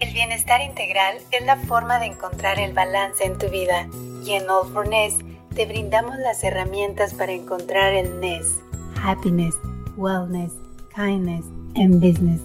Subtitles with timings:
[0.00, 3.88] El bienestar integral es la forma de encontrar el balance en tu vida.
[4.24, 5.16] Y en All for Ness
[5.56, 8.60] te brindamos las herramientas para encontrar el Ness.
[9.02, 9.56] Happiness,
[9.96, 10.52] Wellness,
[10.94, 12.40] Kindness and Business.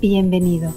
[0.00, 0.72] Bienvenido.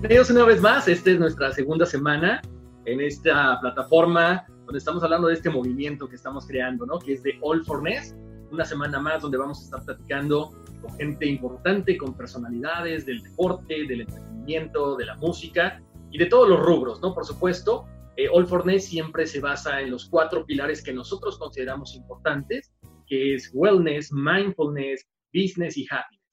[0.00, 0.86] Bienvenidos una vez más.
[0.86, 2.42] Esta es nuestra segunda semana
[2.84, 6.98] en esta plataforma donde estamos hablando de este movimiento que estamos creando, ¿no?
[6.98, 8.14] Que es de All for Ness.
[8.50, 13.86] Una semana más donde vamos a estar platicando con gente importante, con personalidades del deporte,
[13.86, 17.14] del entretenimiento, de la música y de todos los rubros, ¿no?
[17.14, 21.38] Por supuesto, eh, All for Ness siempre se basa en los cuatro pilares que nosotros
[21.38, 22.72] consideramos importantes,
[23.06, 26.24] que es wellness, mindfulness, business y happiness.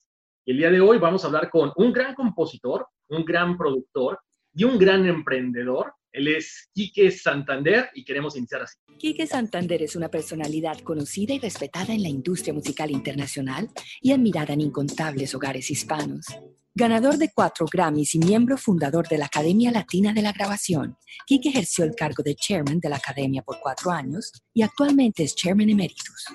[0.45, 4.19] Y el día de hoy vamos a hablar con un gran compositor, un gran productor
[4.53, 5.93] y un gran emprendedor.
[6.13, 8.77] Él es Quique Santander y queremos iniciar así.
[8.99, 14.53] Quique Santander es una personalidad conocida y respetada en la industria musical internacional y admirada
[14.53, 16.27] en incontables hogares hispanos.
[16.75, 21.49] Ganador de cuatro Grammys y miembro fundador de la Academia Latina de la Grabación, Quique
[21.49, 25.69] ejerció el cargo de chairman de la Academia por cuatro años y actualmente es chairman
[25.69, 26.27] emeritus.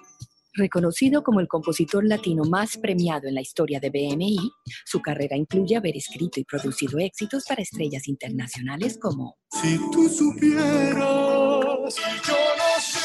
[0.58, 4.36] Reconocido como el compositor latino más premiado en la historia de BMI,
[4.84, 10.96] su carrera incluye haber escrito y producido éxitos para estrellas internacionales como Si tú supieras,
[10.96, 12.98] yo no sé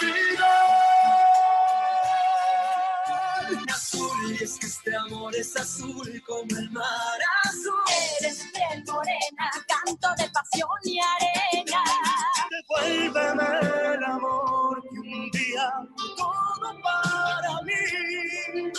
[0.00, 0.56] olvidar.
[3.68, 7.74] Azul, y es que este amor es azul como el mar azul.
[8.20, 11.82] Eres piel morena, canto de pasión y arena.
[12.50, 14.45] Devuélveme el amor
[18.56, 18.72] Me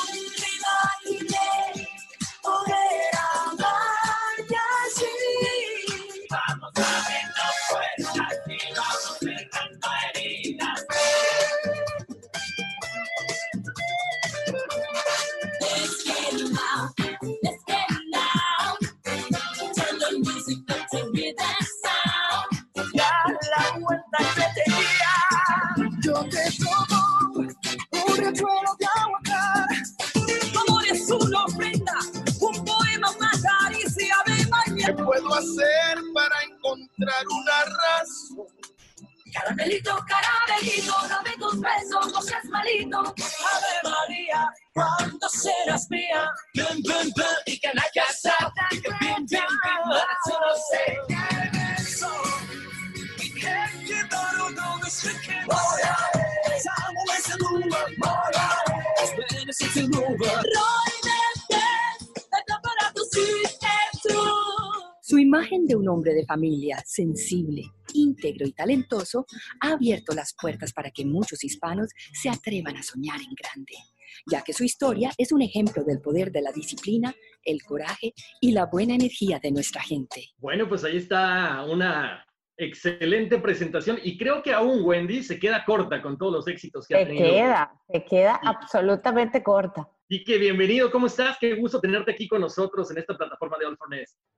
[65.97, 67.63] hombre de familia sensible,
[67.93, 69.25] íntegro y talentoso
[69.61, 73.73] ha abierto las puertas para que muchos hispanos se atrevan a soñar en grande,
[74.31, 78.51] ya que su historia es un ejemplo del poder de la disciplina, el coraje y
[78.51, 80.29] la buena energía de nuestra gente.
[80.37, 82.26] Bueno, pues ahí está una
[82.57, 86.95] excelente presentación y creo que aún Wendy se queda corta con todos los éxitos que
[86.95, 87.29] ha Se tenido.
[87.29, 88.47] queda, se queda Sí.
[88.47, 89.87] absolutamente corta.
[90.09, 91.37] Y que bienvenido, ¿cómo estás?
[91.39, 93.89] Qué gusto tenerte aquí con nosotros en esta plataforma de All for.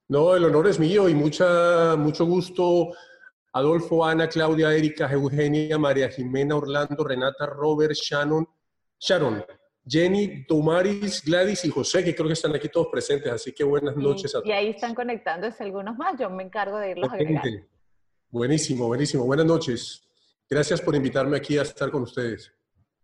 [0.07, 2.89] No, el honor es mío y mucha, mucho gusto.
[3.53, 8.47] Adolfo, Ana, Claudia, Erika, Eugenia, María Jimena, Orlando, Renata, Robert, Shannon,
[8.99, 9.43] Sharon,
[9.87, 13.31] Jenny, Tomaris, Gladys y José, que creo que están aquí todos presentes.
[13.31, 16.19] Así que buenas noches a Y ahí están conectándose algunos más.
[16.19, 17.11] Yo me encargo de irlos.
[17.13, 17.67] Excelente.
[18.31, 19.25] Buenísimo, buenísimo.
[19.25, 20.07] Buenas noches.
[20.47, 22.53] Gracias por invitarme aquí a estar con ustedes.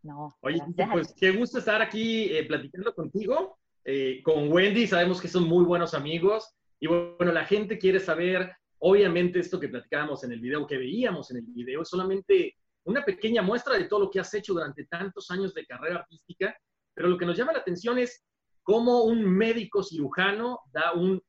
[0.04, 5.20] No, Oye, gracias pues qué gusto estar aquí eh, platicando contigo, eh, con Wendy, sabemos
[5.20, 10.24] que son muy buenos amigos y bueno, la gente quiere saber, obviamente esto que platicábamos
[10.24, 14.02] en el video, que veíamos en el video, es solamente una pequeña muestra de todo
[14.02, 16.56] lo que has hecho durante tantos años de carrera artística,
[16.94, 18.24] pero lo que nos llama la atención es
[18.62, 21.20] cómo un médico cirujano da un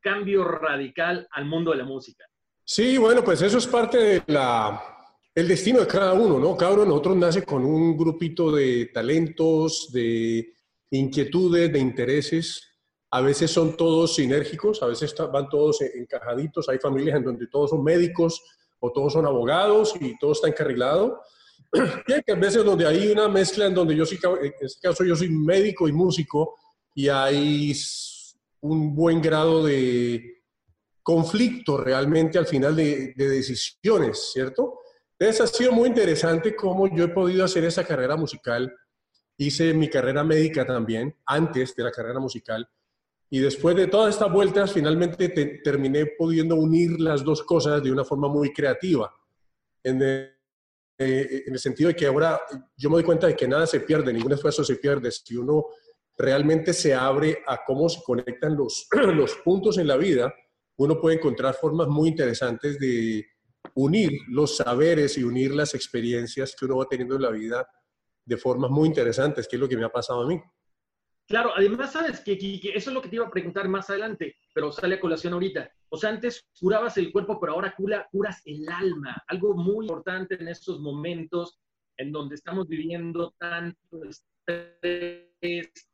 [0.00, 2.27] cambio radical al mundo de la música.
[2.70, 4.78] Sí, bueno, pues eso es parte de la,
[5.34, 6.54] el destino de cada uno, ¿no?
[6.54, 10.52] Cada uno de nosotros nace con un grupito de talentos, de
[10.90, 12.62] inquietudes, de intereses.
[13.10, 16.68] A veces son todos sinérgicos, a veces van todos encajaditos.
[16.68, 18.38] Hay familias en donde todos son médicos
[18.80, 21.22] o todos son abogados y todo está encarrilado.
[22.06, 25.04] Y hay que veces donde hay una mezcla en donde yo ca- en este caso
[25.04, 26.54] yo soy médico y músico
[26.94, 27.72] y hay
[28.60, 30.37] un buen grado de
[31.08, 34.80] conflicto realmente al final de, de decisiones, ¿cierto?
[35.18, 38.70] Entonces ha sido muy interesante cómo yo he podido hacer esa carrera musical.
[39.38, 42.68] Hice mi carrera médica también, antes de la carrera musical.
[43.30, 47.90] Y después de todas estas vueltas, finalmente te- terminé pudiendo unir las dos cosas de
[47.90, 49.10] una forma muy creativa.
[49.82, 50.34] En eh,
[50.98, 52.38] en el sentido de que ahora
[52.76, 55.10] yo me doy cuenta de que nada se pierde, ningún esfuerzo se pierde.
[55.10, 55.68] Si uno
[56.18, 60.34] realmente se abre a cómo se conectan los, los puntos en la vida,
[60.78, 63.26] uno puede encontrar formas muy interesantes de
[63.74, 67.68] unir los saberes y unir las experiencias que uno va teniendo en la vida
[68.24, 70.40] de formas muy interesantes, que es lo que me ha pasado a mí.
[71.26, 72.32] Claro, además, sabes que,
[72.74, 75.70] eso es lo que te iba a preguntar más adelante, pero sale a colación ahorita.
[75.90, 79.22] O sea, antes curabas el cuerpo, pero ahora cura- curas el alma.
[79.26, 81.60] Algo muy importante en estos momentos
[81.98, 85.87] en donde estamos viviendo tanto estrés,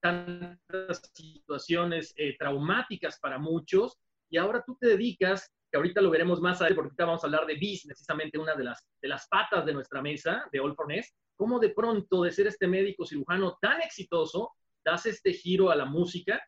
[0.00, 3.98] tantas situaciones eh, traumáticas para muchos,
[4.30, 7.26] y ahora tú te dedicas, que ahorita lo veremos más adelante, porque ahorita vamos a
[7.26, 10.74] hablar de business, precisamente una de las, de las patas de nuestra mesa, de All
[10.74, 14.50] for Ness, cómo de pronto de ser este médico cirujano tan exitoso,
[14.84, 16.42] das este giro a la música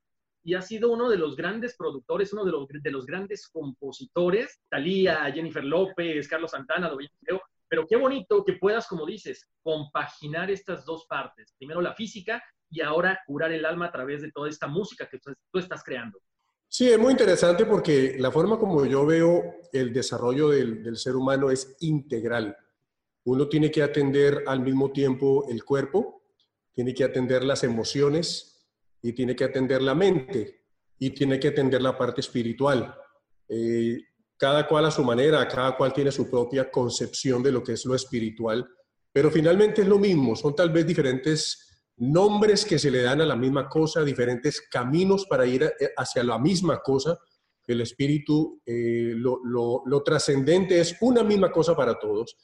[0.44, 4.60] y has sido uno de los grandes productores, uno de los, de los grandes compositores,
[4.68, 10.50] Talía, Jennifer López, Carlos Santana, lo creo, pero qué bonito que puedas, como dices, compaginar
[10.50, 12.42] estas dos partes, primero la física
[12.72, 16.18] y ahora curar el alma a través de toda esta música que tú, estás creando.
[16.66, 19.42] Sí, es muy interesante porque la forma como yo veo
[19.72, 22.56] el desarrollo del, del ser humano es integral.
[23.24, 26.22] Uno tiene que atender al mismo tiempo el cuerpo,
[26.72, 28.66] tiene que atender las emociones
[29.02, 30.64] y tiene que atender la mente
[30.98, 32.96] y tiene que atender la parte espiritual.
[33.48, 33.98] Eh,
[34.38, 37.84] cada cual a su manera, cada cual tiene su propia concepción de lo que es
[37.84, 38.66] lo espiritual,
[39.12, 43.26] pero finalmente es lo mismo, son tal vez diferentes nombres que se le dan a
[43.26, 47.18] la misma cosa, diferentes caminos para ir a- hacia la misma cosa.
[47.66, 52.36] El espíritu, eh, lo, lo- lo trascendente es una misma cosa para todos,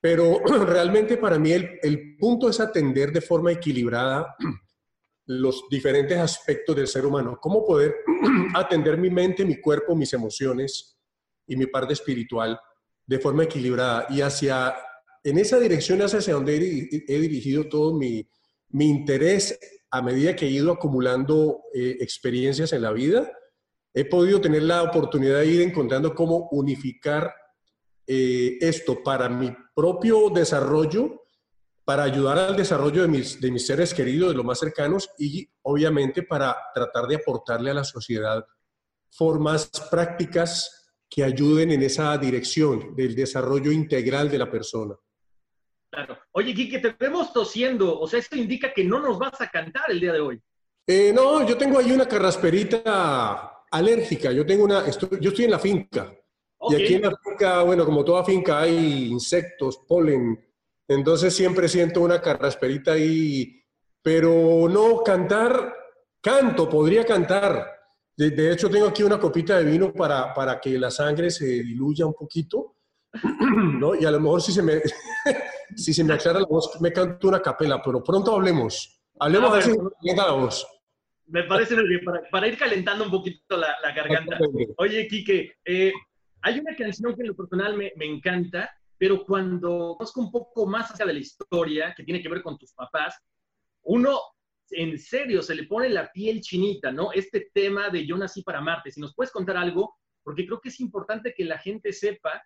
[0.00, 4.34] pero realmente para mí el, el punto es atender de forma equilibrada
[5.26, 7.38] los diferentes aspectos del ser humano.
[7.40, 7.94] ¿Cómo poder
[8.54, 10.98] atender mi mente, mi cuerpo, mis emociones
[11.46, 12.58] y mi parte espiritual
[13.06, 14.06] de forma equilibrada?
[14.10, 14.74] Y hacia,
[15.22, 18.26] en esa dirección hacia donde he, he dirigido todo mi,
[18.70, 19.58] mi interés
[19.90, 23.30] a medida que he ido acumulando eh, experiencias en la vida.
[23.94, 27.32] He podido tener la oportunidad de ir encontrando cómo unificar
[28.06, 31.24] eh, esto para mi propio desarrollo,
[31.84, 35.48] para ayudar al desarrollo de mis, de mis seres queridos, de los más cercanos, y
[35.62, 38.44] obviamente para tratar de aportarle a la sociedad
[39.10, 44.94] formas prácticas que ayuden en esa dirección del desarrollo integral de la persona.
[45.90, 46.18] Claro.
[46.32, 49.84] Oye, Quique, te vemos tosiendo, o sea, esto indica que no nos vas a cantar
[49.88, 50.40] el día de hoy.
[50.86, 54.32] Eh, no, yo tengo ahí una carrasperita alérgica.
[54.32, 56.12] Yo tengo una, estoy- yo estoy en la finca.
[56.70, 60.38] Y aquí en la finca, bueno, como toda finca hay insectos, polen.
[60.88, 63.62] Entonces siempre siento una carrasperita ahí.
[64.02, 65.74] Pero no, cantar,
[66.20, 67.66] canto, podría cantar.
[68.16, 71.44] De, de hecho, tengo aquí una copita de vino para, para que la sangre se
[71.46, 72.76] diluya un poquito.
[73.78, 73.94] ¿no?
[73.94, 74.80] Y a lo mejor si se me,
[75.76, 79.00] si se me aclara la voz, me canto una capela, pero pronto hablemos.
[79.20, 79.84] Hablemos Ah, a ver si bueno.
[79.84, 80.66] me calienta la voz.
[81.26, 84.38] Me parece muy bien, para, para ir calentando un poquito la, la garganta.
[84.78, 85.92] Oye, Quique, eh,
[86.42, 90.66] hay una canción que en lo personal me, me encanta, pero cuando conozco un poco
[90.66, 93.16] más hacia de la historia, que tiene que ver con tus papás,
[93.82, 94.18] uno
[94.70, 97.12] en serio se le pone la piel chinita, ¿no?
[97.12, 98.90] Este tema de Yo nací para Marte.
[98.90, 102.42] Si nos puedes contar algo, porque creo que es importante que la gente sepa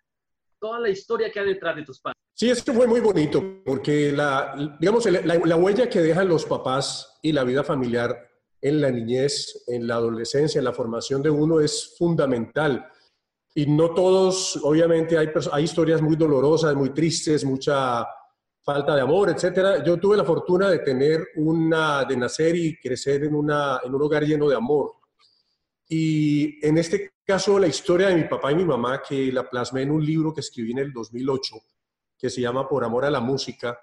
[0.59, 2.21] toda la historia que hay detrás de tus padres.
[2.35, 7.19] Sí, esto fue muy bonito, porque la, digamos, la, la huella que dejan los papás
[7.21, 8.27] y la vida familiar
[8.59, 12.87] en la niñez, en la adolescencia, en la formación de uno es fundamental.
[13.53, 18.07] Y no todos, obviamente, hay, hay historias muy dolorosas, muy tristes, mucha
[18.61, 19.83] falta de amor, etcétera.
[19.83, 24.01] Yo tuve la fortuna de tener una, de nacer y crecer en, una, en un
[24.01, 24.93] hogar lleno de amor.
[25.87, 29.81] Y en este caso, la historia de mi papá y mi mamá, que la plasmé
[29.83, 31.55] en un libro que escribí en el 2008,
[32.23, 33.77] que se llama Por Amor a la Música,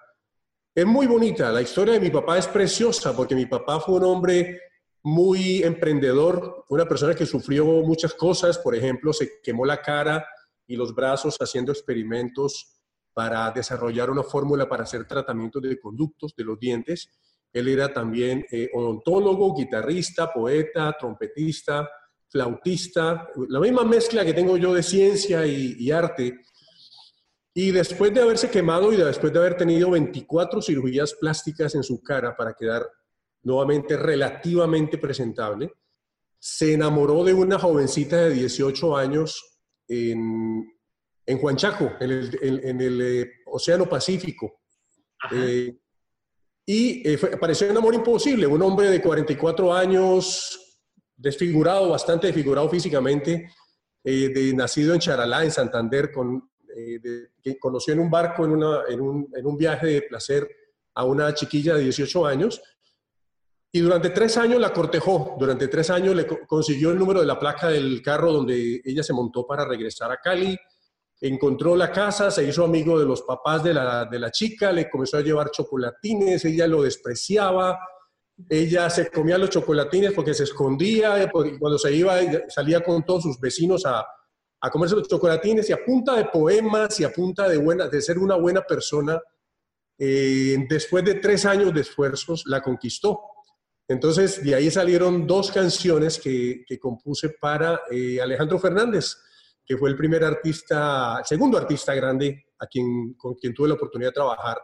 [0.74, 1.52] Es muy bonita.
[1.52, 4.58] La historia de mi papá es preciosa porque mi papá fue un hombre
[5.02, 8.56] muy emprendedor, una persona que sufrió muchas cosas.
[8.56, 10.26] Por ejemplo, se quemó la cara
[10.66, 12.80] y los brazos haciendo experimentos
[13.12, 17.10] para desarrollar una fórmula para hacer tratamientos de conductos de los dientes.
[17.52, 21.90] Él era también eh, odontólogo, guitarrista, poeta, trompetista,
[22.26, 26.40] flautista, la misma mezcla que tengo yo de ciencia y, y arte.
[27.62, 32.02] Y después de haberse quemado y después de haber tenido 24 cirugías plásticas en su
[32.02, 32.86] cara para quedar
[33.42, 35.70] nuevamente relativamente presentable,
[36.38, 40.72] se enamoró de una jovencita de 18 años en,
[41.26, 44.62] en Huanchaco, en el, en- en el, eh, Océano Pacífico.
[45.30, 45.76] Eh,
[46.64, 50.78] y eh, fue- pareció un amor imposible, un hombre de 44 años,
[51.14, 53.50] desfigurado, bastante desfigurado físicamente,
[54.02, 57.00] eh, de, nacido en Charalá, en Santander, con, eh,
[57.42, 60.48] que conoció en un barco, en, una- en un, en un viaje de placer,
[60.94, 62.60] a una chiquilla de 18 años.
[63.72, 67.26] Y durante tres años la cortejó, durante tres años le co- consiguió el número de
[67.26, 70.58] la placa del carro donde ella se montó para regresar a Cali,
[71.20, 74.90] encontró la casa, se hizo amigo de los papás de la, de la chica, le
[74.90, 77.78] comenzó a llevar chocolatines, ella lo despreciaba,
[78.48, 82.16] ella se comía los chocolatines porque se escondía, cuando se iba
[82.48, 84.04] salía con todos sus vecinos a,
[84.60, 88.00] a comerse los chocolatines y a punta de poemas y a punta de, buena, de
[88.02, 89.20] ser una buena persona,
[89.98, 93.20] eh, después de tres años de esfuerzos la conquistó.
[93.88, 99.16] Entonces, de ahí salieron dos canciones que, que compuse para eh, Alejandro Fernández,
[99.64, 104.10] que fue el primer artista, segundo artista grande a quien, con quien tuve la oportunidad
[104.10, 104.58] de trabajar.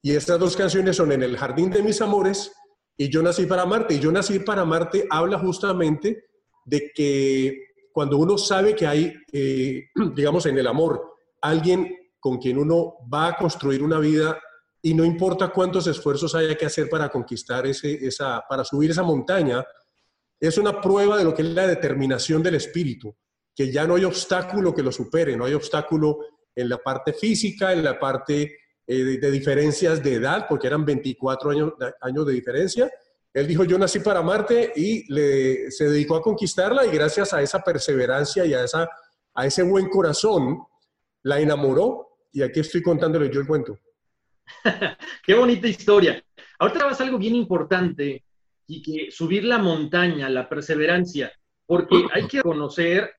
[0.00, 2.52] Y estas dos canciones son En el Jardín de mis Amores
[2.96, 3.94] y Yo Nací para Marte.
[3.94, 6.24] Y Yo Nací para Marte habla justamente
[6.64, 9.84] de que cuando uno sabe que hay, eh,
[10.14, 14.40] digamos, en el amor, alguien con quien uno va a construir una vida
[14.80, 19.02] y no importa cuántos esfuerzos haya que hacer para conquistar ese, esa, para subir esa
[19.02, 19.64] montaña,
[20.40, 23.16] es una prueba de lo que es la determinación del espíritu,
[23.54, 26.18] que ya no hay obstáculo que lo supere, no hay obstáculo
[26.54, 28.56] en la parte física, en la parte
[28.86, 32.90] eh, de, de diferencias de edad, porque eran 24 años, años de diferencia.
[33.34, 37.40] Él dijo, yo nací para Marte y le, se dedicó a conquistarla y gracias a
[37.40, 38.88] esa perseverancia y a, esa,
[39.34, 40.62] a ese buen corazón,
[41.22, 43.78] la enamoró y aquí estoy contándole yo el cuento.
[45.24, 46.22] Qué bonita historia.
[46.58, 48.24] Ahorita vas algo bien importante
[48.66, 51.32] y que subir la montaña, la perseverancia,
[51.66, 53.12] porque hay que reconocer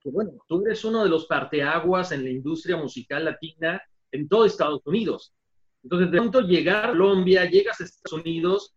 [0.00, 3.82] que, bueno, tú eres uno de los parteaguas en la industria musical latina
[4.12, 5.34] en todo Estados Unidos.
[5.82, 8.74] Entonces, de pronto llegar a Colombia, llegas a Estados Unidos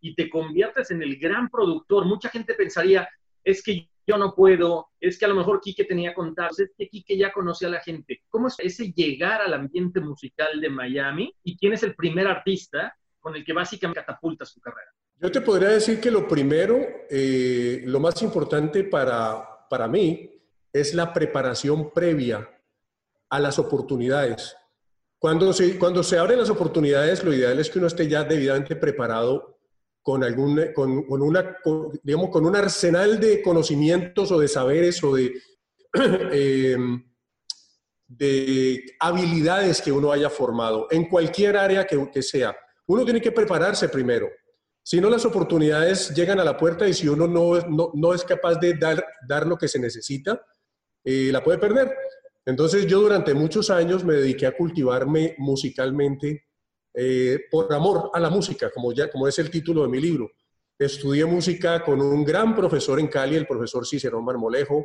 [0.00, 2.04] y te conviertes en el gran productor.
[2.04, 3.08] Mucha gente pensaría,
[3.44, 6.88] es que yo no puedo, es que a lo mejor Quique tenía contactos, es que
[6.88, 8.22] Quique ya conocía a la gente.
[8.30, 12.96] ¿Cómo es ese llegar al ambiente musical de Miami y quién es el primer artista
[13.20, 14.90] con el que básicamente catapulta su carrera?
[15.20, 16.78] Yo te podría decir que lo primero,
[17.10, 20.30] eh, lo más importante para, para mí
[20.72, 22.48] es la preparación previa
[23.28, 24.56] a las oportunidades.
[25.18, 28.76] Cuando se, cuando se abren las oportunidades, lo ideal es que uno esté ya debidamente
[28.76, 29.57] preparado
[30.08, 31.58] con, algún, con, con una,
[32.02, 35.34] digamos, con un arsenal de conocimientos o de saberes o de,
[36.32, 36.78] eh,
[38.06, 42.56] de habilidades que uno haya formado en cualquier área que, que sea.
[42.86, 44.30] Uno tiene que prepararse primero.
[44.82, 48.24] Si no, las oportunidades llegan a la puerta y si uno no, no, no es
[48.24, 50.40] capaz de dar, dar lo que se necesita,
[51.04, 51.94] eh, la puede perder.
[52.46, 56.47] Entonces yo durante muchos años me dediqué a cultivarme musicalmente
[57.00, 60.32] eh, por amor a la música, como, ya, como es el título de mi libro.
[60.76, 64.84] Estudié música con un gran profesor en Cali, el profesor Cicerón Marmolejo.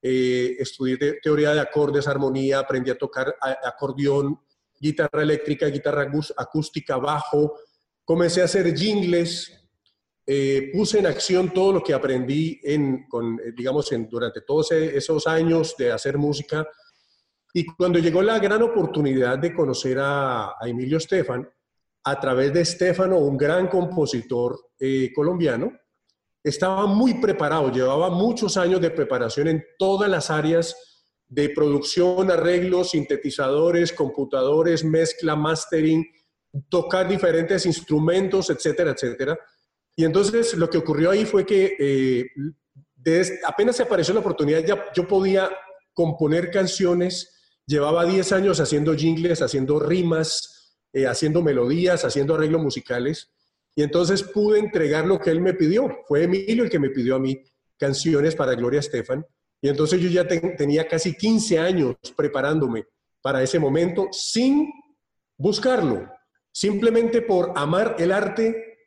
[0.00, 4.38] Eh, estudié te teoría de acordes, armonía, aprendí a tocar acordeón,
[4.78, 7.58] guitarra eléctrica, guitarra acústica, bajo.
[8.04, 9.52] Comencé a hacer jingles,
[10.24, 15.26] eh, puse en acción todo lo que aprendí en, con, digamos, en, durante todos esos
[15.26, 16.68] años de hacer música.
[17.52, 21.48] Y cuando llegó la gran oportunidad de conocer a, Emilio Estefan,
[22.04, 25.72] a través de Estefano, un gran compositor eh, colombiano,
[26.42, 30.76] estaba muy preparado, llevaba muchos años de preparación en todas las áreas
[31.26, 36.06] de producción, arreglos, sintetizadores, computadores, mezcla, mastering,
[36.68, 39.38] tocar diferentes instrumentos, etcétera, etcétera.
[39.94, 42.26] Y entonces lo que ocurrió ahí fue que eh,
[43.46, 45.50] apenas se apareció la oportunidad, ya yo podía
[45.92, 47.37] componer canciones,
[47.68, 53.30] llevaba 10 años haciendo jingles, haciendo rimas, eh, haciendo melodías, haciendo arreglos musicales,
[53.76, 55.98] y entonces pude entregar lo que él me pidió.
[56.08, 57.40] Fue Emilio el que me pidió a mí
[57.76, 59.24] canciones para Gloria Estefan,
[59.60, 62.86] y entonces yo ya te, tenía casi 15 años preparándome
[63.20, 64.70] para ese momento sin
[65.36, 66.10] buscarlo,
[66.50, 68.78] simplemente por amar el arte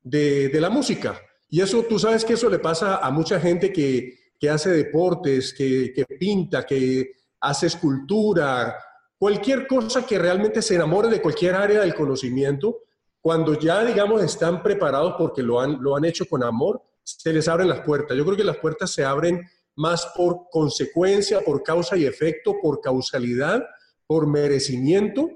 [0.00, 1.20] de, de la música.
[1.50, 5.52] Y eso, tú sabes que eso le pasa a mucha gente que, que hace deportes,
[5.52, 8.76] que, que pinta, que hace escultura,
[9.18, 12.78] cualquier cosa que realmente se enamore de cualquier área del conocimiento,
[13.20, 17.48] cuando ya, digamos, están preparados porque lo han, lo han hecho con amor, se les
[17.48, 18.16] abren las puertas.
[18.16, 19.40] Yo creo que las puertas se abren
[19.76, 23.62] más por consecuencia, por causa y efecto, por causalidad,
[24.06, 25.28] por merecimiento,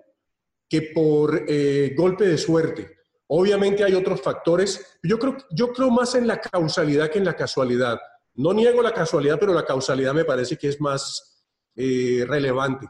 [0.68, 2.90] que por eh, golpe de suerte.
[3.26, 4.99] Obviamente hay otros factores.
[5.02, 7.99] Yo creo, yo creo más en la causalidad que en la casualidad.
[8.34, 11.33] No niego la casualidad, pero la causalidad me parece que es más
[11.76, 12.87] eh, relevante.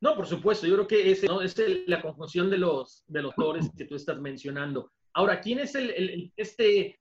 [0.00, 1.42] No, por supuesto, yo creo que ese, ¿no?
[1.42, 4.90] es el- la conjunción de los, de los autores que tú estás mencionando.
[5.14, 6.98] Ahora, ¿quién es el, el- el- este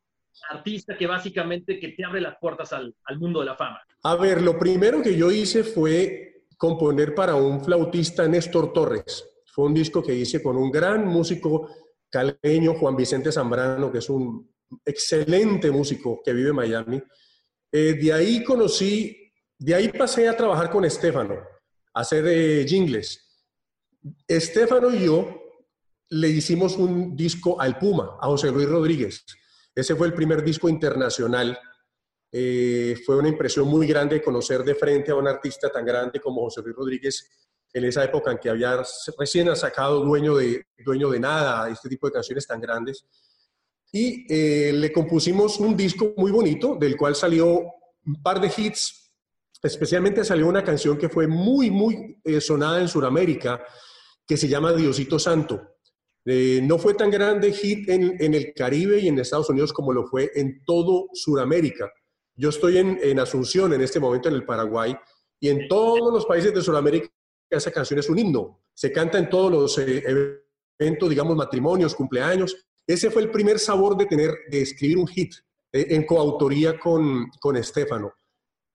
[0.49, 3.79] artista que básicamente que te abre las puertas al, al mundo de la fama?
[4.03, 9.27] A ver, lo primero que yo hice fue componer para un flautista Néstor Torres.
[9.47, 11.69] Fue un disco que hice con un gran músico
[12.09, 14.49] caleño, Juan Vicente Zambrano, que es un
[14.85, 17.01] excelente músico que vive en Miami.
[17.71, 19.20] Eh, de ahí conocí,
[19.61, 21.35] de ahí pasé a trabajar con Estefano,
[21.93, 23.23] a hacer eh, jingles.
[24.27, 25.39] Estefano y yo
[26.09, 29.23] le hicimos un disco al Puma, a José Luis Rodríguez.
[29.75, 31.59] Ese fue el primer disco internacional.
[32.31, 36.41] Eh, fue una impresión muy grande conocer de frente a un artista tan grande como
[36.41, 37.29] José Luis Rodríguez
[37.71, 38.81] en esa época en que había
[39.15, 43.05] recién sacado Dueño de, Dueño de Nada, este tipo de canciones tan grandes.
[43.91, 47.61] Y eh, le compusimos un disco muy bonito, del cual salió
[48.07, 49.00] un par de hits.
[49.61, 53.63] Especialmente salió una canción que fue muy, muy eh, sonada en Sudamérica,
[54.25, 55.61] que se llama Diosito Santo.
[56.25, 60.05] Eh, no fue tan grande hit en, el Caribe y en Estados Unidos como lo
[60.05, 61.91] fue en todo Sudamérica.
[62.35, 64.95] Yo estoy en, en, Asunción en este momento, en el Paraguay,
[65.39, 67.09] y en todos los países de Sudamérica
[67.49, 68.63] esa canción es un himno.
[68.73, 70.03] Se canta en todos los eh,
[70.79, 72.55] eventos, digamos, matrimonios, cumpleaños.
[72.87, 75.33] Ese fue el primer sabor de tener, de escribir un hit
[75.73, 78.13] en coautoría con, con Estefano.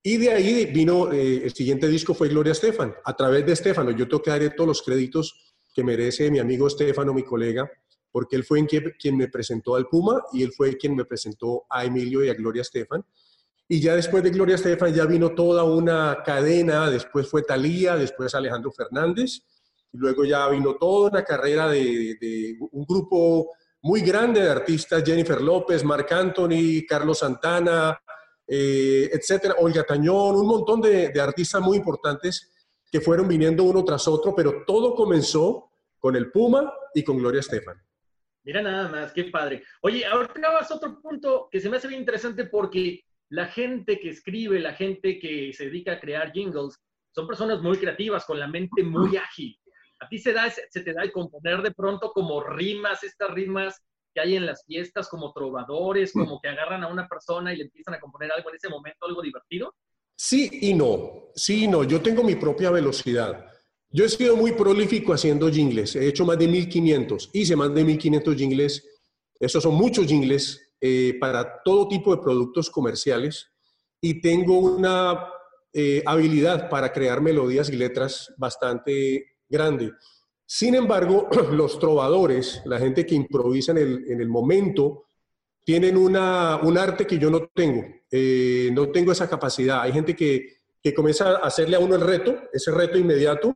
[0.08, 2.94] Y de ahí vino, eh, el siguiente disco fue Gloria Estefan.
[3.04, 6.68] A través de Estefano, yo tengo que darle todos los créditos que merece mi amigo
[6.68, 7.68] Estefano, mi colega,
[8.12, 11.06] porque él fue en quien, quien, me presentó al Puma y él fue quien me
[11.06, 13.04] presentó a Emilio y a Gloria Estefan.
[13.66, 18.32] Y ya después de Gloria Estefan ya vino toda una cadena, después fue Talía, después
[18.36, 19.40] Alejandro Fernández,
[19.92, 23.50] y luego ya vino toda una carrera de, de un grupo
[23.82, 28.00] muy grande de artistas, Jennifer López, Marc Anthony, Carlos Santana,
[28.46, 32.52] eh, etcétera, Olga Tañón, un montón de, de artistas muy importantes
[32.90, 37.40] que fueron viniendo uno tras otro, pero todo comenzó con el Puma y con Gloria
[37.40, 37.76] Estefan.
[38.44, 39.64] Mira nada más, qué padre.
[39.82, 43.98] Oye, ahora vas a otro punto que se me hace bien interesante porque la gente
[43.98, 46.78] que escribe, la gente que se dedica a crear jingles,
[47.12, 49.58] son personas muy creativas, con la mente muy ágil.
[49.98, 53.82] A ti se, da, se te da el componer de pronto como rimas, estas rimas
[54.16, 57.64] que hay en las fiestas, como trovadores, como que agarran a una persona y le
[57.64, 59.74] empiezan a componer algo en ese momento, algo divertido.
[60.16, 61.84] Sí y no, sí y no.
[61.84, 63.44] Yo tengo mi propia velocidad.
[63.90, 65.96] Yo he sido muy prolífico haciendo jingles.
[65.96, 67.28] He hecho más de 1500.
[67.34, 68.88] Hice más de 1500 jingles.
[69.38, 73.52] Esos son muchos jingles eh, para todo tipo de productos comerciales.
[74.00, 75.28] Y tengo una
[75.74, 79.92] eh, habilidad para crear melodías y letras bastante grande.
[80.46, 85.04] Sin embargo, los trovadores, la gente que improvisa en el, en el momento,
[85.64, 87.84] tienen una, un arte que yo no tengo.
[88.10, 89.82] Eh, no tengo esa capacidad.
[89.82, 93.52] Hay gente que, que, comienza a hacerle a uno el reto, ese reto inmediato.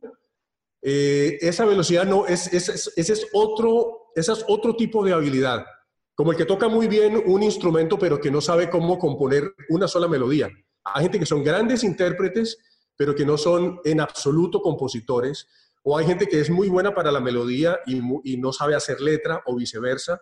[0.81, 5.13] Eh, esa velocidad no, es, es, es, ese es otro, ese es otro tipo de
[5.13, 5.65] habilidad.
[6.13, 9.87] Como el que toca muy bien un instrumento, pero que no sabe cómo componer una
[9.87, 10.49] sola melodía.
[10.83, 12.57] Hay gente que son grandes intérpretes,
[12.97, 15.47] pero que no son en absoluto compositores.
[15.83, 19.41] O hay gente que es muy buena para la melodía y, no sabe hacer letra
[19.45, 20.19] o viceversa.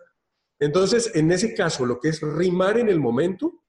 [0.58, 3.64] Entonces, en ese caso, lo que es rimar en el momento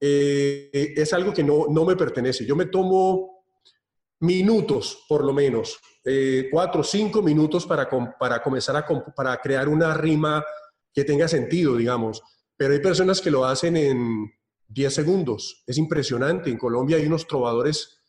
[0.00, 2.46] eh, es algo que no, me pertenece.
[2.46, 3.44] Yo me tomo
[4.20, 9.68] minutos, por lo menos, eh, cuatro o cinco minutos para, para comenzar a para crear
[9.68, 10.44] una rima
[10.92, 12.22] que tenga sentido, digamos.
[12.56, 14.30] Pero hay personas que lo hacen en
[14.68, 15.62] 10 segundos.
[15.66, 16.50] Es impresionante.
[16.50, 18.03] En Colombia hay unos trovadores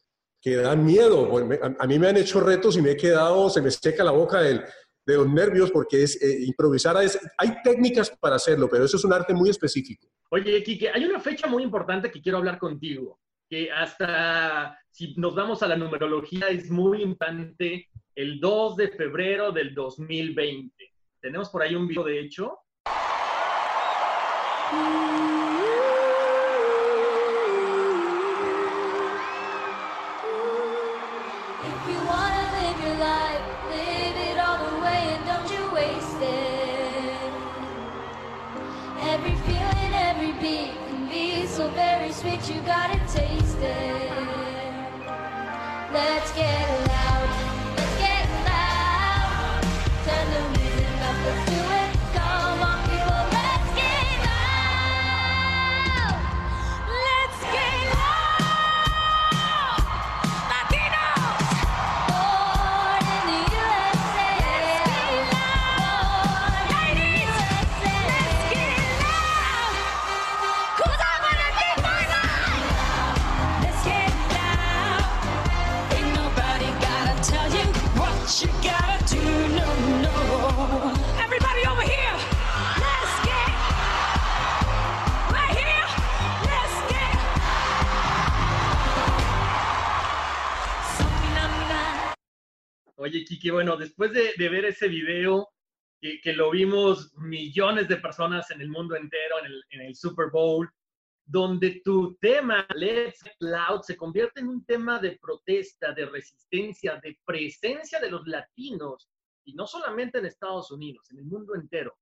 [0.46, 1.28] que dan miedo.
[1.80, 4.42] A mí me han hecho retos y me he quedado, se me seca la boca
[4.42, 4.64] del,
[5.04, 7.04] de los nervios porque es eh, improvisar.
[7.04, 10.08] Es, hay técnicas para hacerlo, pero eso es un arte muy específico.
[10.30, 15.34] Oye, Kike, hay una fecha muy importante que quiero hablar contigo, que hasta si nos
[15.34, 20.76] vamos a la numerología es muy importante, el 2 de febrero del 2020.
[21.22, 22.60] Tenemos por ahí un video, de hecho.
[93.26, 95.50] Kiki, bueno, después de, ver ese video,
[96.00, 99.36] que, lo vimos millones de personas en el mundo entero,
[99.70, 100.70] en el, Super Bowl,
[101.26, 107.00] donde tu tema, Let's Get Loud, se convierte en un tema de protesta, de resistencia,
[107.04, 109.10] de presencia de los latinos,
[109.44, 111.98] y no solamente en Estados Unidos, en el mundo entero.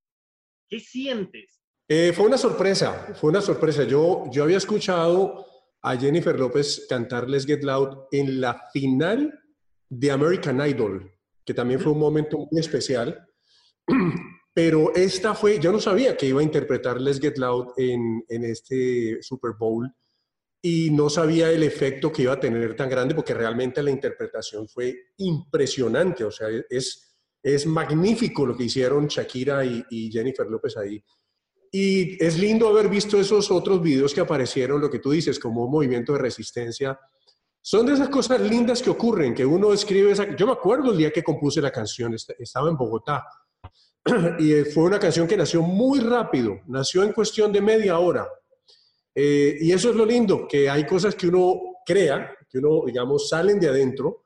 [0.69, 1.61] ¿Qué sientes?
[1.87, 3.83] Eh, fue una sorpresa, fue una sorpresa.
[3.83, 5.45] Yo, yo había escuchado
[5.81, 9.42] a Jennifer López cantar Let's Get Loud en la final
[9.99, 11.11] de American Idol,
[11.45, 13.27] que también fue un momento muy especial.
[14.55, 18.43] Pero esta fue, yo no sabía que iba a interpretar Let's Get Loud en, en
[18.43, 19.91] este Super Bowl
[20.61, 24.67] y no sabía el efecto que iba a tener tan grande porque realmente la interpretación
[24.67, 30.77] fue impresionante, o sea, es, es magnífico lo que hicieron Shakira y, y Jennifer López
[30.77, 31.03] ahí.
[31.71, 35.65] Y es lindo haber visto esos otros videos que aparecieron, lo que tú dices, como
[35.65, 36.99] un movimiento de resistencia.
[37.65, 40.35] Son de esas cosas lindas que ocurren, que uno escribe esa...
[40.35, 43.25] Yo me acuerdo el día que compuse la canción, est- estaba en Bogotá,
[44.39, 48.27] y eh, fue una canción que nació muy rápido, nació en cuestión de media hora.
[49.15, 51.53] Eh, y eso es lo lindo, que hay cosas que uno
[51.85, 54.25] crea, que uno, digamos, salen de adentro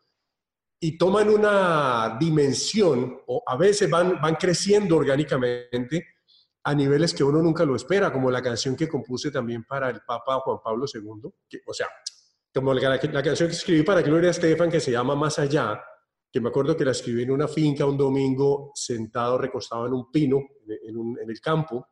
[0.80, 6.06] y toman una dimensión, o a veces van, van creciendo orgánicamente
[6.64, 10.02] a niveles que uno nunca lo espera, como la canción que compuse también para el
[10.02, 11.88] Papa Juan Pablo II, que, o sea,
[12.58, 15.80] como la, la canción que escribí para Gloria Estefan, que se llama Más Allá,
[16.32, 20.12] que me acuerdo que la escribí en una finca un domingo, sentado, recostado en un
[20.12, 20.40] pino,
[20.88, 21.88] en, un- en el campo,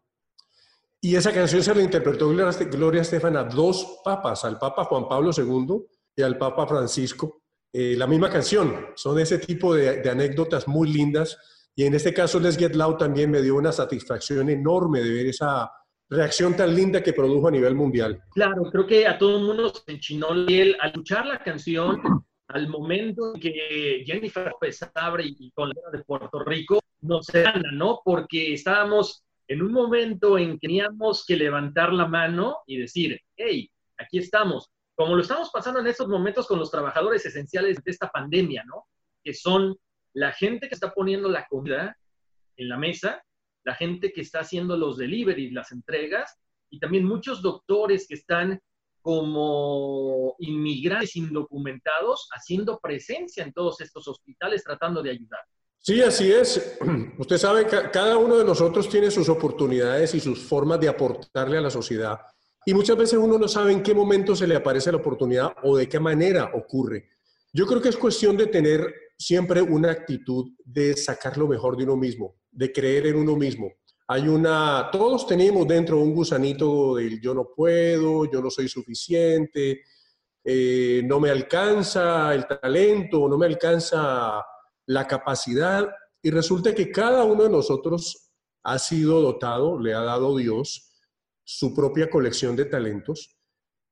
[1.02, 5.08] y esa canción se la interpretó Gloria Este- Estefan a dos papas, al Papa Juan
[5.08, 7.44] Pablo II y al Papa Francisco.
[7.72, 11.38] Eh, la misma canción, son ese tipo de, de anécdotas muy lindas.
[11.76, 15.28] Y en este caso, Let's Get Loud también me dio una satisfacción enorme de ver
[15.28, 15.70] esa
[16.10, 18.22] reacción tan linda que produjo a nivel mundial.
[18.34, 22.02] Claro, creo que a todo el mundo se enchinó al escuchar la canción,
[22.48, 27.72] al momento en que Jennifer López abre y con la de Puerto Rico nos gana,
[27.72, 28.02] ¿no?
[28.04, 33.70] Porque estábamos en un momento en que teníamos que levantar la mano y decir, hey,
[33.98, 34.72] aquí estamos.
[34.96, 38.86] Como lo estamos pasando en estos momentos con los trabajadores esenciales de esta pandemia, ¿no?
[39.24, 39.76] Que son
[40.14, 41.98] la gente que está poniendo la comida
[42.58, 43.22] en la mesa,
[43.66, 46.38] la gente que está haciendo los deliveries, las entregas,
[46.70, 48.62] y también muchos doctores que están
[49.02, 55.42] como inmigrantes indocumentados haciendo presencia en todos estos hospitales tratando de ayudar.
[55.78, 56.80] Sí, así es.
[57.20, 61.58] Usted sabe que cada uno de nosotros tiene sus oportunidades y sus formas de aportarle
[61.58, 62.20] a la sociedad.
[62.66, 65.78] Y muchas veces uno no sabe en qué momento se le aparece la oportunidad o
[65.78, 67.10] de qué manera ocurre.
[67.54, 71.84] Yo creo que es cuestión de tener siempre una actitud de sacar lo mejor de
[71.84, 73.72] uno mismo, de creer en uno mismo.
[74.08, 79.82] Hay una, todos tenemos dentro un gusanito del yo no puedo, yo no soy suficiente,
[80.44, 84.44] eh, no me alcanza el talento, no me alcanza
[84.86, 85.90] la capacidad.
[86.22, 88.32] Y resulta que cada uno de nosotros
[88.64, 90.92] ha sido dotado, le ha dado Dios
[91.44, 93.38] su propia colección de talentos.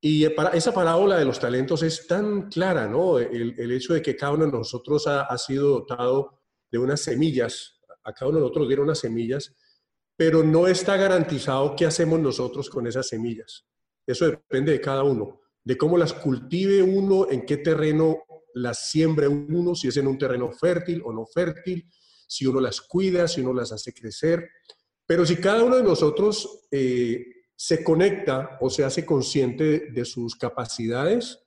[0.00, 3.18] Y para, esa parábola de los talentos es tan clara, ¿no?
[3.18, 7.00] El, el hecho de que cada uno de nosotros ha, ha, sido dotado de unas
[7.00, 7.73] semillas,
[8.04, 9.54] a cada uno de nosotros dieron unas semillas,
[10.16, 13.66] pero no está garantizado qué hacemos nosotros con esas semillas.
[14.06, 18.18] Eso depende de cada uno, de cómo las cultive uno, en qué terreno
[18.54, 21.88] las siembre uno, si es en un terreno fértil o no fértil,
[22.26, 24.48] si uno las cuida, si uno las hace crecer.
[25.06, 27.24] Pero si cada uno de nosotros eh,
[27.56, 31.40] se conecta o se hace consciente de sus capacidades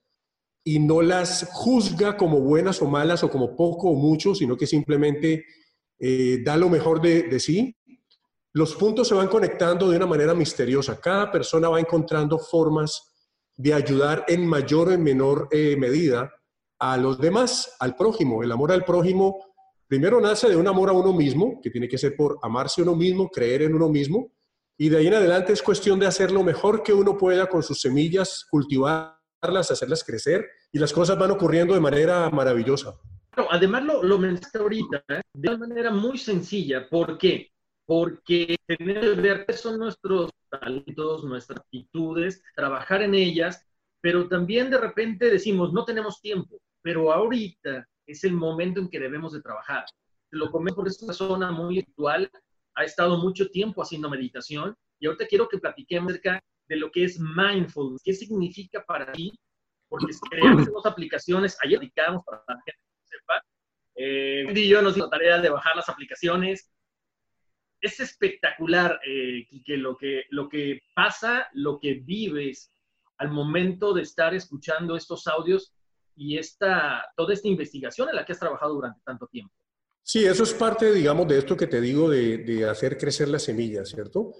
[0.64, 4.66] y no las juzga como buenas o malas o como poco o mucho, sino que
[4.66, 5.44] simplemente
[5.98, 7.76] eh, da lo mejor de, sí,
[8.52, 11.00] los puntos se van conectando de una manera misteriosa.
[11.00, 13.12] Cada persona va encontrando formas
[13.56, 16.32] de ayudar en mayor o en menor eh, medida
[16.78, 18.42] a los demás, al prójimo.
[18.42, 19.44] El amor al prójimo
[19.88, 22.84] primero nace de un amor a uno mismo, que tiene que ser por amarse a
[22.84, 24.32] uno mismo, creer en uno mismo,
[24.80, 27.64] Y de ahí en adelante es cuestión de hacer lo mejor que uno pueda con
[27.64, 32.94] sus semillas, cultivarlas, hacerlas crecer y las cosas van ocurriendo de manera maravillosa.
[33.38, 35.20] Claro, además lo, lo mencionaste ahorita ¿eh?
[35.32, 36.88] de una manera muy sencilla.
[36.88, 37.52] ¿Por qué?
[37.86, 43.64] Porque tener que ver qué son nuestros talentos, nuestras actitudes, trabajar en ellas,
[44.00, 48.98] pero también de repente decimos, no tenemos tiempo, pero ahorita es el momento en que
[48.98, 49.84] debemos de trabajar.
[50.28, 52.28] Te lo comento porque es una zona muy actual,
[52.74, 57.04] ha estado mucho tiempo haciendo meditación y ahorita quiero que platiquemos acerca de lo que
[57.04, 59.30] es mindfulness, qué significa para ti,
[59.88, 62.87] porque creamos dos aplicaciones, ayer aplicamos para la gente
[63.98, 66.70] eh, y yo nos dimos la tarea de bajar las aplicaciones.
[67.80, 72.72] Es espectacular, eh, lo que, lo que pasa, lo que vives
[73.18, 75.74] al momento de estar escuchando estos audios
[76.14, 79.52] y esta, toda esta investigación en la que has trabajado durante tanto tiempo.
[80.02, 83.42] Sí, eso es parte, digamos, de esto que te digo de, de hacer crecer las
[83.42, 84.32] semillas, ¿cierto?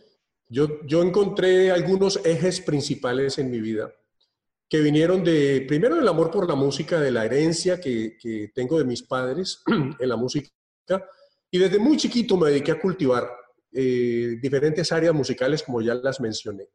[0.49, 3.93] Yo, yo encontré algunos ejes principales en mi vida
[4.69, 8.79] que vinieron de, primero, del amor por la música, de la herencia que, que tengo
[8.79, 9.63] de mis padres
[9.99, 10.51] en la música,
[11.51, 13.29] y desde muy chiquito me dediqué a cultivar
[13.73, 16.69] eh, diferentes áreas musicales, como ya las mencioné.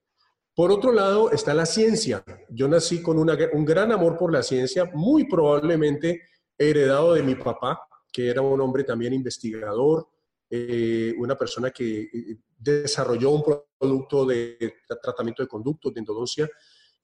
[0.56, 2.24] Por otro lado está la ciencia.
[2.50, 6.22] Yo nací con una- un gran amor por la ciencia, muy probablemente
[6.58, 7.80] heredado de mi papá,
[8.12, 10.08] que era un hombre también investigador,
[10.50, 13.44] eh, una persona que eh, desarrolló un
[13.80, 16.50] producto de tra- tratamiento de conductos, de endodoncia.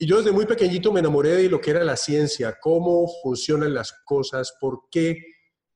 [0.01, 3.73] Y yo desde muy pequeñito me enamoré de lo que era la ciencia, cómo funcionan
[3.73, 5.17] las cosas, por qué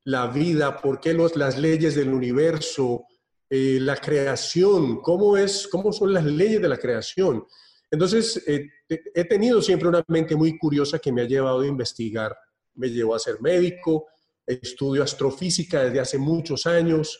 [0.05, 3.05] la vida, por qué las leyes del universo,
[3.49, 7.45] eh, la creación, cómo, es, cómo son las leyes de la creación.
[7.91, 12.33] Entonces, eh, he tenido siempre una mente muy curiosa que me ha llevado a investigar.
[12.75, 14.07] Me llevó a ser médico,
[14.47, 17.19] estudio astrofísica desde hace muchos años,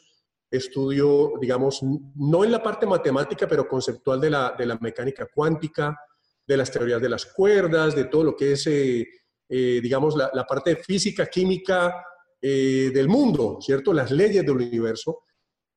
[0.49, 1.81] estudio, digamos,
[2.15, 5.97] no en la parte matemática, pero conceptual de la, de la mecánica cuántica,
[6.45, 9.07] de las teorías de las cuerdas, de todo lo que es, eh,
[9.49, 12.03] eh, digamos, la, parte física, química
[12.41, 13.93] eh, del mundo, ¿cierto?
[13.93, 15.23] Las leyes del universo.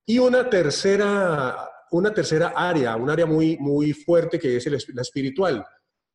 [0.05, 1.57] Y una tercera,
[1.91, 5.65] una tercera área, un área muy, muy fuerte que es el la espiritual.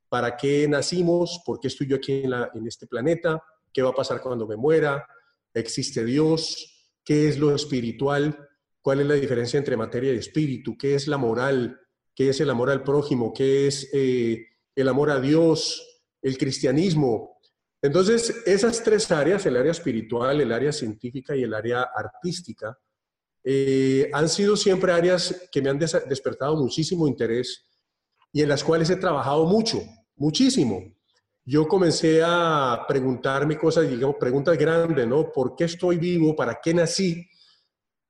[0.10, 1.42] ¿Para qué nacimos?
[1.46, 3.42] ¿Por qué estoy yo aquí en, en este planeta?
[3.72, 5.06] ¿Qué va a pasar cuando me muera?
[5.54, 7.00] ¿Existe Dios?
[7.04, 8.50] ¿Qué es lo espiritual?
[8.82, 10.78] ¿Cuál es la diferencia entre materia y espíritu?
[10.78, 11.81] ¿Qué es la moral?
[12.22, 13.34] ¿Qué es el amor al prójimo?
[13.34, 16.04] ¿Qué es eh, el amor a Dios?
[16.22, 17.40] ¿El cristianismo?
[17.82, 22.78] Entonces, esas tres áreas, el área espiritual, el área científica y el área artística,
[23.44, 27.68] eh, han sido siempre áreas que me han despertado muchísimo interés
[28.32, 29.82] y en las cuales he trabajado mucho,
[30.16, 30.80] muchísimo.
[31.44, 35.32] Yo comencé a preguntarme cosas, digamos, preguntas grandes, ¿no?
[35.32, 36.36] ¿Por qué estoy vivo?
[36.36, 37.28] ¿Para qué nací?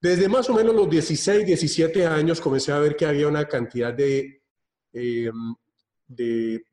[0.01, 3.93] Desde más o menos los 16, 17 años comencé a ver que había una cantidad
[3.93, 4.41] de,
[4.93, 5.29] eh,
[6.07, 6.63] de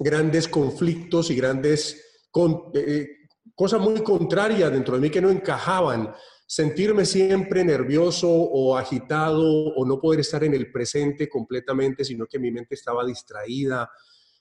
[0.00, 3.06] grandes conflictos y grandes con- eh,
[3.54, 6.12] cosas muy contrarias dentro de mí que no encajaban.
[6.44, 9.42] Sentirme siempre nervioso o agitado
[9.74, 13.88] o no poder estar en el presente completamente, sino que mi mente estaba distraída,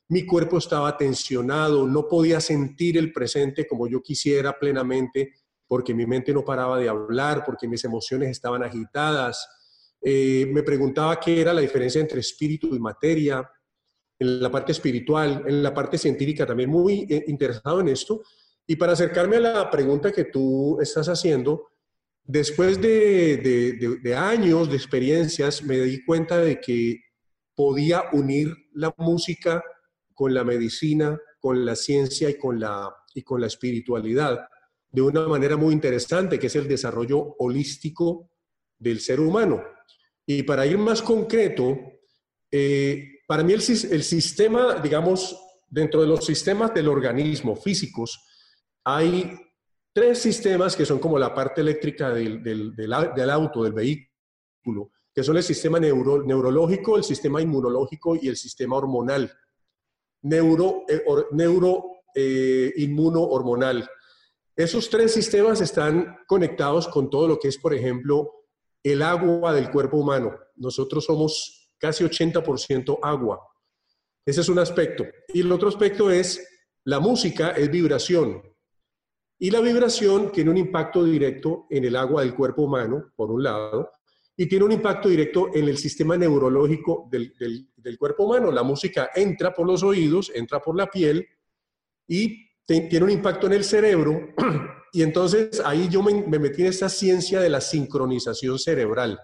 [0.10, 5.32] mi cuerpo estaba tensionado, no podía sentir el presente como yo quisiera plenamente
[5.68, 9.48] porque mi mente no paraba de hablar, porque mis emociones estaban agitadas.
[10.02, 13.50] Eh, me preguntaba qué era la diferencia entre espíritu y materia,
[14.20, 18.22] en la parte espiritual, en la parte científica también muy eh, interesado en esto.
[18.68, 21.68] Y para acercarme a la pregunta que tú estás haciendo,
[22.24, 23.38] después de,
[24.02, 27.02] de- años de experiencias, me di cuenta de que
[27.56, 29.64] podía unir la música
[30.14, 34.48] con la medicina, con la ciencia y con la, y con la espiritualidad
[34.96, 38.32] de una manera muy interesante, que es el desarrollo holístico
[38.80, 39.62] del ser humano.
[40.26, 41.78] Y para ir más concreto,
[42.50, 43.60] eh, para mí el,
[43.92, 48.26] el sistema, digamos, dentro de los sistemas del organismo físicos,
[48.86, 49.38] hay
[49.94, 53.74] tres sistemas que son como la parte eléctrica del, del- del au- del auto, del
[53.74, 59.32] vehículo, que son el sistema neuro- neurológico, el sistema inmunológico y el sistema hormonal.
[60.24, 61.84] Neuro, eh, neuro
[62.16, 63.88] eh, inmuno-hormonal.
[64.56, 68.32] Esos tres sistemas están conectados con todo lo que es, por ejemplo,
[68.84, 70.34] el agua del cuerpo humano.
[70.56, 73.42] Nosotros somos casi 80% agua.
[74.26, 75.06] Ese es un aspecto.
[75.34, 76.48] Y el otro aspecto es
[76.86, 78.42] la música, es vibración.
[79.38, 83.44] Y la vibración tiene un impacto directo en el agua del cuerpo humano, por un
[83.44, 83.92] lado,
[84.38, 88.52] y tiene un impacto directo en el sistema neurológico del, del- del cuerpo humano.
[88.52, 91.28] La música entra por los oídos, entra por la piel
[92.08, 94.34] y tiene un impacto en el cerebro.
[94.94, 99.20] Y entonces ahí yo me, me metí en esta ciencia de la sincronización cerebral.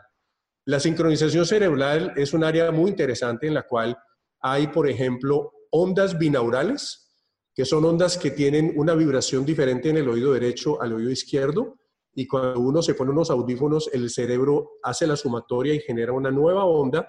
[0.66, 3.98] La sincronización cerebral es un área muy interesante en la cual
[4.42, 7.16] hay, por ejemplo, ondas binaurales,
[7.56, 11.80] que son ondas que tienen una vibración diferente en el oído derecho al oído izquierdo,
[12.14, 16.32] y cuando uno se pone unos audífonos, el cerebro hace la sumatoria y genera una
[16.32, 17.08] nueva onda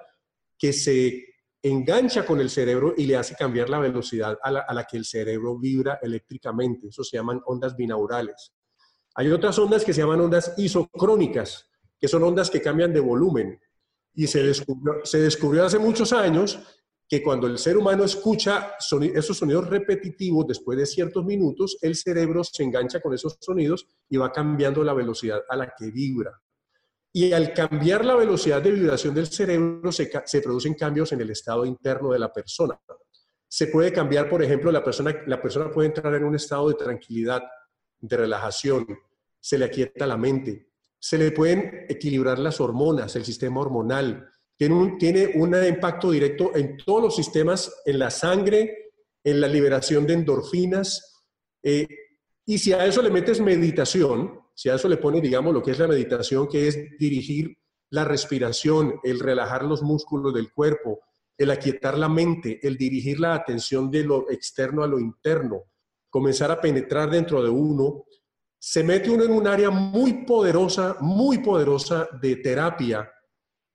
[0.56, 1.31] que se
[1.62, 4.96] engancha con el cerebro y le hace cambiar la velocidad a la, a la que
[4.96, 6.88] el cerebro vibra eléctricamente.
[6.88, 8.52] Eso se llaman ondas binaurales.
[9.14, 13.60] Hay otras ondas que se llaman ondas isocrónicas, que son ondas que cambian de volumen.
[14.14, 16.58] Y se descubrió, se descubrió hace muchos años
[17.08, 21.94] que cuando el ser humano escucha soni- esos sonidos repetitivos después de ciertos minutos, el
[21.94, 26.41] cerebro se engancha con esos sonidos y va cambiando la velocidad a la que vibra.
[27.12, 30.10] Y al cambiar la velocidad de vibración del cerebro, se,
[30.42, 32.80] producen cambios en el estado interno de la persona.
[33.46, 36.74] Se puede cambiar, por ejemplo, la persona, la persona puede entrar en un estado de
[36.74, 37.42] tranquilidad,
[38.00, 38.86] de relajación,
[39.38, 44.74] se le aquieta la mente, se le pueden equilibrar las hormonas, el sistema hormonal, tiene
[44.74, 50.06] un, tiene un impacto directo en todos los sistemas, en la sangre, en la liberación
[50.06, 51.24] de endorfinas.
[51.62, 51.86] eh,
[52.44, 55.72] y si a eso le metes meditación, si a eso le pones, digamos, lo que
[55.72, 57.56] es la meditación, que es dirigir
[57.90, 61.00] la respiración, el relajar los músculos del cuerpo,
[61.36, 65.64] el aquietar la mente, el dirigir la atención de lo externo a lo interno,
[66.08, 68.04] comenzar a penetrar dentro de uno,
[68.58, 73.10] se mete uno en un área muy poderosa, muy poderosa de terapia,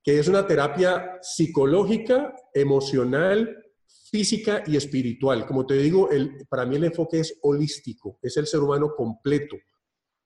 [0.01, 3.65] que es una terapia psicológica, emocional,
[4.09, 5.45] física y espiritual.
[5.45, 6.09] Como te digo,
[6.49, 9.57] para mí el enfoque es holístico, es el ser humano completo.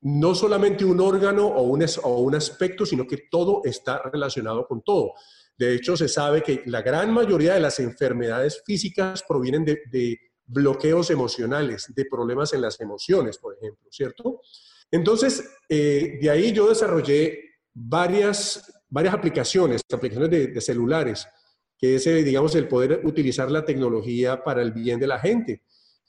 [0.01, 4.81] No solamente un órgano o un, o un aspecto, sino que todo está relacionado con
[4.81, 5.13] todo.
[5.57, 10.19] De hecho, se sabe que la gran mayoría de las enfermedades físicas provienen de, de
[10.45, 14.41] bloqueos emocionales, de problemas en las emociones, por ejemplo, ¿cierto?
[14.89, 17.39] Entonces, eh, de ahí yo desarrollé
[17.73, 21.27] varias, varias aplicaciones, aplicaciones de, de celulares,
[21.77, 25.63] que es, eh, digamos, el poder utilizar la tecnología para el bien de la gente.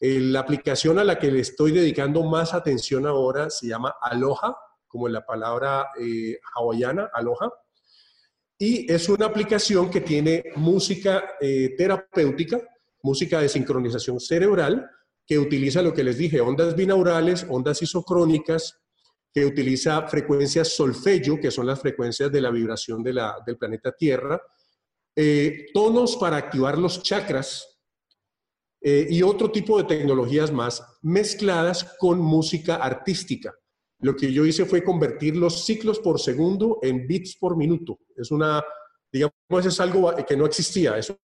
[0.05, 4.57] La aplicación a la que le estoy dedicando más atención ahora se llama Aloha,
[4.89, 7.53] como la palabra eh, hawaiana, Aloha.
[8.59, 12.61] Y es una aplicación que tiene música eh, terapéutica,
[13.05, 14.91] música de sincronización cerebral,
[15.25, 18.81] que utiliza lo que les dije, ondas binaurales, ondas isocrónicas,
[19.33, 23.93] que utiliza frecuencias solfeggio, que son las frecuencias de la vibración de la- del planeta
[23.93, 24.43] Tierra,
[25.15, 27.72] eh, tonos para activar los chakras
[28.85, 33.55] eh, y otro tipo de tecnologías más mezcladas con música artística.
[34.01, 38.01] Lo que yo hice fue convertir los ciclos por segundo en bits por minuto.
[38.17, 38.63] Es una,
[39.13, 40.99] digamos, es algo que no existía.
[40.99, 41.17] Eso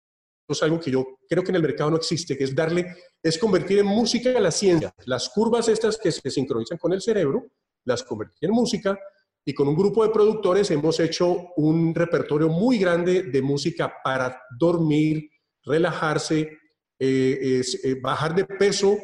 [0.48, 3.40] es algo que yo creo que en el mercado no existe, que es darle, es
[3.40, 4.94] convertir en música la ciencia.
[5.06, 7.48] Las curvas estas que se sincronizan con el cerebro,
[7.86, 9.00] las convertí en música
[9.44, 14.42] y con un grupo de productores hemos hecho un repertorio muy grande de música para
[14.60, 15.30] dormir,
[15.64, 16.60] relajarse,
[17.00, 18.98] eh, es, eh, bajar de peso,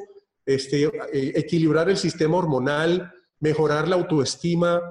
[0.45, 4.81] este, eh, equilibrar el sistema hormonal, mejorar la autoestima,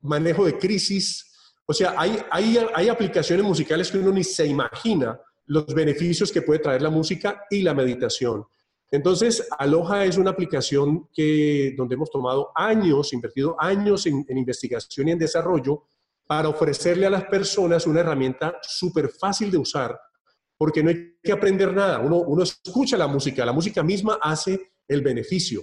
[0.00, 1.30] manejo de crisis.
[1.66, 6.42] O sea, hay, hay, hay aplicaciones musicales que uno ni se imagina los beneficios que
[6.42, 8.44] puede traer la música y la meditación.
[8.90, 15.08] Entonces, Aloha es una aplicación que, donde hemos tomado años, invertido años en, en investigación
[15.08, 15.84] y en desarrollo
[16.26, 19.98] para ofrecerle a las personas una herramienta súper fácil de usar,
[20.62, 21.98] porque no hay que aprender nada.
[21.98, 25.60] Uno, uno escucha la música, la música misma hace el beneficio.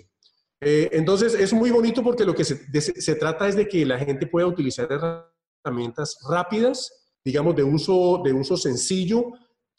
[0.60, 3.86] Eh, entonces, es muy bonito porque lo que se, de- se trata es de que
[3.86, 6.92] la gente pueda utilizar herramientas rápidas,
[7.24, 9.32] digamos, de uso, de uso sencillo,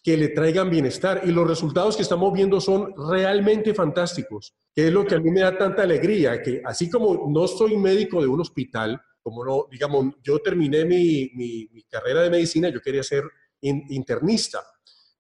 [0.03, 1.21] que le traigan bienestar.
[1.27, 5.31] Y los resultados que estamos viendo son realmente fantásticos, que es lo que a mí
[5.31, 9.67] me da tanta alegría, que así como no soy médico de un hospital, como no,
[9.71, 13.25] digamos, yo terminé mi, mi- mi carrera de medicina, yo quería ser
[13.61, 14.61] in- internista,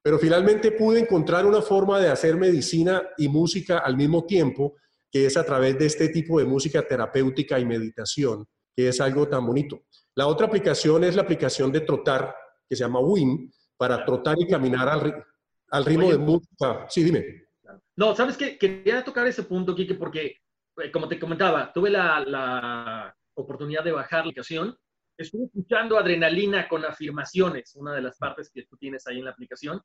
[0.02, 4.76] pero finalmente pude encontrar una forma de hacer medicina y música al mismo tiempo,
[5.10, 9.28] que es a través de este tipo de música terapéutica y meditación, que es algo
[9.28, 9.82] tan bonito.
[10.14, 12.34] La otra aplicación es la aplicación de trotar,
[12.68, 15.24] que se llama WIN, para trotar y caminar al, ri-
[15.70, 16.16] al ritmo Oye.
[16.16, 16.86] de música.
[16.88, 17.24] Sí, dime.
[17.96, 18.56] No, ¿sabes qué?
[18.58, 20.36] Quería tocar ese punto, Kike, porque,
[20.78, 24.76] eh, como te comentaba, tuve la, la oportunidad de bajar la aplicación.
[25.20, 29.32] Estuve escuchando adrenalina con afirmaciones, una de las partes que tú tienes ahí en la
[29.32, 29.80] aplicación.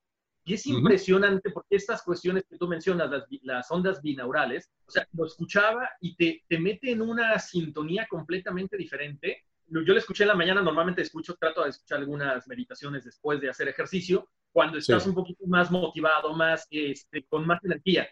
[0.46, 5.06] Y es impresionante porque estas cuestiones que tú mencionas, las, las ondas binaurales, o sea,
[5.12, 9.44] lo escuchaba y te, te mete en una sintonía completamente diferente.
[9.68, 13.50] Yo lo escuché en la mañana, normalmente escucho, trato de escuchar algunas meditaciones después de
[13.50, 15.10] hacer ejercicio, cuando estás Sí.
[15.10, 18.08] un poquito más motivado, más, este, con más energía.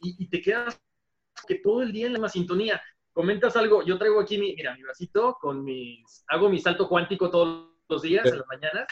[0.00, 0.78] Y, y te quedas
[1.48, 2.80] que todo el día en la misma sintonía.
[3.14, 7.30] Comentas algo, yo traigo aquí mi, mira, mi vasito con mis, hago mi salto cuántico
[7.30, 8.86] todos los días, en las mañanas,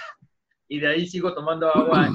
[0.69, 2.09] y de ahí sigo tomando agua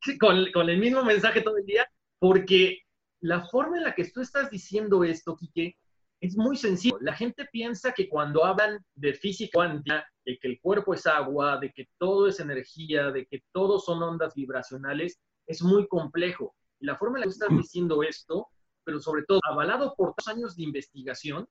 [0.20, 1.88] con, con el mismo mensaje todo el día,
[2.18, 2.80] porque
[3.20, 5.76] la forma en la que tú estás diciendo esto, Quique,
[6.20, 6.98] es muy sencillo.
[7.00, 11.58] La gente piensa que cuando hablan de física cuántica, de que el cuerpo es agua,
[11.58, 16.54] de que todo es energía, de que todo son ondas vibracionales, es muy complejo.
[16.78, 18.48] Y la forma en la que tú estás diciendo esto,
[18.90, 21.48] pero sobre todo avalado por dos años de investigación,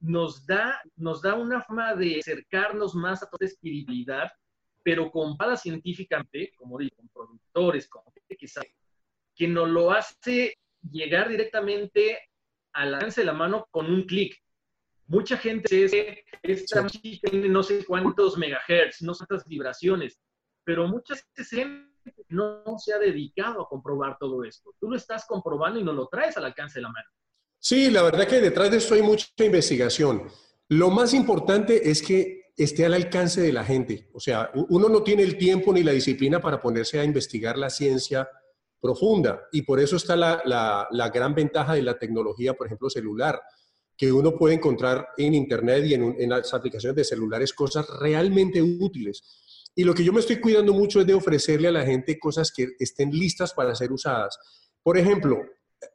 [0.00, 4.30] nos da, nos da una forma de acercarnos más a toda espiritualidad,
[4.82, 8.74] pero comprada científicamente, como digo, con productores, con gente que sabe,
[9.34, 10.58] que nos lo hace
[10.90, 12.18] llegar directamente
[12.74, 14.38] al alcance de la mano con un clic.
[15.06, 20.20] Mucha gente dice, esta música tiene no sé cuántos megahertz, no sé cuántas vibraciones,
[20.64, 21.66] pero muchas veces
[22.28, 24.74] no se ha dedicado a comprobar todo esto.
[24.80, 27.08] Tú lo estás comprobando y no lo traes al alcance de la mano.
[27.58, 30.28] Sí, la verdad que detrás de esto hay mucha investigación.
[30.68, 34.08] Lo más importante es que esté al alcance de la gente.
[34.12, 37.70] O sea, uno no tiene el tiempo ni la disciplina para ponerse a investigar la
[37.70, 38.28] ciencia
[38.80, 39.42] profunda.
[39.52, 43.40] Y por eso está la, la, la gran ventaja de la tecnología, por ejemplo, celular,
[43.96, 48.60] que uno puede encontrar en Internet y en, en las aplicaciones de celulares cosas realmente
[48.60, 49.41] útiles.
[49.74, 52.52] Y lo que yo me estoy cuidando mucho es de ofrecerle a la gente cosas
[52.54, 54.38] que estén listas para ser usadas.
[54.82, 55.38] Por ejemplo,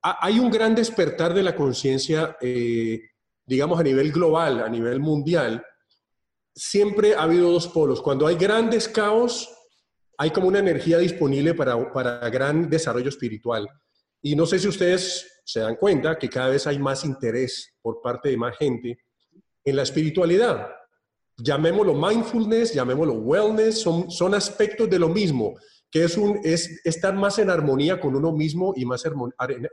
[0.01, 2.99] ha- hay un gran despertar de la conciencia, eh,
[3.45, 5.63] digamos, a nivel global, a nivel mundial.
[6.55, 8.01] Siempre ha habido dos polos.
[8.01, 9.47] Cuando hay grandes caos,
[10.17, 13.67] hay como una energía disponible para, para gran desarrollo espiritual.
[14.21, 18.01] Y no sé si ustedes se dan cuenta que cada vez hay más interés por
[18.01, 18.97] parte de más gente
[19.63, 20.67] en la espiritualidad.
[21.38, 25.56] Llamémoslo mindfulness, llamémoslo wellness, son, son aspectos de lo mismo,
[25.92, 29.14] que es, un, es estar más en armonía con uno mismo y más en,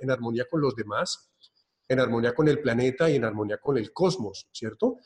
[0.01, 1.31] en armonía con los demás,
[1.89, 4.99] en armonía con el planeta y en armonía con el cosmos, ¿cierto?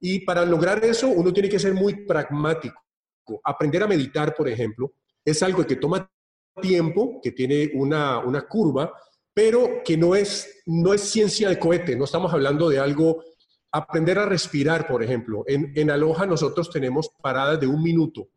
[0.00, 2.82] Y para lograr eso uno tiene que ser muy pragmático.
[3.44, 4.94] Aprender a meditar, por ejemplo,
[5.24, 6.10] es algo que toma
[6.60, 8.92] tiempo, que tiene una, una curva,
[9.34, 13.22] pero que no es, no es ciencia de cohete, no estamos hablando de algo,
[13.78, 15.44] aprender a respirar, por ejemplo.
[15.46, 18.28] En, en Aloha nosotros tenemos paradas de un minuto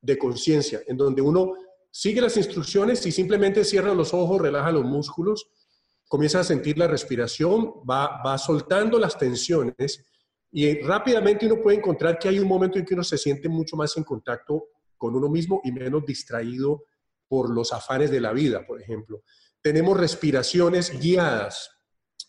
[0.00, 1.54] de conciencia, en donde uno
[1.90, 5.48] sigue las instrucciones y simplemente cierra los ojos, relaja los músculos,
[6.08, 10.04] comienza a sentir la respiración, va, va soltando las tensiones
[10.50, 13.76] y rápidamente uno puede encontrar que hay un momento en que uno se siente mucho
[13.76, 14.68] más en contacto
[14.98, 16.84] con uno mismo y menos distraído
[17.26, 19.22] por los afanes de la vida, por ejemplo.
[19.62, 21.70] Tenemos respiraciones guiadas.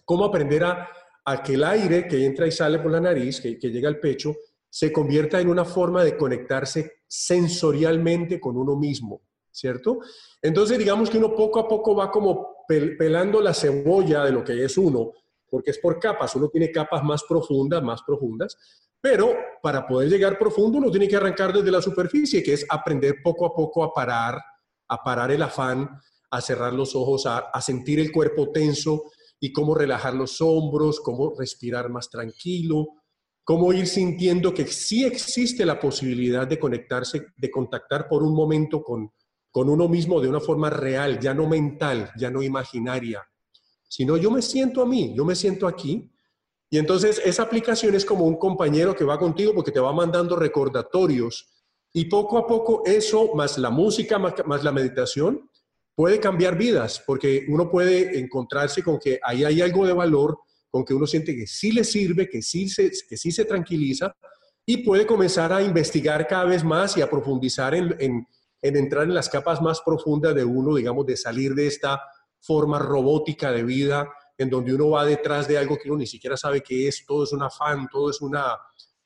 [0.06, 0.88] ¿Cómo aprender a,
[1.26, 4.36] a que el aire que entra y sale por la nariz, que, llega al pecho,
[4.70, 9.22] se convierta en una forma de conectarse sensorialmente con uno mismo,
[9.52, 10.00] ¿cierto?
[10.42, 14.44] Entonces, digamos que uno poco a poco va como pel- pelando la cebolla de lo
[14.44, 15.12] que es uno,
[15.50, 18.58] porque es por capas, uno tiene capas más profundas, más profundas,
[19.00, 23.18] pero para poder llegar profundo uno tiene que arrancar desde la superficie, que es aprender
[23.24, 24.40] poco a poco a parar,
[24.88, 25.90] a parar el afán,
[26.32, 29.04] a cerrar los ojos, a sentir el cuerpo tenso
[29.44, 32.88] y cómo relajar los hombros, cómo respirar más tranquilo,
[33.44, 38.82] cómo ir sintiendo que sí existe la posibilidad de conectarse, de contactar por un momento
[38.82, 39.12] con,
[39.52, 43.22] con uno mismo de una forma real, ya no mental, ya no imaginaria,
[43.90, 46.10] sino yo me siento a mí, yo me siento aquí.
[46.70, 50.38] Y entonces esa aplicación es como un compañero que va contigo porque te va mandando
[50.38, 51.54] recordatorios
[51.92, 55.50] y poco a poco eso, más la música, más, más la meditación,
[55.96, 60.40] puede cambiar vidas, porque uno puede encontrarse con que ahí hay algo de valor,
[60.70, 64.16] con que uno siente que sí le sirve, que sí se, que sí se tranquiliza
[64.66, 68.28] y puede comenzar a investigar cada vez más y a profundizar en, en,
[68.62, 72.02] en entrar en las capas más profundas de uno, digamos, de salir de esta
[72.40, 76.36] forma robótica de vida en donde uno va detrás de algo que uno ni siquiera
[76.36, 78.58] sabe qué es, todo es un afán, todo es una,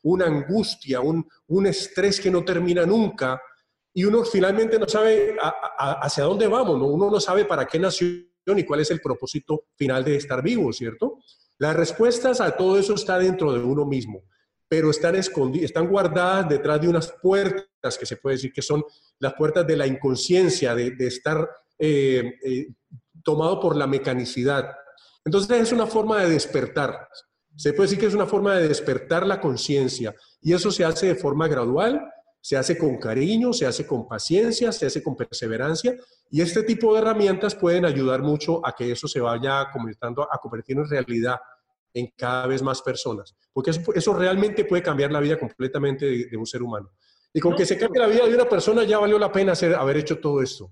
[0.04, 3.42] una angustia, un, un estrés que no termina nunca
[3.98, 5.36] y uno finalmente no sabe
[5.80, 6.86] hacia dónde vamos, ¿no?
[6.86, 8.06] uno no sabe para qué nació
[8.46, 11.18] ni cuál es el propósito final de estar vivo, ¿cierto?
[11.58, 14.22] Las respuestas a todo eso está dentro de uno mismo,
[14.70, 18.86] pero están escondidas, están guardadas detrás de unas puertas que se puede decir que son
[19.18, 22.68] las puertas de la inconsciencia, de, de estar eh, eh,
[23.24, 24.76] tomado por la mecanicidad.
[25.26, 27.10] Entonces es una forma de despertar.
[27.56, 31.08] Se puede decir que es una forma de despertar la conciencia y eso se hace
[31.08, 32.00] de forma gradual,
[32.42, 35.96] se hace con cariño, se hace con paciencia, se hace con perseverancia
[36.30, 40.38] y este tipo de herramientas pueden ayudar mucho a que eso se vaya convirtiendo, a
[40.38, 41.38] convertir en realidad
[41.94, 46.26] en cada vez más personas, porque eso, eso realmente puede cambiar la vida completamente de,
[46.26, 46.92] de un ser humano.
[47.34, 49.76] Y con que se cambie la vida de una persona ya valió la pena hacer,
[49.76, 50.72] haber hecho todo esto.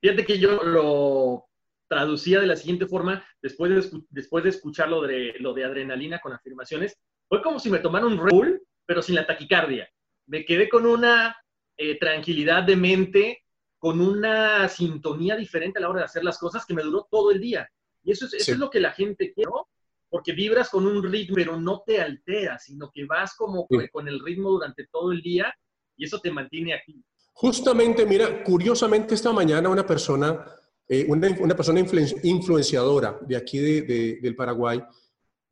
[0.00, 1.46] Fíjate que yo lo,
[1.88, 6.20] traducía de la siguiente forma, después de, después de escuchar lo de, lo de adrenalina
[6.20, 9.88] con afirmaciones, fue como si me tomara un Red Bull, pero sin la taquicardia.
[10.26, 11.36] Me quedé con una
[11.76, 13.42] eh, tranquilidad de mente,
[13.78, 17.30] con una sintonía diferente a la hora de hacer las cosas que me duró todo
[17.30, 17.68] el día.
[18.02, 18.50] Y eso es, eso Sí.
[18.52, 19.68] es lo que la gente quiere, ¿no?
[20.08, 23.88] Porque vibras con un ritmo, pero no te alteras, sino que vas como Sí.
[23.92, 25.52] con el ritmo durante todo el día
[25.96, 27.02] y eso te mantiene aquí.
[27.34, 30.44] Justamente, mira, curiosamente esta mañana una persona,
[30.88, 34.82] eh, una, una persona influen- influenciadora de aquí de- de- del Paraguay,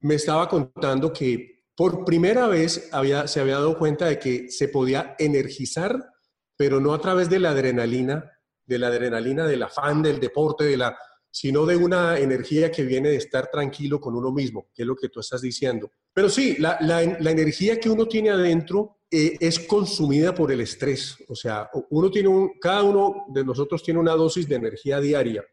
[0.01, 2.89] me estaba contando que por primera vez
[3.27, 6.13] se había dado cuenta de que se podía energizar,
[6.57, 8.31] pero no a través de la adrenalina,
[8.65, 10.97] de la adrenalina, del afán, del deporte, de la,
[11.31, 14.95] sino de una energía que viene de estar tranquilo con uno mismo, que es lo
[14.95, 15.91] que tú estás diciendo.
[16.13, 21.17] Pero sí, la, energía que uno tiene adentro eh, es consumida por el estrés.
[21.27, 25.45] O sea, uno tiene un, cada uno de nosotros tiene una dosis de energía diaria,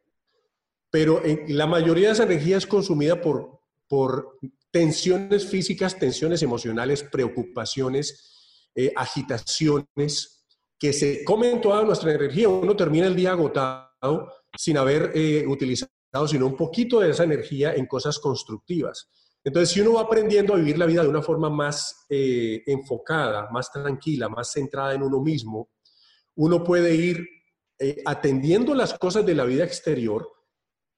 [0.92, 4.38] pero la mayoría de esa energía es consumida por, por
[4.72, 10.46] tensiones físicas, tensiones emocionales, preocupaciones, eh, agitaciones,
[10.80, 12.50] que se comen toda nuestra energía.
[12.50, 15.92] Uno termina el día agotado sin haber eh, utilizado
[16.28, 19.10] sino un poquito de esa energía en cosas constructivas.
[19.46, 23.50] Entonces, si uno va aprendiendo a vivir la vida de una forma más eh, enfocada,
[23.50, 25.70] más tranquila, más centrada en uno mismo,
[26.36, 27.26] uno puede ir
[28.06, 30.30] atendiendo las cosas de la vida exterior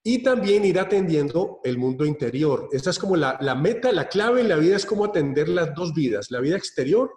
[0.04, 2.68] y también ir atendiendo el mundo interior.
[2.74, 5.74] Esa es como la, la meta, la clave en la vida es cómo atender las
[5.74, 7.10] dos vidas, la vida exterior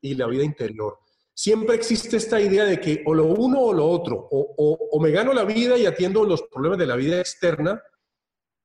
[0.00, 0.98] y la vida interior.
[1.34, 5.00] Siempre existe esta idea de que o lo uno o lo otro, o, o- o
[5.00, 7.82] me gano la vida y atiendo los problemas de la vida externa,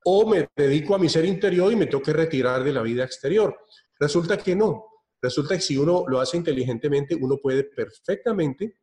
[0.06, 3.04] o me dedico a mi ser interior y me tengo que retirar de la vida
[3.04, 3.58] exterior.
[4.00, 4.86] Resulta que no.
[5.22, 8.78] Resulta que si uno lo hace inteligentemente, uno puede perfectamente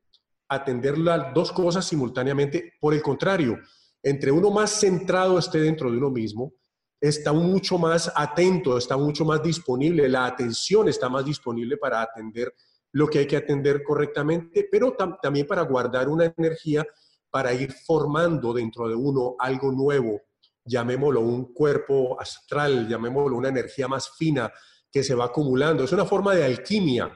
[0.49, 2.75] atender las dos cosas simultáneamente.
[2.81, 3.59] Por el contrario,
[4.05, 6.53] entre uno más centrado esté dentro de uno mismo,
[7.01, 12.55] está mucho más atento, está mucho más disponible, la atención está más disponible para atender
[12.93, 16.87] lo que hay que atender correctamente, pero tam- también para guardar una energía
[17.31, 20.21] para ir formando dentro de uno algo nuevo,
[20.65, 24.53] llamémoslo un cuerpo astral, llamémoslo una energía más fina
[24.93, 25.83] que se va acumulando.
[25.83, 27.11] Es una forma de alquimia,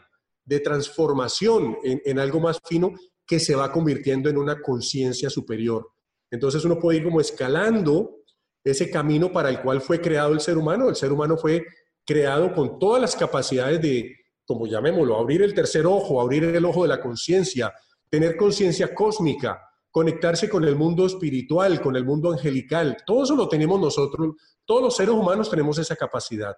[0.45, 2.93] de transformación en algo más fino
[3.24, 5.93] que se va convirtiendo en una conciencia superior.
[6.31, 8.16] Entonces uno puede ir como escalando
[8.64, 10.89] ese camino para el cual fue creado el ser humano.
[10.89, 11.64] El ser humano fue
[12.05, 16.83] creado con todas las capacidades de, como llamémoslo, abrir el tercer ojo, abrir el ojo
[16.83, 17.72] de la conciencia,
[18.09, 19.61] tener conciencia cósmica,
[19.91, 22.97] conectarse con el mundo espiritual, con el mundo angelical.
[23.07, 26.57] Todo eso lo tenemos nosotros, todos los seres humanos tenemos esa capacidad.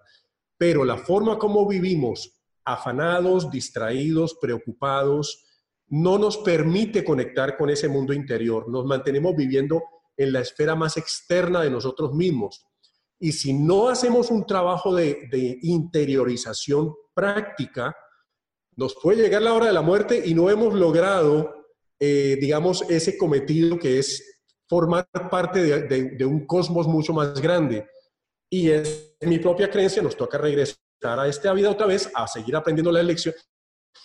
[0.57, 5.45] Pero la forma como vivimos, afanados, distraídos, preocupados,
[5.91, 8.69] no nos permite conectar con ese mundo interior.
[8.69, 9.83] Nos mantenemos viviendo
[10.17, 12.65] en la esfera más externa de nosotros mismos.
[13.19, 17.95] Y si no hacemos un trabajo de, interiorización práctica,
[18.77, 21.55] nos puede llegar la hora de la muerte y no hemos logrado,
[21.99, 27.41] eh, digamos, ese cometido que es formar parte de, de- de un cosmos mucho más
[27.41, 27.87] grande.
[28.49, 32.57] Y es mi propia creencia, nos toca regresar a esta vida otra vez, a seguir
[32.57, 33.35] aprendiendo la lección.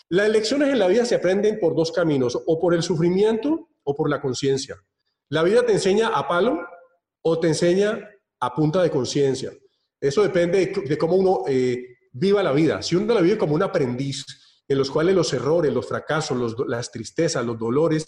[0.10, 3.96] Las lecciones en la vida se aprenden por dos caminos, o por el sufrimiento o
[3.96, 4.76] por la conciencia.
[5.30, 6.60] La vida te enseña a palo
[7.22, 8.10] o te enseña
[8.40, 9.52] a punta de conciencia.
[10.00, 12.82] Eso depende de, cómo uno eh, viva la vida.
[12.82, 14.26] Si uno la vive como un aprendiz,
[14.68, 18.06] en los cuales los errores, los fracasos, las tristezas, los dolores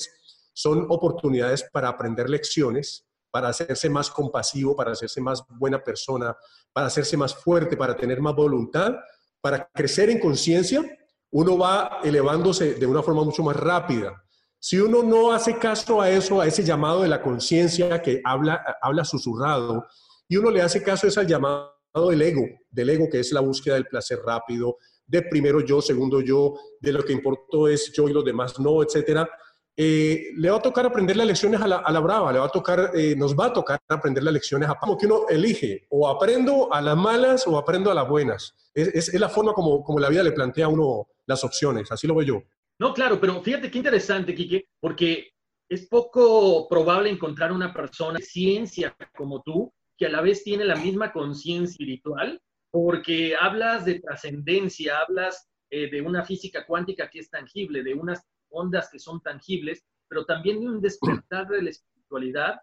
[0.54, 6.36] son oportunidades para aprender lecciones, para hacerse más compasivo, para hacerse más buena persona,
[6.74, 8.96] para hacerse más fuerte, para tener más voluntad,
[9.42, 10.84] para crecer en conciencia,
[11.32, 14.24] uno va elevándose de una forma mucho más rápida.
[14.60, 18.64] Si uno no hace caso a eso, a ese llamado de la conciencia que habla,
[18.82, 19.86] habla susurrado,
[20.28, 21.72] y uno le hace caso es al llamado
[22.10, 26.22] del ego, del ego que es la búsqueda del placer rápido, de primero yo, segundo
[26.22, 29.30] yo, de lo que importó es yo y los demás no, etcétera.
[29.78, 32.92] Eh, le va a tocar aprender las lecciones a la, brava, le va a tocar,
[32.96, 36.74] eh, nos va a tocar aprender las lecciones a como que uno elige, o aprendo
[36.74, 38.56] a las malas o aprendo a las buenas.
[38.74, 41.92] Es, es- es la forma como, como la vida le plantea a uno las opciones,
[41.92, 42.44] así lo veo yo.
[42.80, 45.30] No, claro, pero fíjate qué interesante, Quique, porque
[45.70, 50.64] es poco probable encontrar una persona de ciencia como tú que a la vez tiene
[50.64, 52.40] la misma conciencia espiritual,
[52.72, 58.22] porque hablas de trascendencia, hablas eh, de una física cuántica que es tangible, de unas
[58.58, 62.56] ondas que son tangibles, pero también de un despertar de la espiritualidad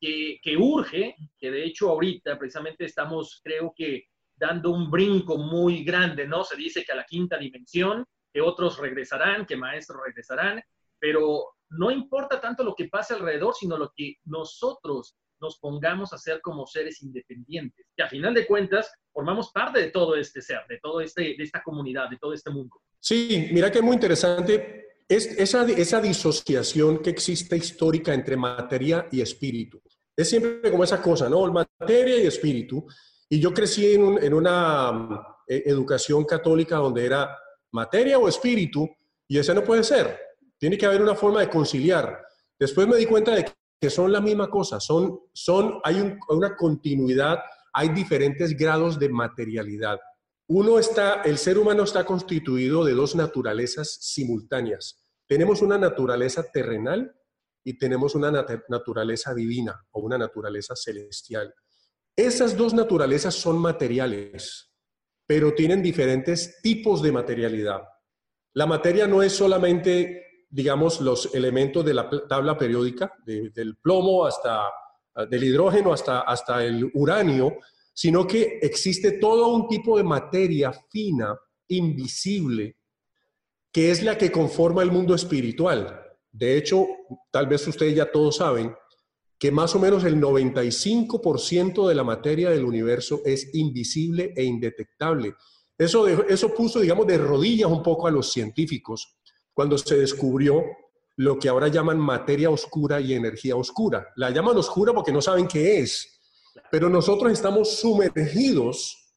[0.00, 4.04] que, que urge, que de hecho ahorita precisamente estamos, creo que,
[4.38, 6.44] dando un brinco muy grande, ¿no?
[6.44, 10.62] Se dice que a la quinta dimensión, que otros regresarán, que maestros regresarán,
[10.98, 16.18] pero no importa tanto lo que pase alrededor, sino lo que nosotros nos pongamos a
[16.18, 17.86] ser como seres independientes.
[17.96, 21.44] Y a final de cuentas, formamos parte de todo este ser, de todo este, de
[21.44, 22.76] esta comunidad, de todo este mundo.
[23.00, 29.08] Sí, mira que es muy interesante es esa, esa disociación que existe histórica entre materia
[29.10, 29.80] y espíritu.
[30.16, 31.50] Es siempre como esa cosa, ¿no?
[31.52, 32.84] Materia y espíritu.
[33.28, 37.36] Y yo crecí en, en una eh, educación católica donde era
[37.72, 38.88] materia o espíritu,
[39.28, 40.18] y ese no puede ser.
[40.58, 42.20] Tiene que haber una forma de conciliar.
[42.58, 43.46] Después me di cuenta de
[43.80, 47.38] que son la misma cosa, son, son, hay un- una continuidad,
[47.72, 49.98] hay diferentes grados de materialidad.
[50.50, 55.04] Uno está, el ser humano está constituido de dos naturalezas simultáneas.
[55.26, 57.14] Tenemos una naturaleza terrenal
[57.62, 61.54] y tenemos una nat- naturaleza divina o una naturaleza celestial.
[62.16, 64.72] Esas dos naturalezas son materiales,
[65.26, 67.82] pero tienen diferentes tipos de materialidad.
[68.54, 74.24] La materia no es solamente, digamos, los elementos de la tabla periódica, de- del plomo
[74.24, 74.62] hasta
[75.28, 77.56] del hidrógeno hasta, hasta el uranio,
[77.98, 81.36] sino que existe todo un tipo de materia fina,
[81.66, 82.76] invisible,
[83.72, 86.00] que es la que conforma el mundo espiritual.
[86.30, 86.86] De hecho,
[87.32, 88.72] tal vez ustedes ya todos saben
[89.36, 95.34] que más o menos el 95% de la materia del universo es invisible e indetectable.
[95.76, 99.18] Eso, eso puso, digamos, de rodillas un poco a los científicos
[99.52, 100.62] cuando se descubrió
[101.16, 104.06] lo que ahora llaman materia oscura y energía oscura.
[104.14, 106.17] La llaman oscura porque no saben qué es,
[106.70, 109.14] pero nosotros estamos sumergidos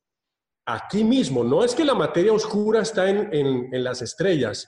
[0.66, 1.44] aquí mismo.
[1.44, 4.68] No es que la materia oscura está en, en- las estrellas.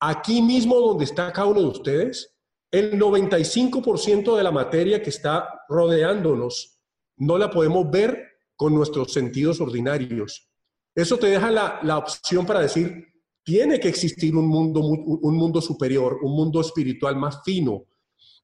[0.00, 2.34] Aquí mismo donde está cada uno de ustedes,
[2.72, 6.80] el 95% de la materia que está rodeándonos
[7.18, 8.18] no la podemos ver
[8.56, 10.48] con nuestros sentidos ordinarios.
[10.94, 13.06] Eso te deja la, la opción para decir,
[13.44, 17.84] tiene que existir un mundo, mu- un mundo superior, un mundo espiritual más fino,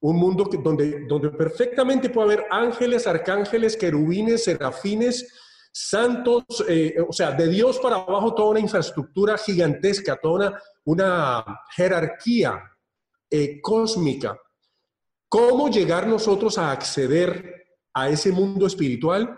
[0.01, 5.27] un mundo donde, donde perfectamente puede haber ángeles, arcángeles, querubines, serafines,
[5.73, 11.45] santos, eh, o sea, de Dios para abajo toda una infraestructura gigantesca, toda una, una
[11.75, 12.63] jerarquía
[13.31, 14.39] eh, cósmica.
[15.29, 19.37] ¿Cómo llegar nosotros a acceder a ese mundo espiritual?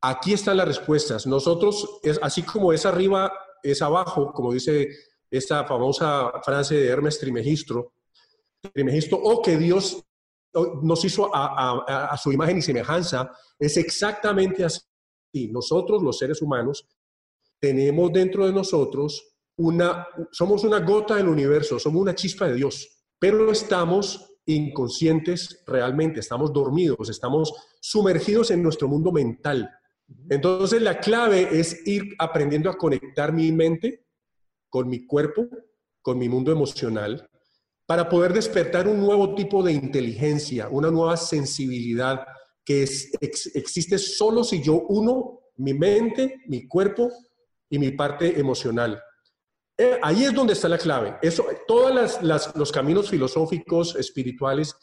[0.00, 1.26] Aquí están las respuestas.
[1.26, 3.32] Nosotros, es, así como es arriba,
[3.62, 4.88] es abajo, como dice
[5.30, 7.92] esta famosa frase de Hermes Trimegistro,
[8.72, 10.02] Trimegistro, o que Dios
[10.82, 11.46] nos hizo a,
[11.86, 14.82] a- a su imagen y semejanza, es exactamente así.
[15.50, 16.88] Nosotros, los seres humanos,
[17.60, 23.04] tenemos dentro de nosotros una, somos una gota del universo, somos una chispa de Dios,
[23.18, 29.70] pero estamos inconscientes realmente, estamos dormidos, estamos sumergidos en nuestro mundo mental.
[30.28, 34.06] Entonces la clave es ir aprendiendo a conectar mi mente
[34.68, 35.46] con mi cuerpo,
[36.02, 37.29] con mi mundo emocional,
[37.90, 42.24] para poder despertar un nuevo tipo de inteligencia, una nueva sensibilidad
[42.64, 47.10] que existe solo si yo uno mi mente, mi cuerpo
[47.68, 49.02] y mi parte emocional.
[49.76, 51.18] Eh, ahí es donde está la clave.
[51.20, 52.20] Eso, todos
[52.54, 54.76] los caminos filosóficos, espirituales,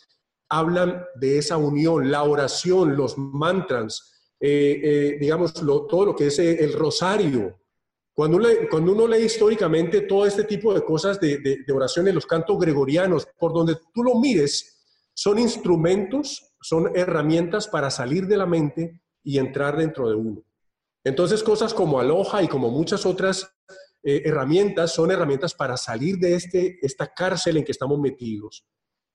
[0.49, 6.39] hablan de esa unión, la oración, los mantras, eh, eh, digamos, todo lo que es
[6.39, 7.57] eh, el rosario.
[8.17, 8.37] Cuando
[8.91, 13.27] uno, lee- históricamente todo este tipo de cosas de, de, de oraciones, los cantos gregorianos,
[13.37, 19.37] por donde tú lo mires, son instrumentos, son herramientas para salir de la mente y
[19.37, 20.43] entrar dentro de uno.
[21.03, 23.53] Entonces, cosas como aloja y como muchas otras
[24.03, 28.65] eh, herramientas son herramientas para salir de este, esta cárcel en que estamos metidos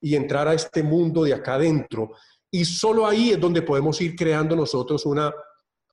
[0.00, 2.12] y entrar a este mundo de acá adentro.
[2.52, 5.34] Y solo ahí es donde podemos ir creando nosotros una,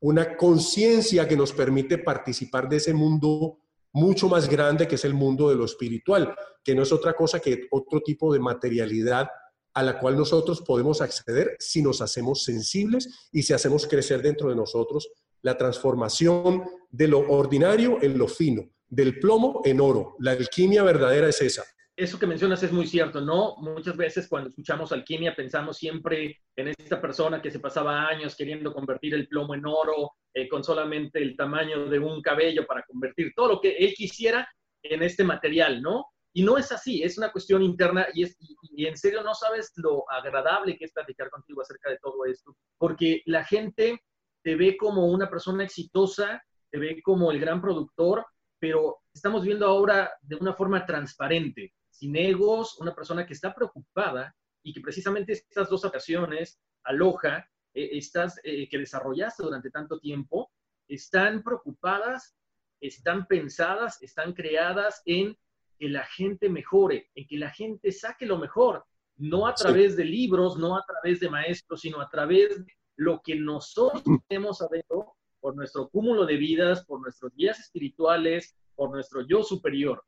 [0.01, 3.59] una conciencia que nos permite participar de ese mundo
[3.91, 7.39] mucho más grande que es el mundo de lo espiritual, que no es otra cosa
[7.39, 9.27] que otro tipo de materialidad
[9.73, 14.49] a la cual nosotros podemos acceder si nos hacemos sensibles y si hacemos crecer dentro
[14.49, 15.09] de nosotros
[15.41, 20.15] la transformación de lo ordinario en lo fino, del plomo en oro.
[20.19, 21.63] La alquimia verdadera es esa.
[21.99, 23.57] Eso que mencionas es muy cierto, ¿no?
[23.57, 28.71] Muchas veces cuando escuchamos alquimia pensamos siempre en esta persona que se pasaba años queriendo
[28.71, 33.33] convertir el plomo en oro eh, con solamente el tamaño de un cabello para convertir
[33.35, 34.47] todo lo que él quisiera
[34.81, 36.05] en este material, ¿no?
[36.31, 39.35] Y no es así, es una cuestión interna y, es, y, y en serio no
[39.35, 44.01] sabes lo agradable que es platicar contigo acerca de todo esto, porque la gente
[44.41, 46.41] te ve como una persona exitosa,
[46.71, 48.25] te ve como el gran productor,
[48.57, 54.33] pero estamos viendo ahora de una forma transparente, sin egos, una persona que está preocupada
[54.63, 60.49] y que precisamente estas dos ocasiones, Aloha, eh, estas eh, que desarrollaste durante tanto tiempo,
[60.87, 62.37] están preocupadas,
[62.79, 65.37] están pensadas, están creadas en
[65.77, 68.85] que la gente mejore, en que la gente saque lo mejor
[69.17, 69.63] no a Sí.
[69.63, 74.01] través de libros, no a través de maestros, sino a través de lo que nosotros
[74.29, 80.01] tenemos adentro por nuestro cúmulo de vidas, por nuestros guías espirituales, por nuestro yo superior.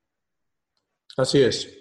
[1.18, 1.78] Así es.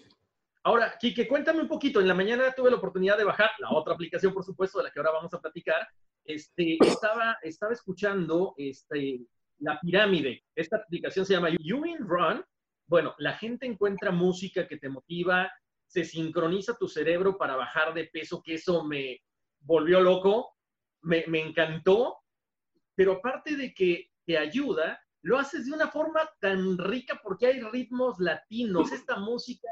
[0.63, 2.01] Ahora, Kike, cuéntame un poquito.
[2.01, 4.91] En la mañana tuve la oportunidad de bajar la otra aplicación, por supuesto, de la
[4.91, 5.89] que ahora vamos a platicar.
[6.25, 9.21] Este, estaba, estaba escuchando este,
[9.59, 10.45] la pirámide.
[10.55, 12.45] Esta aplicación se llama You in Run.
[12.87, 15.51] Bueno, la gente encuentra música que te motiva,
[15.87, 19.23] se sincroniza tu cerebro para bajar de peso, que eso me
[19.61, 20.57] volvió loco,
[21.03, 22.19] me, me encantó.
[22.95, 27.61] Pero aparte de que te ayuda, lo haces de una forma tan rica porque hay
[27.61, 29.69] ritmos latinos, esta música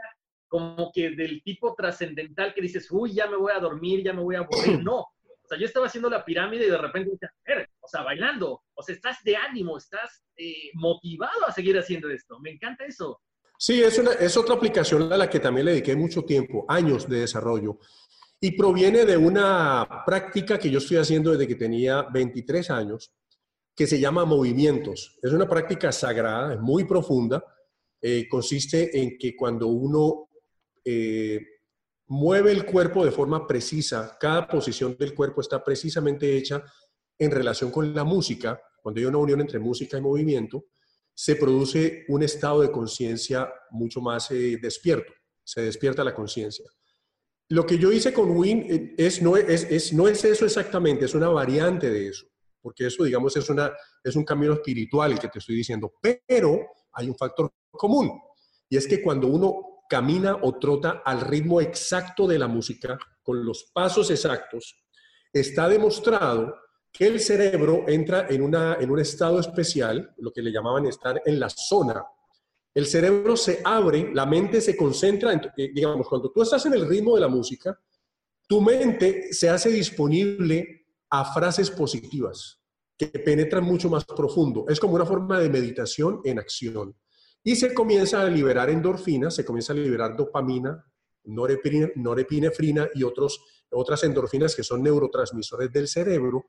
[0.48, 4.22] como que del tipo trascendental que dices, uy, ya me voy a dormir, ya me
[4.22, 4.48] voy a aburrir.
[4.84, 5.00] No.
[5.00, 8.02] O sea, yo estaba haciendo la pirámide y de repente dije, a ver, o sea,
[8.02, 12.38] bailando, o sea, estás de ánimo, estás eh, motivado a seguir haciendo esto.
[12.40, 13.22] Me encanta eso.
[13.58, 17.08] Sí, es, una, es otra aplicación a la que también le dediqué mucho tiempo, años
[17.08, 17.78] de desarrollo.
[18.38, 23.14] Y proviene de una práctica que yo estoy haciendo desde que tenía 23 años,
[23.78, 25.16] que se llama movimientos.
[25.22, 27.44] Es una práctica sagrada, es muy profunda.
[28.02, 30.28] Eh, consiste en que cuando uno
[30.84, 31.38] eh,
[32.08, 36.64] mueve el cuerpo de forma precisa, cada posición del cuerpo está precisamente hecha
[37.18, 38.60] en relación con la música.
[38.82, 40.64] Cuando hay una unión entre música y movimiento,
[41.14, 45.12] se produce un estado de conciencia mucho más eh, despierto,
[45.44, 46.64] se despierta la conciencia.
[47.50, 51.04] Lo que yo hice con Win eh, es, no, es, es- no es eso exactamente,
[51.04, 52.26] es una variante de eso,
[52.60, 56.60] porque eso, digamos, es, una, es un camino espiritual el que te estoy diciendo, pero
[56.92, 58.10] hay un factor común,
[58.68, 63.44] y es que cuando uno camina o trota al ritmo exacto de la música, con
[63.44, 64.84] los pasos exactos,
[65.32, 66.54] está demostrado
[66.92, 71.20] que el cerebro entra en, una, en un estado especial, lo que le llamaban estar
[71.24, 72.04] en la zona.
[72.74, 76.74] El cerebro se abre, la mente se concentra, en, eh, digamos, cuando tú estás en
[76.74, 77.78] el ritmo de la música,
[78.46, 80.77] tu mente se hace disponible
[81.10, 82.60] a frases positivas
[82.96, 84.66] que penetran mucho más profundo.
[84.68, 86.96] Es como una forma de meditación en acción.
[87.44, 90.84] Y se comienza a liberar endorfinas, se comienza a liberar dopamina,
[91.24, 93.40] norepine- norepinefrina y otros,
[93.70, 96.46] otras endorfinas que son neurotransmisores del cerebro.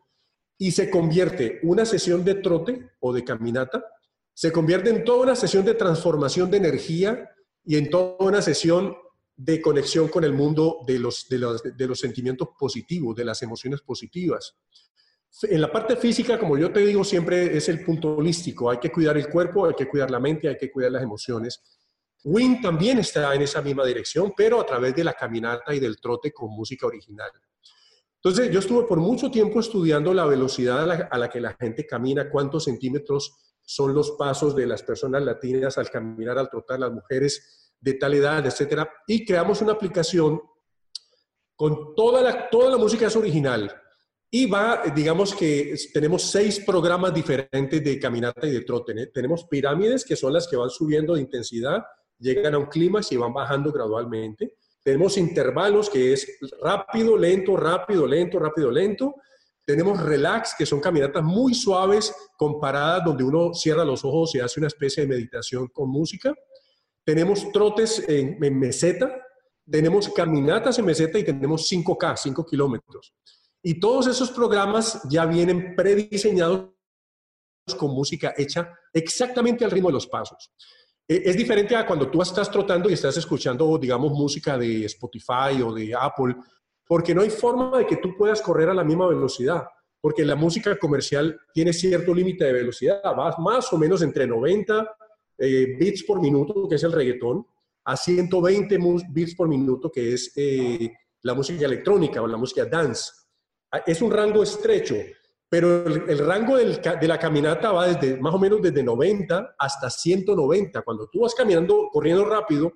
[0.57, 3.85] Y se convierte una sesión de trote o de caminata,
[4.33, 7.29] se convierte en toda una sesión de transformación de energía
[7.63, 8.95] y en toda una sesión
[9.41, 13.41] de conexión con el mundo de los, de los, de los sentimientos positivos, de las
[13.41, 14.57] emociones positivas.
[15.43, 18.69] En la parte física, como yo te digo, siempre es el punto holístico.
[18.69, 21.63] Hay que cuidar el cuerpo, hay que cuidar la mente, hay que cuidar las emociones.
[22.25, 26.01] Win también está en esa misma dirección, pero a través de la caminata y del
[26.01, 27.31] trote con música original.
[28.15, 31.55] Entonces, yo estuve por mucho tiempo estudiando la velocidad a la, a la que la
[31.57, 36.81] gente camina, cuántos centímetros son los pasos de las personas latinas al caminar, al trotar,
[36.81, 38.89] las mujeres de tal edad, etcétera.
[39.07, 40.41] Y creamos una aplicación
[41.55, 43.69] con toda la, toda la música es original.
[44.31, 48.93] Y va, digamos que tenemos seis programas diferentes de caminata y de trote.
[48.93, 49.07] ¿eh?
[49.07, 51.83] Tenemos pirámides, que son las que van subiendo de intensidad,
[52.19, 54.55] llegan a un clímax y van bajando gradualmente.
[54.83, 59.15] Tenemos intervalos, que es rápido, lento, rápido, lento, rápido, lento.
[59.65, 64.59] Tenemos relax, que son caminatas muy suaves, comparadas, donde uno cierra los ojos y hace
[64.59, 66.33] una especie de meditación con música.
[67.09, 69.19] Tenemos trotes en, en meseta,
[69.67, 73.15] tenemos caminatas en meseta y tenemos 5K, 5 kilómetros.
[73.63, 76.69] Y todos esos programas ya vienen prediseñados
[77.79, 80.51] con música hecha exactamente al ritmo de los pasos.
[81.07, 85.63] Eh, Es diferente a cuando tú estás trotando y estás escuchando, digamos, música de Spotify
[85.65, 86.35] o de Apple,
[86.85, 89.63] porque no hay forma de que tú puedas correr a la misma velocidad,
[89.99, 94.95] porque la música comercial tiene cierto límite de velocidad, va más o menos entre 90
[95.39, 97.45] eh, bits por minuto, que es el reggaetón,
[97.85, 100.91] a 120 mu- bits por minuto, que es eh,
[101.23, 103.11] la música electrónica o la música dance.
[103.71, 104.95] Ah, Es un rango estrecho,
[105.49, 109.55] pero el, el rango del de la caminata va desde más o menos desde 90
[109.57, 110.81] hasta 190.
[110.83, 112.73] Cuando tú vas caminando, corriendo rápido,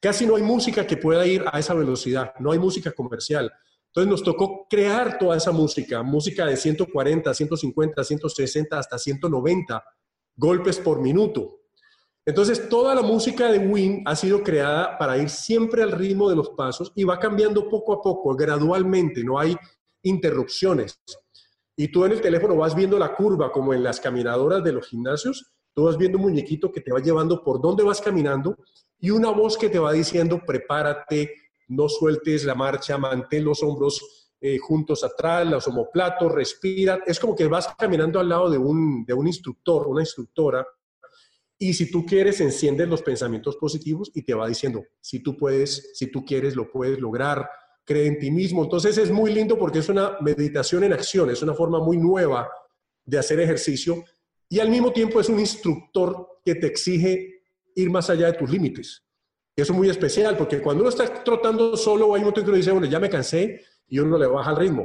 [0.00, 3.52] casi no hay música que pueda ir a esa velocidad, no hay música comercial.
[3.88, 9.82] Entonces nos tocó crear toda esa música, música de 140, 150, 160 hasta 190
[10.36, 11.60] golpes por minuto.
[12.26, 16.34] Entonces toda la música de Win ha sido creada para ir siempre al ritmo de
[16.34, 19.56] los pasos y va cambiando poco a poco, gradualmente, no hay
[20.02, 21.00] interrupciones.
[21.76, 24.88] Y tú en el teléfono vas viendo la curva como en las caminadoras de los
[24.88, 28.56] gimnasios, tú vas viendo un muñequito que te va llevando por dónde vas caminando
[28.98, 31.32] y una voz que te va diciendo, prepárate,
[31.68, 36.98] no sueltes la marcha, mantén los hombros eh, juntos atrás, los omoplatos, respira.
[37.06, 40.66] Es como que vas caminando al lado de un, de un instructor, una instructora,
[41.58, 45.90] Y si tú quieres, enciendes los pensamientos positivos y te va diciendo, si tú puedes,
[45.94, 47.48] si tú quieres, lo puedes lograr,
[47.84, 48.62] cree en ti mismo.
[48.62, 52.48] Entonces es muy lindo porque es una meditación en acción, es una forma muy nueva
[53.04, 54.04] de hacer ejercicio
[54.48, 57.42] y al mismo tiempo es un instructor que te exige
[57.74, 59.02] ir más allá de tus límites.
[59.54, 62.58] Eso es muy especial porque cuando uno está trotando solo, hay un momento que uno
[62.58, 64.84] dice, bueno, ya me cansé y uno le baja el ritmo.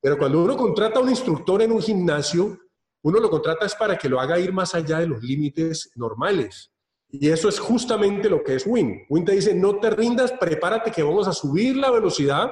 [0.00, 2.58] Pero cuando uno contrata a un instructor en un gimnasio,
[3.04, 6.72] uno lo contrata es para que lo haga ir más allá de los límites normales.
[7.10, 9.04] Y eso es justamente lo que es Win.
[9.10, 12.50] Win te dice, no te rindas, prepárate que vamos a subir la velocidad.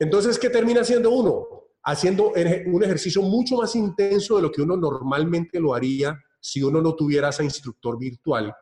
[0.00, 1.46] Entonces, ¿qué termina haciendo uno?
[1.84, 2.32] Haciendo
[2.66, 6.96] un ejercicio mucho más intenso de lo que uno normalmente lo haría si uno no
[6.96, 8.52] tuviera ese instructor virtual.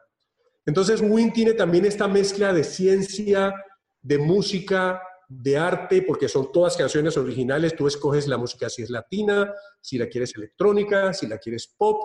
[0.66, 3.54] Entonces, Win tiene también esta mezcla de ciencia,
[4.02, 7.74] de música, de arte, porque son todas canciones originales.
[7.74, 12.02] Tú escoges la música si es latina, si la quieres electrónica, si la quieres pop,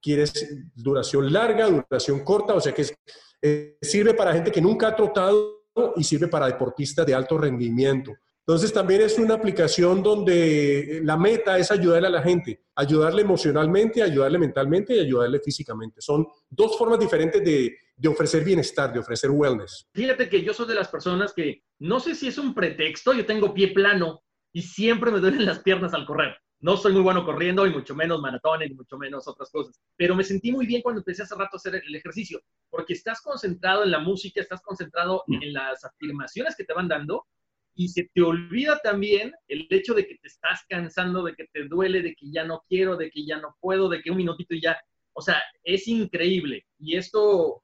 [0.00, 2.94] quieres duración larga, duración corta, o sea que es-
[3.42, 5.58] eh, sirve para gente que nunca ha trotado
[5.96, 8.12] y sirve para deportistas de alto rendimiento.
[8.40, 14.02] Entonces también es una aplicación donde la meta es ayudarle a la gente, ayudarle emocionalmente,
[14.02, 16.00] ayudarle mentalmente y ayudarle físicamente.
[16.00, 19.88] Son dos formas diferentes de, de ofrecer bienestar, de ofrecer wellness.
[19.92, 23.26] Fíjate que yo soy de las personas que no sé si es un pretexto, yo
[23.26, 24.22] tengo pie plano
[24.52, 26.36] y siempre me duelen las piernas al correr.
[26.60, 29.80] No soy muy bueno corriendo y mucho menos maratones y mucho menos otras cosas.
[29.96, 32.40] Pero me sentí muy bien cuando empecé hace rato a hacer el ejercicio,
[32.70, 37.26] porque estás concentrado en la música, estás concentrado en las afirmaciones que te van dando
[37.74, 41.64] y se te olvida también el hecho de que te estás cansando, de que te
[41.68, 44.54] duele, de que ya no quiero, de que ya no puedo, de que un minutito
[44.54, 44.76] y ya.
[45.12, 46.64] O sea, es increíble.
[46.78, 47.62] Y esto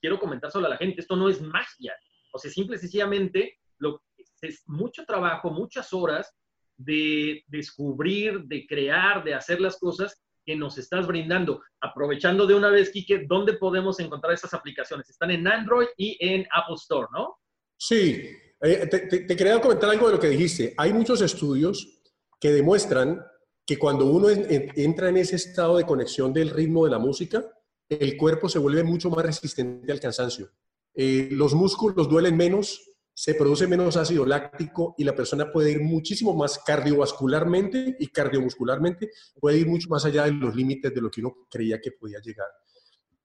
[0.00, 1.94] quiero comentar solo a la gente, esto no es magia.
[2.32, 4.02] O sea, simple y sencillamente lo,
[4.42, 6.32] es mucho trabajo, muchas horas
[6.76, 11.60] de descubrir, de crear, de hacer las cosas que nos estás brindando.
[11.80, 15.10] Aprovechando de una vez, Quique, ¿dónde podemos encontrar estas aplicaciones?
[15.10, 17.36] Están en Android y en Apple Store, ¿no?
[17.76, 18.30] Sí,
[18.60, 20.74] eh, te, te- te quería comentar algo de lo que dijiste.
[20.78, 22.00] Hay muchos estudios
[22.40, 23.20] que demuestran
[23.66, 26.98] que cuando uno en- en- entra en ese estado de conexión del ritmo de la
[26.98, 27.44] música,
[27.88, 30.50] el cuerpo se vuelve mucho más resistente al cansancio.
[30.94, 32.80] Eh, los músculos duelen menos,
[33.14, 39.10] se produce menos ácido láctico y la persona puede ir muchísimo más cardiovascularmente y cardiomuscularmente,
[39.40, 42.20] puede ir mucho más allá de los límites de lo que uno creía que podía
[42.20, 42.48] llegar.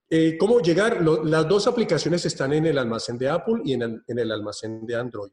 [0.10, 1.02] Eh, ¿Cómo llegar?
[1.02, 5.32] Las dos aplicaciones están en el almacén de Apple y en el, almacén de Android.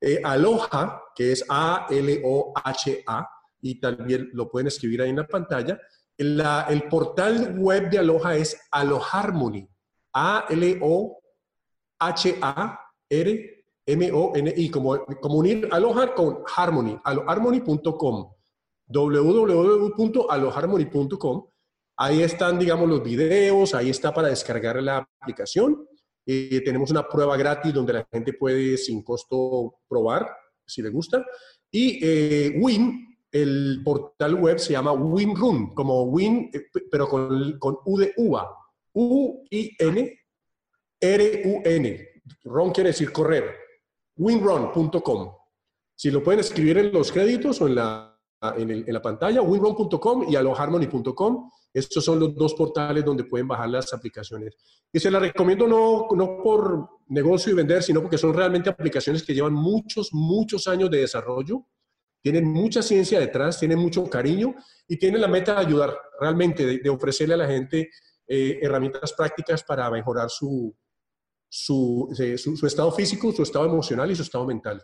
[0.00, 3.28] Eh, Aloha, que es A-L-O-H-A,
[3.62, 5.78] y también lo pueden escribir ahí en la pantalla.
[6.22, 9.66] La- el portal web de Aloha es Aloharmony.
[13.40, 14.92] A-L-O-H-A-R-M-O-N-I, como,
[15.30, 18.30] unir Aloha con Harmony, aloharmony.com
[18.86, 21.46] www.aloharmony.com
[21.96, 25.86] Ahí están, digamos, los videos, ahí está para descargar la aplicación.
[26.26, 30.26] Eh, tenemos una prueba gratis donde la gente puede sin costo probar,
[30.66, 31.22] si le gusta.
[31.70, 37.76] Y eh, Win, el portal web se llama WinRun, como Win, eh, pero con, con
[37.84, 38.56] U de uva.
[38.92, 40.18] U-I-N,
[41.00, 42.08] R-U-N.
[42.44, 43.44] Run quiere decir correr.
[44.16, 45.32] Winrun.com.
[45.94, 48.18] Si lo pueden escribir en los créditos o en la,
[48.56, 51.50] en el- en la pantalla, winrun.com y aloharmony.com.
[51.72, 54.56] Estos son los dos portales donde pueden bajar las aplicaciones.
[54.92, 59.22] Y se las recomiendo no, no por negocio y vender, sino porque son realmente aplicaciones
[59.22, 61.64] que llevan muchos, muchos años de desarrollo,
[62.22, 64.54] tienen mucha ciencia detrás, tienen mucho cariño
[64.86, 67.90] y tienen la meta de ayudar realmente, de, ofrecerle a la gente
[68.26, 70.76] eh, herramientas prácticas para mejorar su,
[71.48, 74.82] su, eh, su- su estado físico, su estado emocional y su estado mental.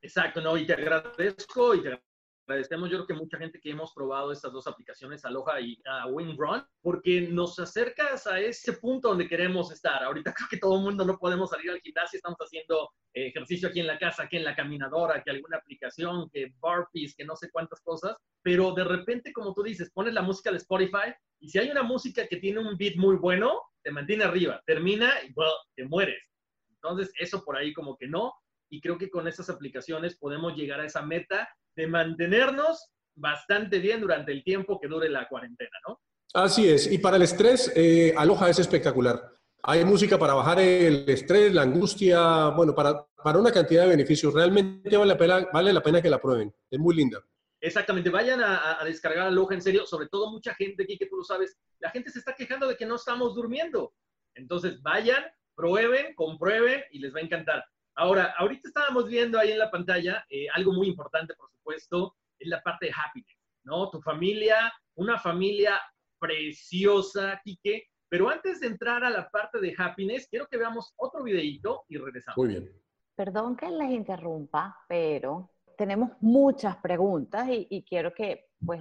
[0.00, 2.00] Exacto, no, y te agradezco y te
[2.46, 6.08] agradecemos, yo creo que mucha gente que hemos probado estas dos aplicaciones, Aloha y uh,
[6.08, 10.02] WinRun, porque nos acercas a ese punto donde queremos estar.
[10.02, 13.68] Ahorita creo que todo el mundo no podemos salir al gimnasio, estamos haciendo eh, ejercicio
[13.68, 17.34] aquí en la casa, aquí en la caminadora, que alguna aplicación, que burpees, que no
[17.34, 21.48] sé cuántas cosas, pero de repente, como tú dices, pones la música de Spotify y
[21.48, 25.32] si hay una música que tiene un beat muy bueno, te mantiene arriba, termina y
[25.34, 26.32] well, te mueres.
[26.70, 28.32] Entonces, eso por ahí como que no,
[28.70, 34.00] y creo que con estas aplicaciones podemos llegar a esa meta de mantenernos bastante bien
[34.00, 36.00] durante el tiempo que dure la cuarentena, ¿no?
[36.34, 36.90] Así es.
[36.90, 39.32] Y para el estrés, eh, Aloha es espectacular.
[39.62, 44.32] Hay música para bajar el estrés, la angustia, bueno, para, para una cantidad de beneficios.
[44.34, 46.54] Realmente vale la, pena, vale la pena que la prueben.
[46.70, 47.20] Es muy linda.
[47.60, 51.16] Exactamente, vayan a, a- descargar Aloha en serio, sobre todo mucha gente aquí que tú
[51.16, 53.94] lo sabes, la gente se está quejando de que no estamos durmiendo.
[54.34, 55.24] Entonces vayan,
[55.54, 57.64] prueben, comprueben y les va a encantar.
[57.96, 62.48] Ahora, ahorita estábamos viendo ahí en la pantalla eh, algo muy importante, por supuesto, es
[62.48, 63.88] la parte de happiness, ¿no?
[63.90, 65.80] Tu familia, una familia
[66.18, 67.84] preciosa, Quique.
[68.08, 71.96] Pero antes de entrar a la parte de happiness, quiero que veamos otro videíto y
[71.96, 72.36] regresamos.
[72.36, 72.70] Muy bien.
[73.16, 78.80] Perdón que les interrumpa, pero tenemos muchas preguntas y, y quiero que pues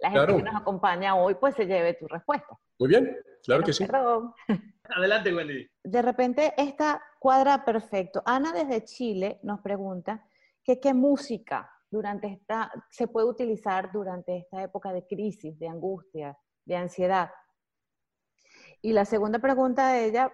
[0.00, 0.36] la gente Claro.
[0.38, 2.58] que nos acompaña hoy pues se lleve tu respuesta.
[2.78, 3.86] Muy bien, claro que sí.
[3.86, 4.32] Perdón.
[4.88, 5.66] Adelante, Wendy.
[5.82, 8.22] De repente esta cuadra perfecto.
[8.24, 10.26] Ana desde Chile nos pregunta
[10.62, 16.36] que qué música durante esta se puede utilizar durante esta época de crisis, de angustia,
[16.64, 17.30] de ansiedad.
[18.82, 20.32] Y la segunda pregunta de ella,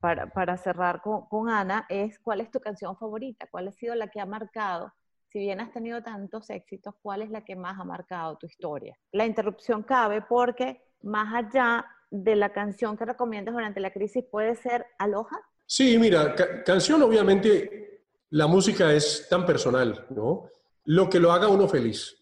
[0.00, 3.46] para, para cerrar con, con Ana, es ¿cuál es tu canción favorita?
[3.50, 4.92] ¿Cuál ha sido la que ha marcado?
[5.28, 8.98] Si bien has tenido tantos éxitos, ¿cuál es la que más ha marcado tu historia?
[9.12, 14.54] La interrupción cabe porque más allá de la canción que recomiendas durante la crisis puede
[14.56, 15.40] ser Aloha.
[15.66, 20.50] Sí, mira, ca- canción obviamente, la música es tan personal, ¿no?
[20.84, 22.16] Lo que lo haga uno feliz.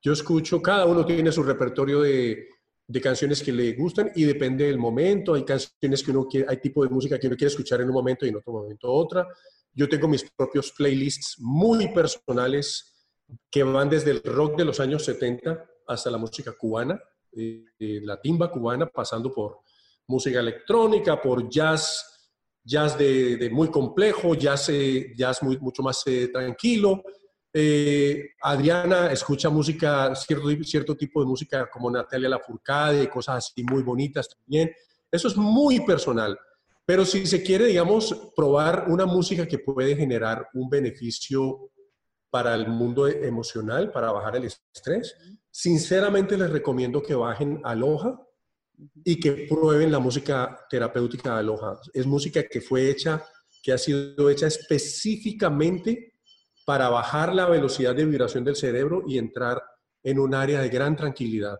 [0.00, 2.46] Yo escucho, cada uno tiene su repertorio de,
[2.86, 5.34] de canciones que le gustan y depende del momento.
[5.34, 7.94] Hay canciones que uno quiere, hay tipo de música que uno quiere escuchar en un
[7.94, 9.26] momento y en otro momento otra.
[9.72, 12.94] Yo tengo mis propios playlists muy personales
[13.50, 17.00] que van desde el rock de los años 70 hasta la música cubana,
[17.32, 19.60] eh, la timba cubana, pasando por
[20.08, 22.18] música electrónica, por jazz,
[22.64, 27.02] jazz de, muy complejo, jazz, eh, jazz muy, mucho más eh, tranquilo.
[27.52, 33.82] Eh, Adriana escucha música, cierto, cierto tipo de música como Natalia Lafourcade, cosas así muy
[33.82, 34.70] bonitas también.
[35.10, 36.38] Eso es muy personal.
[36.84, 41.70] Pero si se quiere, digamos, probar una música que puede generar un beneficio
[42.30, 45.16] para el mundo emocional, para bajar el estrés,
[45.50, 48.20] sinceramente les recomiendo que bajen Aloha
[49.04, 51.80] y que prueben la música terapéutica de Aloha.
[51.92, 53.24] Es música que fue hecha,
[53.62, 56.14] que ha sido hecha específicamente
[56.64, 59.62] para bajar la velocidad de vibración del cerebro y entrar
[60.02, 61.58] en un área de gran tranquilidad.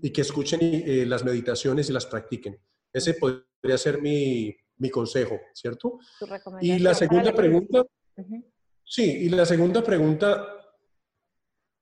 [0.00, 2.60] Y que escuchen eh, las meditaciones y las practiquen.
[2.92, 5.98] Ese podría ser mi, mi consejo, ¿cierto?
[6.60, 7.84] Y la segunda pregunta,
[8.16, 8.53] Ujú.
[8.84, 10.46] Sí, y la segunda pregunta,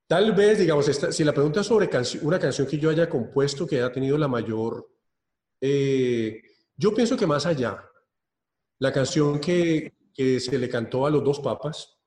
[0.07, 1.91] tal vez, digamos, si la pregunta es sobre
[2.23, 4.89] una canción que yo haya compuesto que haya tenido la mayor,
[5.61, 6.43] eh,
[6.77, 7.83] yo pienso que más allá,
[8.79, 11.99] la canción que, se le cantó a los dos papas,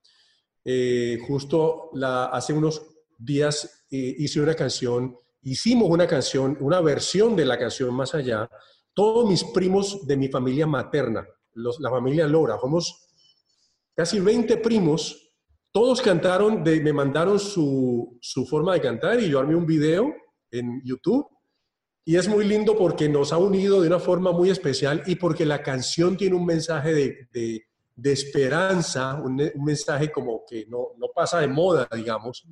[0.64, 2.86] eh, justo la, hace unos
[3.18, 8.50] días eh, hice una canción, hicimos una canción, una versión de la canción Más Allá,
[8.94, 13.05] todos mis primos de mi familia materna, la familia Lora, somos
[13.96, 15.34] casi 20 primos,
[15.72, 20.14] todos cantaron, de- me mandaron su, su forma de cantar y yo armé un video
[20.52, 21.28] en YouTube.
[22.08, 25.44] Y es muy lindo porque nos ha unido de una forma muy especial y porque
[25.46, 27.64] la canción tiene un mensaje de, de-
[27.98, 32.46] de esperanza, un, un mensaje como que no, no pasa de moda, digamos,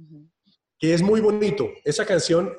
[0.79, 1.67] que es muy bonito.
[1.83, 2.49] Esa canción,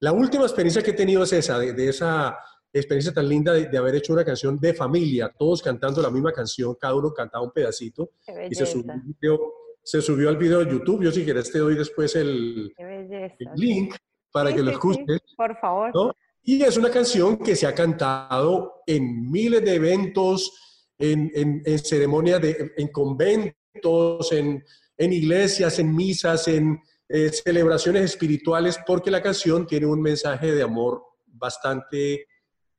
[0.00, 2.34] la última experiencia que he tenido es esa, de, de esa
[2.72, 6.32] experiencia tan linda de, de haber hecho una canción de familia, todos cantando la misma
[6.32, 8.10] canción, cada uno cantaba un pedacito
[8.48, 9.52] y se subió, al video-
[9.82, 11.02] se subió al video de YouTube.
[11.02, 13.34] Yo si quieres te doy después el, qué belleza.
[13.38, 13.94] el link
[14.30, 15.20] para Sí, que lo sí, escuches.
[15.36, 15.90] por favor.
[15.94, 16.12] ¿no?
[16.44, 21.78] Y es una canción que se ha cantado en miles de eventos, en, en- en
[21.78, 24.62] ceremonias, de, en conventos, en,
[24.96, 30.62] en iglesias, en misas, en eh, celebraciones espirituales, porque la canción tiene un mensaje de
[30.62, 32.26] amor bastante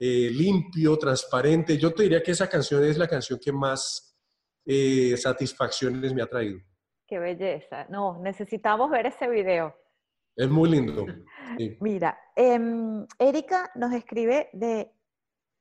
[0.04, 1.78] eh, limpio, transparente.
[1.78, 4.18] Yo te diría que esa canción es la canción que más
[4.66, 6.60] eh, satisfacciones me ha traído.
[7.08, 7.86] Qué belleza.
[7.88, 9.76] No, necesitamos ver ese video.
[10.36, 11.06] Es muy lindo.
[11.60, 11.78] sí.
[11.82, 14.92] Mira, em, Erika nos escribe de,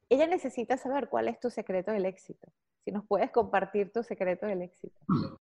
[0.08, 2.50] ella necesita saber cuál es tu secreto del éxito.
[2.82, 4.96] Si nos puedes compartir tu secreto del éxito.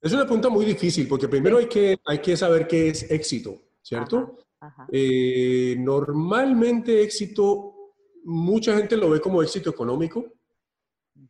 [0.00, 3.60] Es una pregunta muy difícil porque primero hay que, hay que saber qué es éxito,
[3.82, 4.38] ¿cierto?
[4.60, 4.86] Ajá.
[4.92, 7.77] Eh, normalmente éxito,
[8.28, 10.24] mucha gente lo ve como éxito económico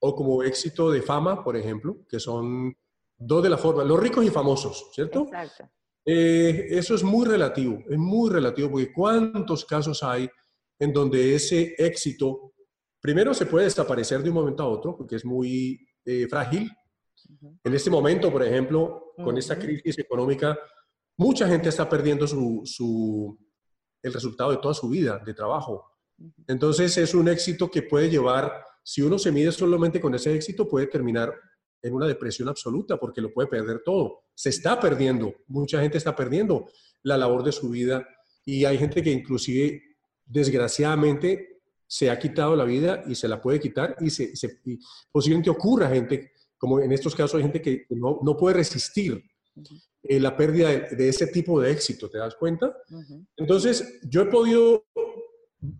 [0.01, 2.77] o como éxito de fama, por ejemplo, que son
[3.17, 5.23] dos de las formas, los ricos y famosos, ¿cierto?
[5.23, 5.69] Exacto.
[6.05, 10.29] Eh, eso es muy relativo, es muy relativo, porque ¿cuántos casos hay
[10.79, 12.53] en donde ese éxito,
[13.01, 16.71] primero se puede desaparecer de un momento a otro, porque es muy eh, frágil?
[17.65, 20.57] En este momento, por ejemplo, con esta crisis económica,
[21.17, 23.37] mucha gente está perdiendo su, su-
[24.03, 25.85] el resultado de toda su vida de trabajo.
[26.47, 28.53] Entonces es un éxito que puede llevar,
[28.83, 31.33] si uno se mide solamente con ese éxito, puede terminar
[31.83, 34.25] en una depresión absoluta porque lo puede perder todo.
[34.35, 36.69] Se está perdiendo, mucha gente está perdiendo
[37.03, 38.07] la labor de su vida
[38.45, 39.83] y hay gente que inclusive,
[40.25, 44.79] desgraciadamente, se ha quitado la vida y se la puede quitar y, se, se- y
[45.11, 49.23] posiblemente ocurra gente, como en estos casos hay gente que no, no puede resistir
[50.03, 52.77] eh, la pérdida de, de ese tipo de éxito, ¿te das cuenta?
[53.37, 54.87] Entonces, yo he podido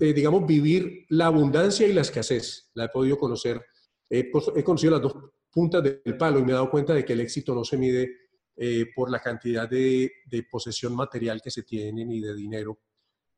[0.01, 2.71] eh, digamos, vivir la abundancia y la escasez.
[2.75, 3.65] La he podido conocer.
[4.09, 5.15] He, pos- he conocido las dos
[5.51, 8.11] puntas del palo y me he dado cuenta de que el éxito no se mide
[8.57, 12.81] eh, por la cantidad de, de posesión material que se tiene, ni de dinero,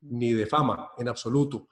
[0.01, 1.67] ni de fama, en absoluto.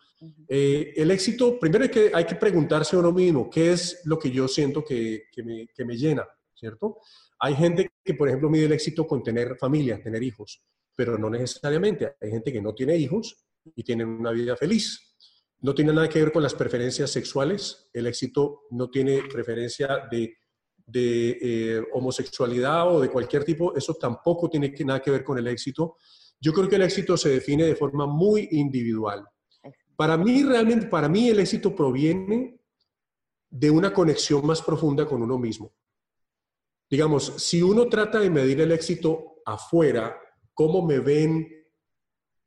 [0.47, 4.20] Eh, el éxito, primero hay que, hay que preguntarse a uno mismo, ¿qué es lo
[4.20, 6.28] que yo siento que, que me, que me llena?
[6.53, 6.97] ¿Cierto?
[7.39, 10.61] Hay gente que, por ejemplo, mide el éxito con tener familia, tener hijos,
[10.93, 12.15] pero no necesariamente.
[12.20, 13.45] Hay gente que no tiene hijos
[13.76, 15.16] y tiene una vida feliz.
[15.62, 17.89] No tiene nada que ver con las preferencias sexuales.
[17.93, 20.38] El éxito no tiene preferencia de,
[20.86, 23.76] de, eh, homosexualidad o de cualquier tipo.
[23.76, 25.97] Eso tampoco tiene que- nada que ver con el éxito.
[26.39, 29.26] Yo creo que el éxito se define de forma muy individual.
[29.97, 32.62] Para mí, realmente, para mí el éxito proviene
[33.49, 35.74] de una conexión más profunda con uno mismo.
[36.89, 40.18] Digamos, si uno trata de medir el éxito afuera,
[40.53, 41.59] cómo me ven,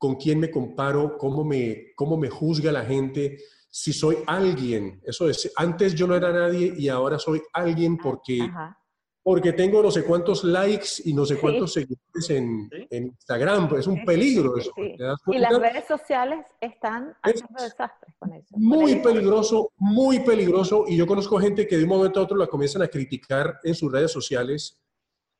[0.03, 3.37] con quién me comparo, cómo me, cómo me juzga la gente,
[3.69, 8.41] si soy alguien, eso es, antes yo no era nadie y ahora soy alguien porque,
[8.41, 8.77] Ajá.
[9.23, 11.39] porque tengo no sé cuántos likes y no sé Sí.
[11.39, 12.87] cuántos seguidores en, Sí.
[12.89, 14.71] en Instagram, pues es un Sí, peligro sí, eso.
[14.75, 14.95] sí.
[14.97, 18.57] ¿te das Y las redes sociales están Es haciendo desastres con eso.
[18.57, 20.83] Muy peligroso, muy peligroso.
[20.85, 23.73] Y yo conozco gente que de un momento a otro la comienzan a criticar en
[23.73, 24.82] sus redes sociales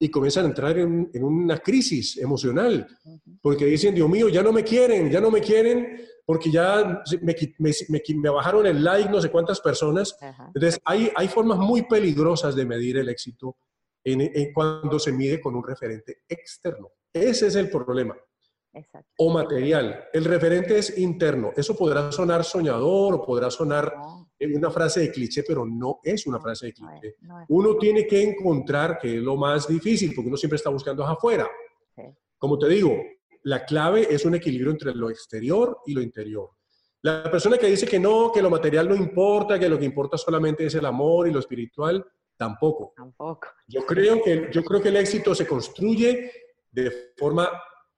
[0.04, 2.86] y comienzan a entrar en, en una crisis emocional.
[3.42, 7.34] Porque dicen, Dios mío, ya no me quieren, ya no me quieren, porque ya me,
[7.60, 10.18] me- me me bajaron el like no sé cuántas personas.
[10.22, 10.52] Ajá.
[10.54, 13.56] Entonces, hay, hay formas muy peligrosas de medir el éxito
[14.04, 16.92] en, en cuando se mide con un referente externo.
[17.14, 18.16] Ese es el problema
[18.74, 19.10] Exacto.
[19.18, 20.06] o material.
[20.12, 21.52] El referente es interno.
[21.56, 26.00] Eso podrá sonar soñador o podrá sonar No, en una frase de cliché, pero no
[26.04, 27.16] es una frase de no es- cliché.
[27.22, 27.46] no es.
[27.50, 31.48] Uno tiene que encontrar, que es lo más difícil, porque uno siempre está buscando afuera.
[31.96, 32.02] Sí.
[32.38, 32.96] Como te digo,
[33.44, 36.50] la clave es un equilibrio entre lo exterior y lo interior.
[37.04, 40.18] La persona que dice que no, que lo material no importa, que lo que importa
[40.18, 42.04] solamente es el amor y lo espiritual,
[42.38, 42.94] tampoco.
[42.96, 43.48] Tampoco.
[43.68, 46.32] Yo creo que, yo creo que el éxito se construye
[46.72, 47.50] de forma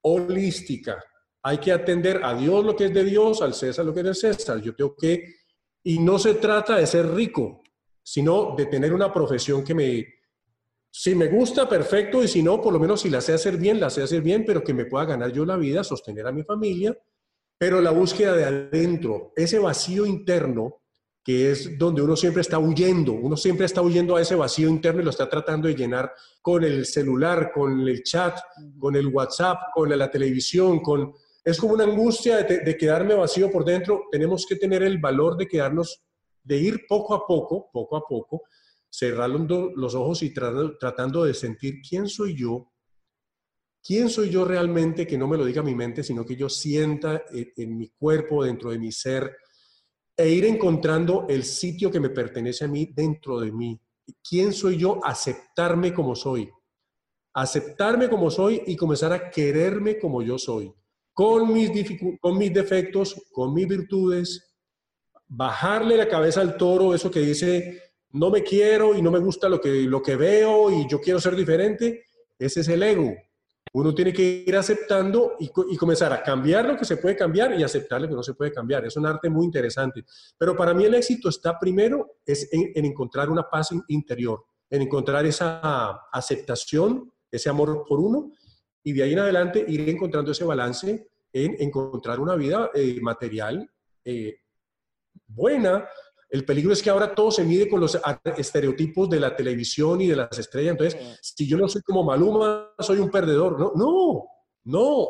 [0.06, 1.04] holística.
[1.44, 4.06] Hay que atender a Dios lo que es de Dios, al César lo que es
[4.06, 4.62] de César.
[4.62, 5.24] Yo tengo que,
[5.84, 7.62] y no se trata de ser rico,
[8.04, 10.06] sino de tener una profesión que me,
[10.92, 13.80] si me gusta, perfecto, y si no, por lo menos si la sé hacer bien,
[13.80, 16.44] la sé hacer bien, pero que me pueda ganar yo la vida, sostener a mi
[16.44, 16.98] familia,
[17.58, 20.84] pero la búsqueda de adentro, ese vacío interno,
[21.26, 25.02] que es donde uno siempre está huyendo, uno siempre está huyendo a ese vacío interno
[25.02, 28.38] y lo está tratando de llenar con el celular, con el chat,
[28.78, 31.16] con el WhatsApp, con la televisión, con...
[31.44, 34.04] Es como una angustia de, de quedarme vacío por dentro.
[34.12, 36.04] Tenemos que tener el valor de quedarnos,
[36.44, 38.44] de ir poco a poco, poco a poco,
[38.88, 42.72] cerrando los ojos y tratando, tratando de sentir quién soy yo,
[43.84, 47.24] quién soy yo realmente, que no me lo diga mi mente, sino que yo sienta
[47.32, 49.36] en, en mi cuerpo, dentro de mi ser,
[50.18, 53.80] e ir encontrando el sitio que me pertenece a mí dentro de mí.
[54.28, 55.00] ¿Quién soy yo?
[55.04, 56.50] Aceptarme como soy.
[57.34, 60.74] Aceptarme como soy y comenzar a quererme como yo soy.
[61.14, 61.72] Con mis,
[62.20, 64.56] con mis defectos, con mis virtudes.
[65.28, 69.50] Bajarle la cabeza al toro, eso que dice, no me quiero y no me gusta
[69.50, 72.06] lo que, lo que veo y yo quiero ser diferente.
[72.40, 73.14] Ese es el ego.
[73.74, 77.16] Uno tiene que ir aceptando y, co- y comenzar a cambiar lo que se puede
[77.16, 78.86] cambiar y aceptar lo que no se puede cambiar.
[78.86, 80.06] Es un arte muy interesante.
[80.38, 84.46] Pero para mí el éxito está primero es en, en encontrar una paz in- interior,
[84.70, 88.32] en encontrar esa aceptación, ese amor por uno,
[88.82, 93.70] y de ahí en adelante ir encontrando ese balance en encontrar una vida eh, material
[94.06, 94.38] eh,
[95.28, 95.86] buena.
[96.30, 97.98] El peligro es que ahora todo se mide con los
[98.38, 100.72] estereotipos de la televisión y de las estrellas.
[100.72, 103.60] Entonces, si yo no soy como Maluma, soy un perdedor.
[103.60, 104.26] No, no,
[104.66, 105.08] no.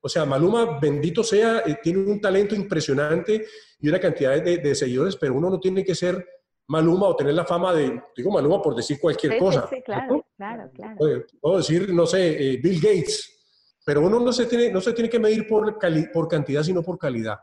[0.00, 3.46] O sea, Maluma, bendito sea, eh, tiene un talento impresionante
[3.80, 6.26] y una cantidad de, de seguidores, pero uno no tiene que ser
[6.66, 9.66] Maluma o tener la fama de, digo Maluma por decir cualquier Sí, cosa.
[9.68, 10.96] sí, claro, claro, claro.
[10.96, 13.30] Puedo- Puedo decir, no sé, eh, Bill Gates,
[13.84, 16.82] pero uno no se tiene, no se tiene que medir por, cali- por cantidad, sino
[16.82, 17.38] por calidad.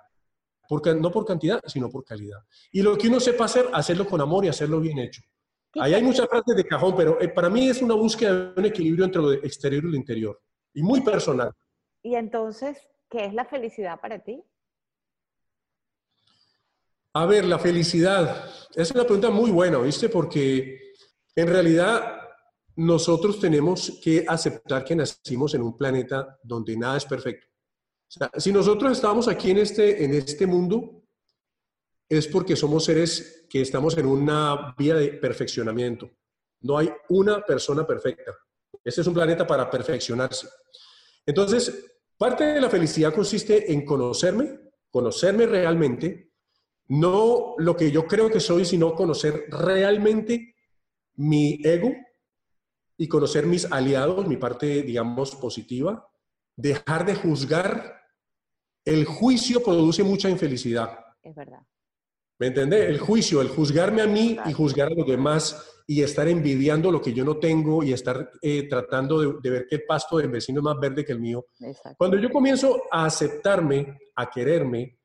[0.71, 2.39] Por no por cantidad, sino por calidad.
[2.71, 5.21] Y lo que uno sepa hacer, hacerlo con amor y hacerlo bien hecho.
[5.75, 8.65] Ahí hay muchas frases de cajón, pero eh, para mí es una búsqueda de un
[8.67, 10.41] equilibrio entre lo exterior y lo interior.
[10.73, 11.51] Y muy personal.
[12.01, 12.77] Y entonces,
[13.09, 14.45] ¿qué es la felicidad para ti?
[17.15, 18.49] A ver, la felicidad.
[18.73, 20.07] Es una pregunta muy buena, ¿viste?
[20.07, 20.93] Porque
[21.35, 22.17] en realidad
[22.77, 27.50] nosotros tenemos que aceptar que nacimos en un planeta donde nada es perfecto.
[28.11, 31.01] O sea, si nosotros estamos aquí en este, en este mundo,
[32.09, 36.09] es porque somos seres que estamos en una vía de perfeccionamiento.
[36.59, 38.35] No hay una persona perfecta.
[38.83, 40.49] Este es un planeta para perfeccionarse.
[41.25, 41.85] Entonces,
[42.17, 44.59] parte de la felicidad consiste en conocerme,
[44.89, 46.33] conocerme realmente,
[46.89, 50.57] no lo que yo creo que soy, sino conocer realmente
[51.15, 51.93] mi ego
[52.97, 56.11] y conocer mis aliados, mi parte, digamos, positiva,
[56.57, 58.00] dejar de juzgar.
[58.85, 60.97] El juicio produce mucha infelicidad.
[61.21, 61.59] Es verdad.
[62.39, 62.89] ¿Me entiendes?
[62.89, 66.99] El juicio, el juzgarme a mí y juzgar a los demás y estar envidiando lo
[67.01, 70.59] que yo no tengo y estar eh, tratando de, de ver el pasto del vecino
[70.59, 71.45] es más verde que el mío.
[71.59, 71.95] Exacto.
[71.99, 74.97] Cuando yo comienzo a aceptarme, a quererme,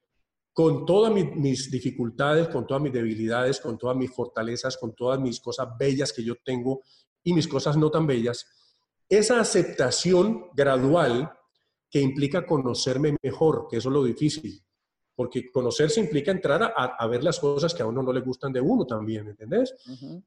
[0.54, 5.20] con todas mi- mis dificultades, con todas mis debilidades, con todas mis fortalezas, con todas
[5.20, 6.80] mis cosas bellas que yo tengo
[7.22, 8.46] y mis cosas no tan bellas,
[9.10, 11.30] esa aceptación gradual
[11.90, 14.62] que implica conocerme mejor, que eso es lo difícil,
[15.14, 16.68] porque conocerse implica entrar a,
[16.98, 19.74] a ver las cosas que a uno no le gustan de uno también, ¿me ¿entendés?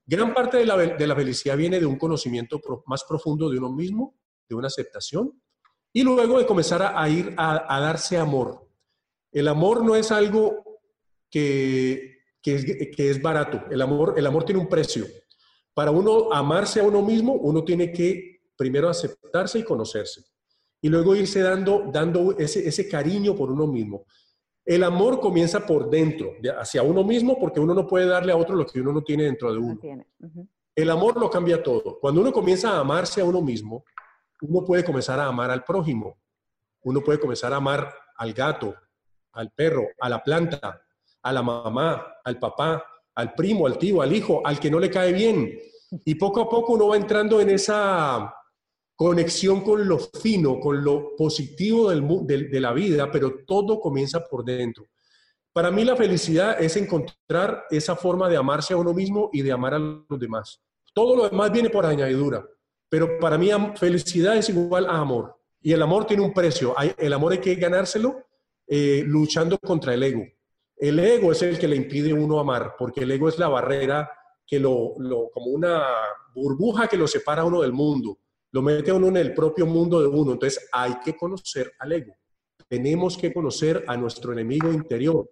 [0.05, 3.57] Gran parte de la, de la felicidad viene de un conocimiento pro- más profundo de
[3.57, 4.15] uno mismo,
[4.47, 5.39] de una aceptación,
[5.93, 8.67] y luego de comenzar a, a ir a, a darse amor.
[9.31, 10.79] El amor no es algo
[11.29, 12.65] que, que es,
[12.95, 15.05] que es barato, el amor, el amor tiene un precio.
[15.73, 20.23] Para uno amarse a uno mismo, uno tiene que primero aceptarse y conocerse,
[20.81, 24.05] y luego irse dando, dando ese, ese cariño por uno mismo.
[24.65, 28.37] El amor comienza por dentro, de- hacia uno mismo, porque uno no puede darle a
[28.37, 29.79] otro lo que uno no tiene dentro de No uno.
[30.75, 31.99] El amor lo cambia todo.
[31.99, 33.83] Cuando uno comienza a amarse a uno mismo,
[34.41, 36.17] uno puede comenzar a amar al prójimo.
[36.83, 38.73] Uno puede comenzar a amar al gato,
[39.33, 40.81] al perro, a la planta,
[41.21, 42.85] a la mamá, al papá,
[43.15, 45.51] al primo, al tío, al hijo, al que no le cae bien.
[46.05, 48.33] Y poco a poco uno va entrando en esa
[48.99, 54.87] conexión con lo fino, con lo positivo de la vida, pero todo comienza por dentro.
[55.53, 59.53] Para mí la felicidad es encontrar esa forma de amarse a uno mismo y de
[59.53, 60.61] amar a los demás.
[60.93, 62.45] Todo lo demás viene por añadidura,
[62.89, 65.33] pero para mí felicidad es igual a amor.
[65.61, 66.75] Y el amor tiene un precio.
[66.97, 68.25] El amor hay que ganárselo
[68.67, 70.25] eh, luchando contra el ego.
[70.75, 74.11] El ego es el que le impide uno amar, porque el ego es la barrera
[74.45, 75.83] que lo, lo- como una
[76.35, 78.17] burbuja que lo separa a uno del mundo,
[78.51, 80.33] lo mete a uno en el propio mundo de uno.
[80.33, 82.15] Entonces hay que conocer al ego.
[82.67, 85.29] Tenemos que conocer a nuestro enemigo interior.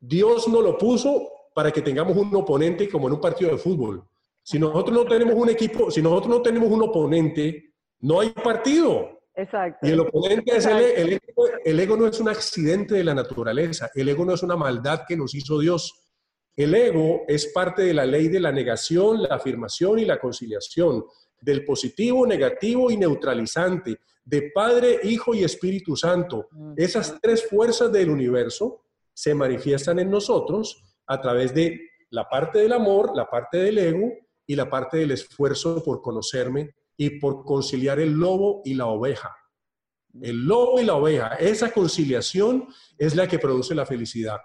[0.00, 4.04] Dios no lo puso para que tengamos un oponente como en un partido de fútbol.
[4.42, 9.20] Si nosotros no tenemos un equipo, si nosotros no tenemos un oponente, no hay partido.
[9.34, 9.86] Exacto.
[9.86, 11.48] Y el oponente es el, el ego.
[11.64, 13.90] El ego no es un accidente de la naturaleza.
[13.94, 16.04] El ego no es una maldad que nos hizo Dios.
[16.56, 21.04] El ego es parte de la ley de la negación, la afirmación y la conciliación,
[21.44, 26.48] del positivo, negativo y neutralizante, de Padre, Hijo y Espíritu Santo.
[26.76, 31.78] Esas tres fuerzas del universo se manifiestan en nosotros a través de
[32.10, 34.12] la parte del amor, la parte del ego
[34.46, 39.36] y la parte del esfuerzo por conocerme y por conciliar el lobo y la oveja.
[40.22, 44.38] El lobo y la oveja, esa conciliación es la que produce la felicidad.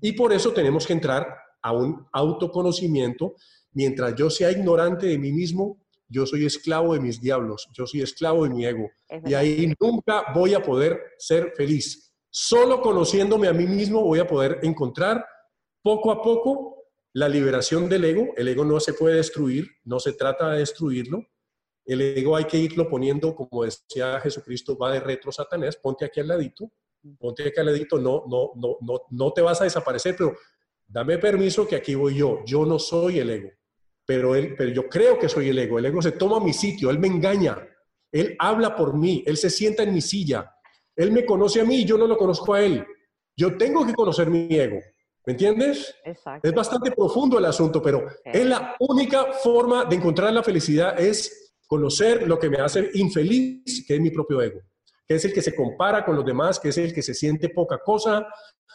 [0.00, 3.36] Y por eso tenemos que entrar a un autoconocimiento.
[3.72, 5.81] Mientras yo sea ignorante de mí mismo,
[6.12, 8.90] yo soy esclavo de mis diablos, yo soy esclavo de mi ego.
[9.26, 12.12] Y ahí nunca voy a poder ser feliz.
[12.30, 15.24] Solo conociéndome a mí mismo voy a poder encontrar
[15.82, 18.28] poco a poco la liberación del ego.
[18.36, 21.26] El ego no se puede destruir, no se trata de destruirlo.
[21.84, 26.20] El ego hay que irlo poniendo, como decía Jesucristo, va de retro Satanás, ponte aquí
[26.20, 26.70] al ladito,
[27.18, 30.34] ponte aquí al ladito, no, no, no, no, no te vas a desaparecer, pero
[30.86, 32.44] dame permiso que aquí voy yo.
[32.46, 33.50] Yo no soy el ego,
[34.04, 35.78] pero, él, pero yo creo que soy el ego.
[35.78, 37.58] El ego se toma mi sitio, él me engaña,
[38.10, 40.54] él habla por mí, él se sienta en mi silla,
[40.96, 42.84] él me conoce a mí y yo no lo conozco a él.
[43.36, 44.78] Yo tengo que conocer mi ego,
[45.26, 45.94] ¿me entiendes?
[46.04, 46.46] Exacto.
[46.46, 51.54] Es bastante profundo el asunto, pero es la única forma de encontrar la felicidad es
[51.66, 54.60] conocer lo que me hace infeliz, que es mi propio ego,
[55.08, 57.48] que es el que se compara con los demás, que es el que se siente
[57.48, 58.26] poca cosa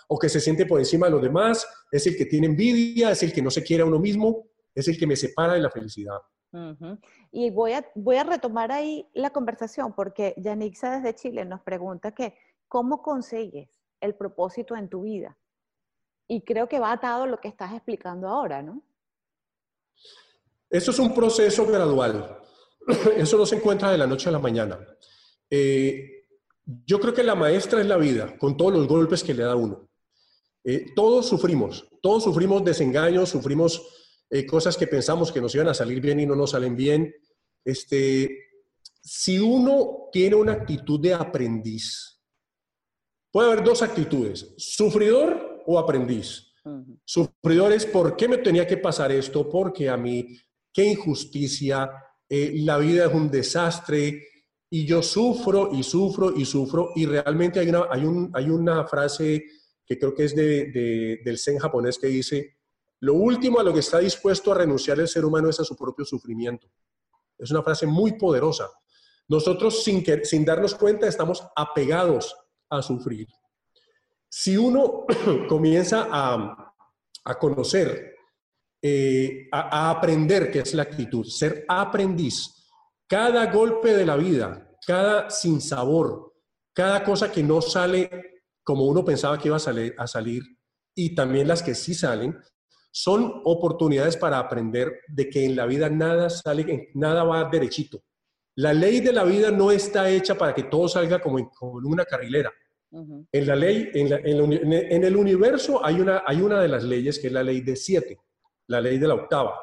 [0.08, 3.22] o que se siente por encima de los demás, es el que tiene envidia, es
[3.22, 4.48] el que no se quiere a uno mismo,
[4.78, 6.20] es el que me separa de la felicidad.
[7.32, 12.14] Y voy a, voy a retomar ahí la conversación porque Yanixa desde Chile nos pregunta
[12.14, 12.36] que
[12.68, 15.38] cómo consigues el propósito en tu vida.
[16.28, 18.84] Y creo que va atado lo que estás explicando ahora, ¿no?
[20.70, 22.40] Esto es un proceso gradual.
[23.18, 24.78] Eso no se encuentra de la noche a la mañana.
[25.50, 26.28] Eh,
[26.86, 29.56] yo creo que la maestra es la vida, con todos los golpes que le da
[29.56, 29.90] uno.
[30.64, 35.74] Eh, todos sufrimos, todos sufrimos desengaños, sufrimos eh, cosas que pensamos que nos iban a
[35.74, 37.14] salir bien y no nos salen bien.
[37.64, 38.30] Este,
[39.02, 42.20] si uno tiene una actitud de aprendiz,
[43.32, 46.44] puede haber dos actitudes, sufridor o aprendiz.
[47.06, 50.38] Sufridor es por qué me tenía que pasar esto, porque a mí,
[50.74, 51.90] qué injusticia,
[52.30, 54.22] eh, la vida es un desastre
[54.70, 58.86] y yo sufro y sufro y sufro y realmente hay una, hay un, hay una
[58.86, 59.46] frase
[59.86, 62.57] que creo que es de- de- del zen japonés, que dice,
[63.00, 65.76] lo último a lo que está dispuesto a renunciar el ser humano es a su
[65.76, 66.68] propio sufrimiento.
[67.38, 68.70] Es una frase muy poderosa.
[69.28, 72.36] Nosotros, sin, darnos cuenta, estamos apegados
[72.70, 73.28] a sufrir.
[74.30, 75.06] Si uno
[75.50, 76.74] comienza a,
[77.40, 78.16] conocer,
[78.82, 82.68] eh, a, aprender, que es la actitud, ser aprendiz,
[83.06, 86.34] cada golpe de la vida, cada sinsabor,
[86.74, 90.44] cada cosa que no sale como uno pensaba que iba a salir
[90.96, 92.38] y también las que sí salen,
[92.92, 98.02] son oportunidades para aprender de que en la vida nada sale, nada va derechito.
[98.56, 101.80] La ley de la vida no está hecha para que todo salga como en, como
[101.80, 102.52] en una carrilera.
[103.32, 106.84] En la ley, en, la- la en el universo hay una, hay una de las
[106.84, 108.18] leyes que es la ley de siete,
[108.68, 109.54] la ley de la octava,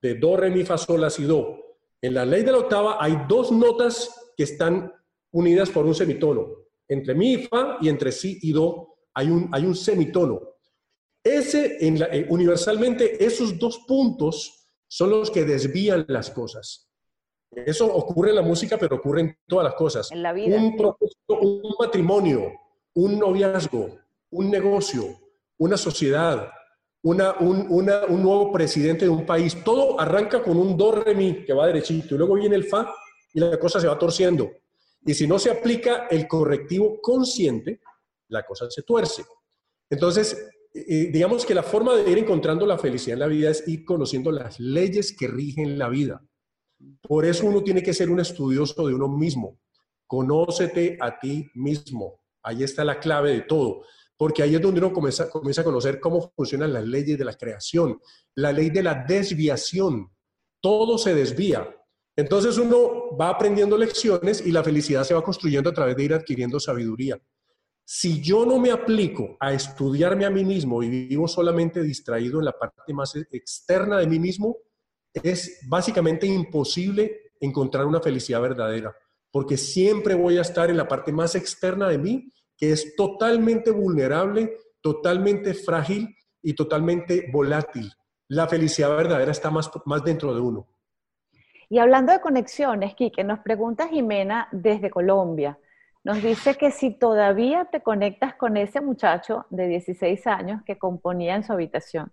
[0.00, 1.58] de do, re, mi, fa, sol, la, si, do.
[2.00, 4.92] En la ley de la octava hay dos notas que están
[5.32, 6.48] unidas por un semitono.
[6.88, 10.40] Entre mi y fa y entre si y do hay un, hay un semitono.
[11.24, 16.88] Ese, en la- eh, universalmente, esos dos puntos son los que desvían las cosas.
[17.50, 20.10] Eso ocurre en la música, pero ocurre en todas las cosas.
[20.10, 20.56] En la vida.
[20.56, 22.52] Un propósito, un matrimonio,
[22.94, 23.98] un noviazgo,
[24.30, 25.04] un negocio,
[25.58, 26.48] una sociedad,
[27.02, 29.62] una- un, una- un nuevo presidente de un país.
[29.62, 32.92] Todo arranca con un do, re, mi, que va derechito, y luego viene el fa
[33.34, 34.50] y la cosa se va torciendo.
[35.04, 37.80] Y si no se aplica el correctivo consciente,
[38.28, 39.24] la cosa se tuerce.
[39.90, 43.84] Entonces, digamos que la forma de ir encontrando la felicidad en la vida es ir
[43.84, 46.22] conociendo las leyes que rigen la vida.
[47.00, 49.58] Por eso uno tiene que ser un estudioso de uno mismo.
[50.06, 52.20] Conócete a ti mismo.
[52.42, 53.82] Ahí está la clave de todo.
[54.16, 57.34] Porque ahí es donde uno comienza, comienza a conocer cómo funcionan las leyes de la
[57.34, 57.98] creación,
[58.34, 60.10] la ley de la desviación.
[60.60, 61.68] Todo se desvía.
[62.16, 66.14] Entonces uno va aprendiendo lecciones y la felicidad se va construyendo a través de ir
[66.14, 67.20] adquiriendo sabiduría.
[67.94, 72.46] Si yo no me aplico a estudiarme a mí mismo y vivo solamente distraído en
[72.46, 74.56] la parte más externa de mí mismo,
[75.12, 78.96] es básicamente imposible encontrar una felicidad verdadera,
[79.30, 83.70] porque siempre voy a estar en la parte más externa de mí, que es totalmente
[83.70, 87.92] vulnerable, totalmente frágil y totalmente volátil.
[88.28, 90.66] La felicidad verdadera está más, más dentro de uno.
[91.68, 95.58] Y hablando de conexiones, Quique, nos pregunta Jimena desde Colombia.
[96.04, 101.36] Nos dice que si todavía te conectas con ese muchacho de 16 años que componía
[101.36, 102.12] en su habitación.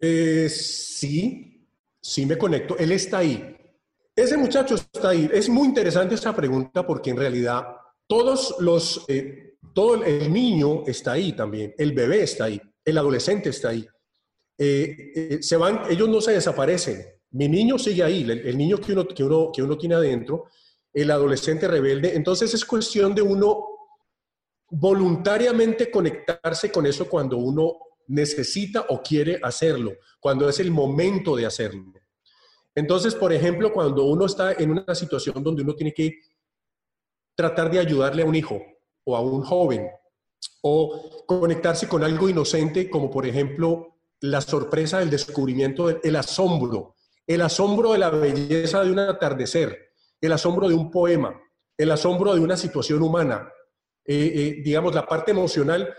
[0.00, 1.68] Eh, sí,
[2.00, 2.76] sí me conecto.
[2.78, 3.56] Él está ahí.
[4.14, 5.30] Ese muchacho está ahí.
[5.32, 7.64] Es muy interesante esa pregunta porque en realidad
[8.08, 11.74] todos los, eh, todo el, niño está ahí también.
[11.78, 12.60] El bebé está ahí.
[12.84, 13.86] El adolescente está ahí.
[14.58, 17.04] Eh, eh, se van, ellos no se desaparecen.
[17.30, 18.22] Mi niño sigue ahí.
[18.22, 20.46] El, el niño que uno, que, uno, que uno tiene adentro,
[20.96, 22.16] el adolescente rebelde.
[22.16, 23.66] Entonces es cuestión de uno
[24.70, 27.74] voluntariamente conectarse con eso cuando uno
[28.08, 31.92] necesita o quiere hacerlo, cuando es el momento de hacerlo.
[32.74, 36.18] Entonces, por ejemplo, cuando uno está en una situación donde uno tiene que
[37.34, 38.62] tratar de ayudarle a un hijo
[39.04, 39.86] o a un joven
[40.62, 46.94] o conectarse con algo inocente, como por ejemplo la sorpresa del descubrimiento, el asombro,
[47.26, 49.85] el asombro de la belleza de un atardecer,
[50.20, 51.40] el asombro de un poema,
[51.76, 53.50] el asombro de una situación humana,
[54.04, 55.92] eh, eh, digamos, la parte emocional,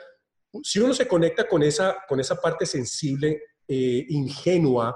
[0.63, 4.95] si uno se conecta con esa, con esa parte sensible, eh, ingenua,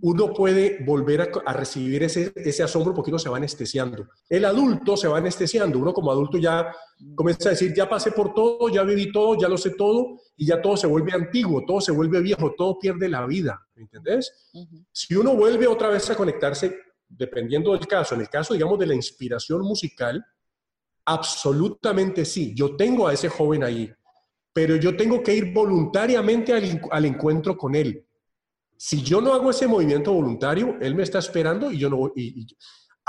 [0.00, 4.08] uno puede volver a, a recibir ese, ese asombro porque uno se va anestesiando.
[4.26, 6.74] El adulto se va anestesiando, uno como adulto ya
[7.14, 10.46] comienza a decir, ya pasé por todo, ya viví todo, ya lo sé todo, y
[10.46, 14.50] ya todo se vuelve antiguo, todo se vuelve viejo, todo pierde la vida, ¿me entendés?
[14.90, 16.74] Si uno vuelve otra vez a conectarse,
[17.08, 20.24] dependiendo del caso, en el caso, digamos, de la inspiración musical,
[21.04, 23.90] absolutamente sí, yo tengo a ese joven ahí,
[24.52, 28.04] pero yo tengo que ir voluntariamente al, al encuentro con él.
[28.76, 32.12] Si yo no hago ese movimiento voluntario, él me está esperando y yo no voy-
[32.16, 32.46] y-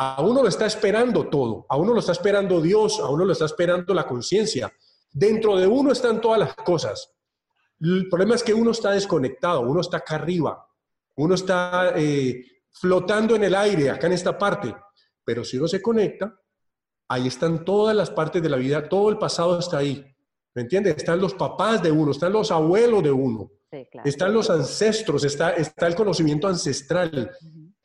[0.02, 3.34] a uno lo está esperando todo, a uno lo está esperando Dios, a uno lo
[3.34, 4.72] está esperando la conciencia.
[5.12, 7.12] Dentro de uno están todas las cosas.
[7.82, 10.66] El problema es que uno está desconectado, uno está acá arriba,
[11.18, 14.74] uno está eh, flotando en el aire, acá en esta parte.
[15.24, 16.36] Pero si uno se conecta,
[17.10, 20.06] ahí están todas las partes de la vida, todo el pasado está ahí.
[20.56, 20.98] ¿Me entiendes?
[20.98, 24.10] Están los papás de uno, están los abuelos de uno, Sí, claro.
[24.10, 27.32] están los ancestros, está, está el conocimiento ancestral.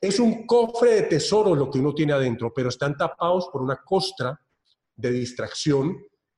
[0.00, 3.76] Es un cofre de tesoro lo que uno tiene adentro, pero están tapados por una
[3.84, 4.40] costra
[4.96, 5.96] de distracción,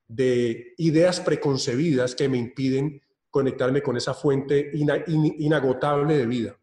[0.09, 3.01] de ideas preconcebidas que me impiden
[3.31, 6.56] conectarme con esa fuente ina- in- inagotable de vida.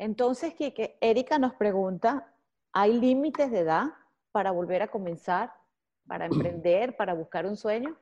[0.00, 2.34] Entonces, Quique, Erika nos pregunta,
[2.72, 3.84] ¿hay límites de edad
[4.32, 5.52] para volver a comenzar,
[6.08, 7.98] para emprender, para buscar un sueño?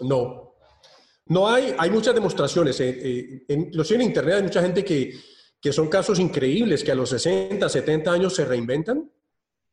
[0.00, 0.54] No.
[1.26, 2.80] No hay, hay muchas demostraciones.
[2.80, 5.12] eh, eh, en, inclusive en Internet hay mucha gente que,
[5.60, 9.12] que son casos increíbles, que a los 60, 70 años se reinventan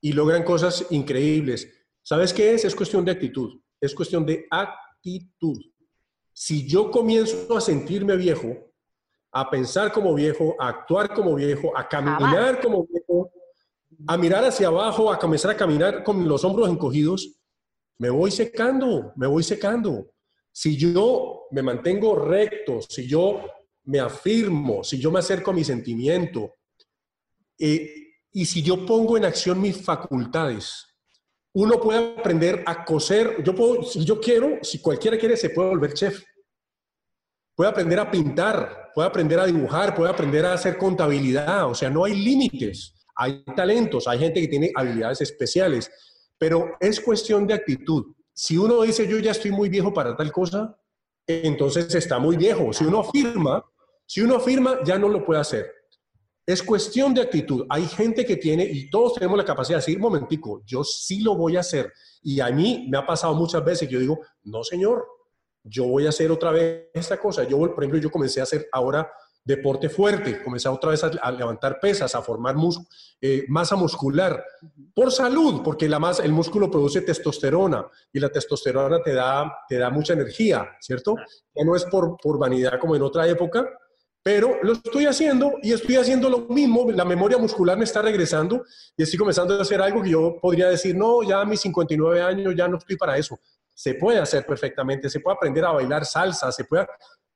[0.01, 1.73] y logran cosas increíbles.
[2.03, 2.65] ¿Sabes qué es?
[2.65, 3.61] Es cuestión de actitud.
[3.79, 5.57] Es cuestión de actitud.
[6.34, 8.66] Si yo comienzo a sentirme viejo,
[9.32, 13.32] a pensar como viejo, a actuar como viejo, a caminar como viejo,
[14.08, 17.38] a mirar hacia abajo, a comenzar a caminar con los hombros encogidos,
[17.99, 20.12] me voy secando, me voy secando.
[20.52, 23.41] Si yo me mantengo recto, si yo
[23.86, 26.56] me afirmo, si yo me acerco a mi sentimiento,
[27.58, 30.86] eh, y si yo pongo en acción mis facultades,
[31.54, 33.44] uno puede aprender a coser.
[33.44, 36.24] Yo puedo, si yo quiero, si cualquiera quiere, se puede volver chef.
[37.56, 41.69] Puede aprender a pintar, puede aprender a dibujar, puede aprender a hacer contabilidad.
[41.69, 42.95] O sea, no hay límites.
[43.15, 45.91] Hay talentos, hay gente que tiene habilidades especiales,
[46.40, 48.15] pero es cuestión de actitud.
[48.34, 50.76] Si uno dice, yo ya estoy muy viejo para tal cosa,
[51.28, 52.74] entonces está muy viejo.
[52.74, 53.64] Si uno afirma,
[54.07, 55.72] si uno afirma, ya no lo puede hacer.
[56.44, 57.68] Es cuestión de actitud.
[57.69, 61.36] Hay gente que tiene, y todos tenemos la capacidad de decir, momentico, yo sí lo
[61.36, 61.94] voy a hacer.
[62.24, 65.06] Y a mí me ha pasado muchas veces yo digo, no, señor,
[65.69, 67.44] yo voy a hacer otra vez esta cosa.
[67.44, 69.10] Yo, por ejemplo, yo comencé a hacer ahora
[69.44, 72.81] deporte fuerte, comencé otra vez a, a levantar pesas, a formar mus-
[73.22, 74.44] eh, masa muscular,
[74.94, 79.77] por salud, porque la masa, el músculo produce testosterona y la testosterona te da, te
[79.77, 81.15] da mucha energía, ¿cierto?
[81.56, 83.65] Ya no es por, por vanidad como en otra época,
[84.22, 88.65] pero lo estoy haciendo y estoy haciendo lo mismo, la memoria muscular me está regresando
[88.98, 92.22] y estoy comenzando a hacer algo que yo podría decir, no, ya a mis 59
[92.22, 93.39] años ya no estoy para eso.
[93.78, 96.88] Se puede hacer perfectamente, se puede aprender a bailar salsa, se puede...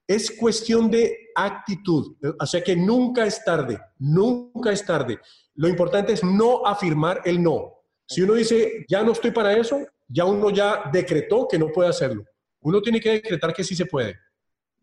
[0.08, 5.20] Es cuestión de actitud, o sea que nunca es tarde, nunca es tarde.
[5.54, 7.76] Lo importante es no afirmar el no.
[8.08, 11.90] Si uno dice, ya no estoy para eso, ya uno ya decretó que no puede
[11.90, 12.26] hacerlo.
[12.62, 14.18] Uno tiene que decretar que sí se puede.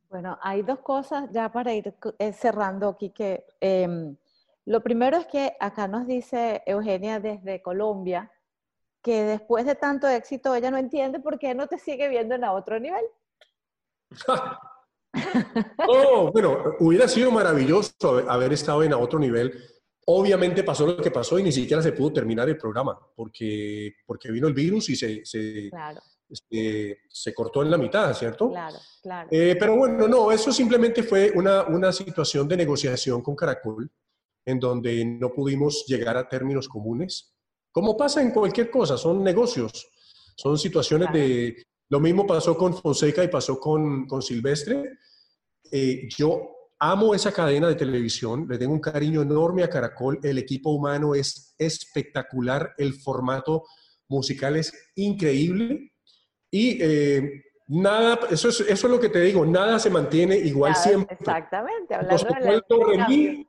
[0.09, 4.17] Bueno, hay dos cosas ya para ir eh, cerrando aquí que em,
[4.65, 8.31] lo primero es que acá nos dice Eugenia desde Colombia
[9.03, 12.45] que después de tanto éxito ella no entiende por qué no te sigue viendo en
[12.45, 13.05] a otro nivel.
[15.89, 17.93] Oh, bueno, hubiera sido maravilloso
[18.29, 19.53] haber- estado en a otro nivel.
[20.07, 24.31] Obviamente pasó lo que pasó y ni siquiera se pudo terminar el programa porque, porque
[24.31, 28.51] vino el virus y se, se, Claro, este, se cortó en la mitad, ¿cierto?
[28.51, 29.29] claro, claro.
[29.33, 33.91] Eh, pero bueno, no, eso simplemente fue una, una situación de negociación con Caracol
[34.47, 37.35] en donde no pudimos llegar a términos comunes.
[37.71, 39.89] Como pasa en cualquier cosa, son negocios,
[40.37, 41.63] son situaciones de...
[41.91, 44.99] Lo mismo pasó con Fonseca y pasó con, con Silvestre.
[45.73, 50.39] Eh, yo amo esa cadena de televisión, le tengo un cariño enorme a Caracol, el
[50.39, 53.65] equipo humano es espectacular, el formato
[54.09, 55.93] musical es increíble
[56.51, 60.75] y eh, nada, eso es, eso es lo que te digo, nada se mantiene igual
[60.77, 61.17] siempre.
[61.19, 63.47] Exactamente, Nos hablando de tocó la el do re mi,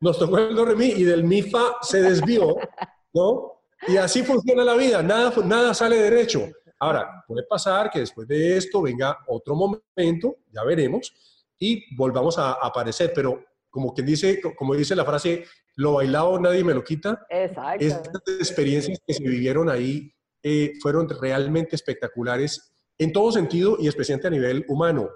[0.00, 2.56] nos tocó el do re mi y del mi fa se desvió,
[3.14, 3.62] ¿no?
[3.88, 6.46] Y así funciona la vida, nada, nada sale derecho.
[6.78, 11.14] Ahora, puede pasar que después de esto venga otro momento, ya veremos,
[11.58, 15.44] y volvamos a, a aparecer, pero como quien dice, como dice la frase,
[15.76, 17.84] lo bailado nadie me lo quita, Exacto.
[17.84, 20.12] estas experiencias que se vivieron ahí
[20.42, 25.08] eh, fueron realmente espectaculares en todo sentido y especialmente a nivel humano,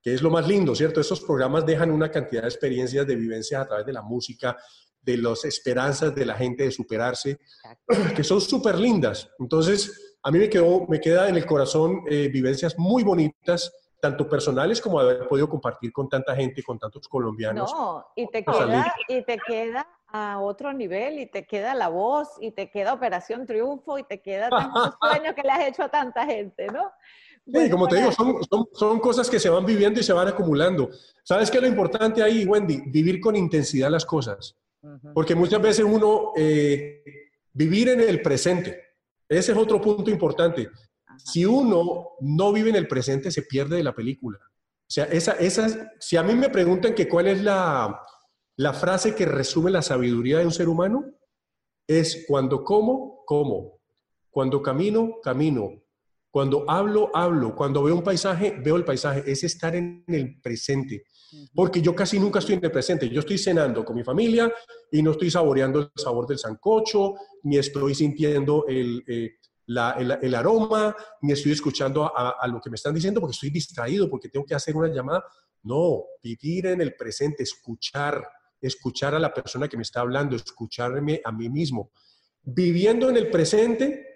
[0.00, 1.00] que es lo más lindo, ¿cierto?
[1.00, 4.56] Estos programas dejan una cantidad de experiencias, de vivencias a través de la música,
[5.02, 7.38] de las esperanzas de la gente de superarse,
[8.16, 9.30] que son súper lindas.
[9.38, 14.28] Entonces, a mí me, quedó, me queda en el corazón eh, vivencias muy bonitas, tanto
[14.28, 17.72] personales como haber podido compartir con tanta gente, con tantos colombianos.
[17.72, 22.28] No, y te queda, y te queda a otro nivel, y te queda la voz,
[22.40, 25.88] y te queda Operación Triunfo, y te queda tantos sueños que le has hecho a
[25.88, 26.90] tanta gente, ¿no?
[27.44, 30.12] Sí, Bueno, como te digo, son, son, son cosas que se van viviendo y se
[30.12, 30.90] van acumulando.
[31.24, 32.82] ¿Sabes qué es lo importante ahí, Wendy?
[32.86, 34.56] Vivir con intensidad las cosas.
[35.14, 37.02] Porque muchas veces uno, eh,
[37.52, 38.80] vivir en el presente,
[39.28, 40.68] ese es otro punto importante.
[41.24, 44.38] Si uno no vive en el presente, se pierde de la película.
[44.40, 48.00] O sea, esa, esa, si a mí me preguntan que cuál es la,
[48.56, 51.04] la frase que resume la sabiduría de un ser humano,
[51.86, 53.80] es cuando como, como.
[54.30, 55.82] Cuando camino, camino.
[56.30, 57.54] Cuando hablo, hablo.
[57.54, 59.24] Cuando veo un paisaje, veo el paisaje.
[59.26, 61.04] Es estar en el presente.
[61.54, 63.08] Porque yo casi nunca estoy en el presente.
[63.08, 64.52] Yo estoy cenando con mi familia
[64.90, 69.32] y no estoy saboreando el sabor del sancocho, ni estoy sintiendo el, eh,
[69.66, 73.34] la- el- el aroma, ni estoy escuchando a, a- lo que me están diciendo porque
[73.34, 75.24] estoy distraído, porque tengo que hacer una llamada.
[75.62, 78.26] No, vivir en el presente, escuchar,
[78.60, 81.90] escuchar a la persona que me está hablando, escucharme a mí mismo.
[82.42, 84.06] Viviendo en el presente,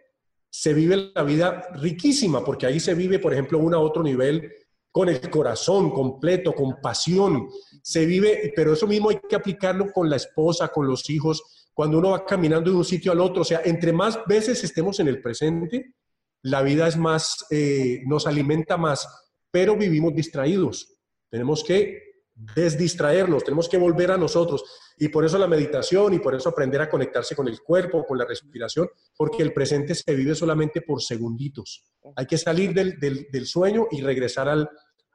[0.48, 4.52] se vive la vida riquísima, porque ahí se vive, por ejemplo, un a otro nivel
[4.92, 7.48] con el corazón completo, con pasión.
[7.82, 11.98] Se vive, pero eso mismo hay que aplicarlo con la esposa, con los hijos, cuando
[11.98, 13.42] uno va caminando de un sitio al otro.
[13.42, 15.94] O sea, entre más veces estemos en el presente,
[16.42, 19.08] la vida es más, eh, nos alimenta más,
[19.50, 20.98] pero vivimos distraídos.
[21.30, 24.64] Tenemos que desdistraernos, tenemos que volver a nosotros.
[24.98, 28.18] Y por eso la meditación y por eso aprender a conectarse con el cuerpo, con
[28.18, 31.84] la respiración, porque el presente se vive solamente por segunditos.
[32.16, 34.68] Hay que salir del, del- del sueño y regresar al,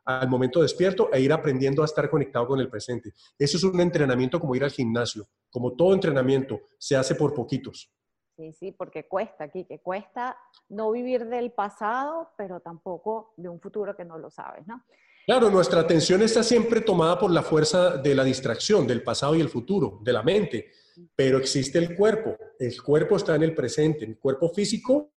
[0.06, 3.14] al momento despierto e ir aprendiendo a estar conectado con el presente.
[3.38, 5.27] Eso es un entrenamiento como ir al gimnasio.
[5.49, 7.91] Como todo entrenamiento, se hace por poquitos.
[8.35, 10.38] Sí, sí, porque cuesta aquí, que cuesta
[10.69, 14.84] no vivir del pasado, pero tampoco de un futuro que no lo sabes, ¿no?
[15.28, 19.41] Claro, nuestra atención está siempre tomada por la fuerza de la distracción, del pasado y
[19.41, 20.72] el futuro, de la mente,
[21.18, 22.38] pero existe el cuerpo.
[22.58, 25.16] El cuerpo está en el presente, el cuerpo físico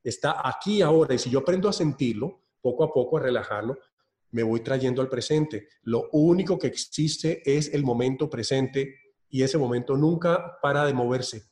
[0.00, 3.76] está aquí ahora y si yo aprendo a sentirlo, poco a poco a relajarlo,
[4.30, 5.66] me voy trayendo al presente.
[5.82, 8.94] Lo único que existe es el momento presente
[9.28, 11.42] y ese momento nunca para de moverse.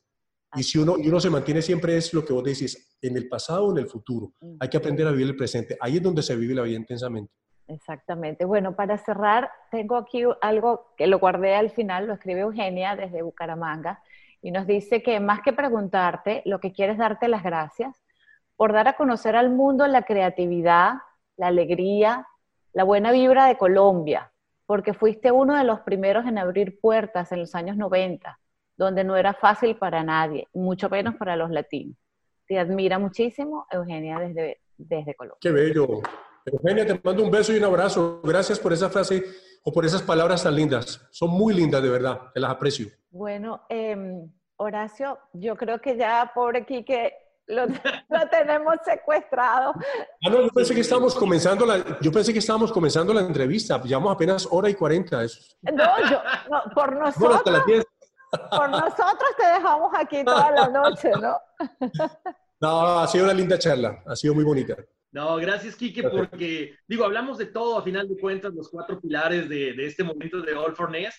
[0.55, 3.28] Y si uno, y uno se mantiene siempre es lo que vos decís, en el
[3.28, 4.33] pasado o en el futuro.
[4.61, 5.77] Hay que aprender a vivir el presente.
[5.81, 7.33] Ahí es donde se vive la vida intensamente.
[7.68, 8.44] Exactamente.
[8.44, 13.22] Bueno, para cerrar, tengo aquí algo que lo guardé al final, lo escribe Eugenia desde
[13.22, 14.02] Bucaramanga,
[14.40, 18.01] y nos dice que más que preguntarte, lo que quiere es darte las gracias
[18.55, 20.94] por dar a conocer al mundo la creatividad,
[21.36, 22.26] la alegría,
[22.72, 24.32] la buena vibra de Colombia,
[24.66, 28.38] porque fuiste uno de los primeros en abrir puertas en los años 90,
[28.76, 31.97] donde no era fácil para nadie, mucho menos para los latinos.
[32.47, 35.38] Te admira muchísimo, Eugenia, desde, desde Colombia.
[35.40, 36.02] Qué bello.
[36.47, 38.20] Eugenia, te mando un beso y un abrazo.
[38.23, 39.24] Gracias por esa frase
[39.64, 41.05] o por esas palabras tan lindas.
[41.10, 42.31] Son muy lindas, de verdad.
[42.32, 42.86] Te las aprecio.
[43.10, 47.12] Bueno, em, Horacio, yo creo que ya, pobre Quique,
[47.48, 47.66] lo,
[48.10, 49.74] lo tenemos secuestrado.
[50.24, 53.82] Ah, no, yo pensé que estábamos comenzando la, yo pensé que estábamos comenzando la entrevista.
[53.82, 55.23] Llevamos apenas hora y cuarenta.
[55.62, 57.85] No, yo, no, por nosotros, las 10.
[58.51, 61.36] por nosotros te dejamos aquí toda la noche, ¿no?
[62.59, 64.02] No, ha sido una linda charla.
[64.06, 64.74] Ha sido muy bonita.
[65.16, 66.28] No, gracias, Quique, Gracias.
[66.28, 70.05] porque, digo, hablamos de todo, a final de cuentas, los cuatro pilares de, de este
[70.05, 71.14] momento de All for Ness.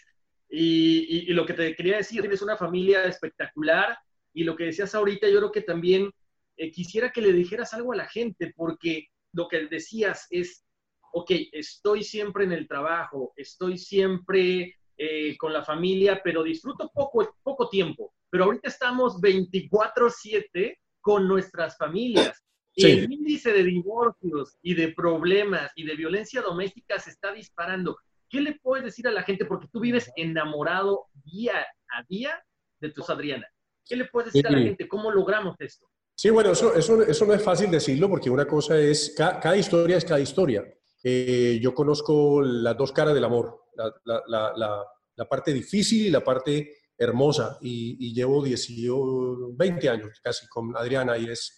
[0.50, 3.98] Y, y- y lo que te quería decir, tienes una familia espectacular.
[4.36, 6.12] Y lo que decías ahorita, yo creo que también
[6.58, 10.64] eh, quisiera que le dijeras algo a la gente, porque lo que decías es,
[11.12, 17.36] ok, estoy siempre en el trabajo, estoy siempre eh, con la familia, pero disfruto poco,
[17.42, 18.14] poco tiempo.
[18.30, 22.44] Pero ahorita estamos 24/7 con nuestras familias.
[22.78, 22.92] Sí.
[22.92, 27.98] El índice de divorcios y de problemas y de violencia doméstica se está disparando.
[28.30, 29.46] ¿Qué le puedes decir a la gente?
[29.46, 31.54] Porque tú vives enamorado día
[31.92, 32.40] a día
[32.80, 33.48] de tu Adriana.
[33.86, 34.64] ¿Qué le puedes decir a la Sí.
[34.66, 34.88] gente?
[34.88, 35.88] ¿Cómo logramos esto?
[36.16, 39.56] Sí, bueno, eso, eso, eso no es fácil decirlo porque una cosa es, ca- cada,
[39.58, 40.64] historia es cada historia.
[41.04, 44.84] Eh, yo conozco las dos caras del amor, la, la- la- la-
[45.16, 47.58] la parte difícil y la parte hermosa.
[47.62, 51.57] Y, y llevo 18, 20 años casi con Adriana y es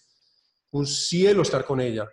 [0.72, 2.08] un cielo estar con ella.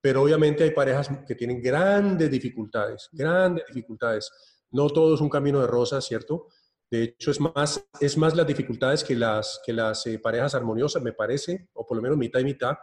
[0.00, 4.30] Pero obviamente hay parejas que tienen grandes dificultades, grandes dificultades.
[4.70, 6.48] No todo es un camino de rosas, ¿cierto?
[6.90, 11.02] De hecho, es más, es más las dificultades que las, que las eh, parejas armoniosas,
[11.02, 12.74] me parece, o por lo menos mitad y mitad.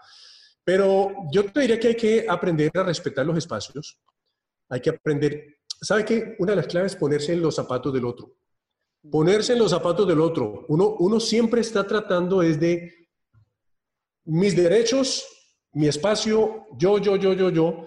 [0.64, 4.00] Pero yo te diría que hay que aprender a respetar los espacios.
[4.70, 6.36] Hay que aprender, ¿sabe qué?
[6.40, 8.36] Una de las claves es ponerse en los zapatos del otro.
[9.12, 10.66] Ponerse en los zapatos del otro.
[10.70, 12.99] Uno, uno siempre está tratando es de
[14.26, 15.26] mis derechos,
[15.74, 17.86] mi espacio, yo, yo, yo, yo, yo.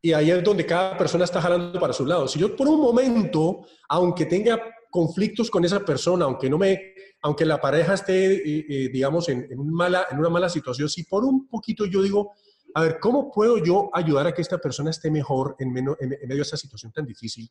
[0.00, 2.28] Y ahí es donde cada persona está jalando para su lado.
[2.28, 4.60] Si yo por un momento, aunque tenga
[4.90, 9.48] conflictos con esa persona, aunque no me, aunque la pareja esté, eh, eh, digamos, en,
[9.58, 12.32] una mala situación, si por un poquito yo digo,
[12.74, 16.36] a ver, ¿cómo puedo yo ayudar a que esta persona esté mejor en- en medio
[16.36, 17.48] de esta situación tan difícil?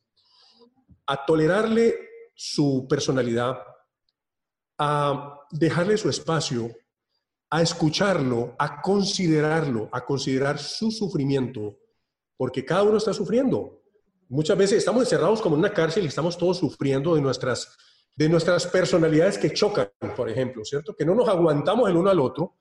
[1.08, 1.96] A tolerarle
[2.36, 3.58] su personalidad,
[4.78, 6.70] a dejarle su espacio,
[7.54, 11.78] a escucharlo, a considerarlo, a considerar su sufrimiento,
[12.36, 13.80] porque cada uno está sufriendo.
[14.28, 17.78] Muchas veces estamos encerrados como en una cárcel y estamos todos sufriendo de nuestras,
[18.16, 20.96] de nuestras personalidades que chocan, por ejemplo, ¿cierto?
[20.96, 22.58] Que no nos aguantamos el uno al otro.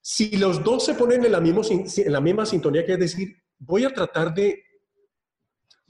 [0.00, 3.84] Si los dos se ponen en la, en la misma sintonía, que es decir, voy
[3.84, 4.62] a tratar de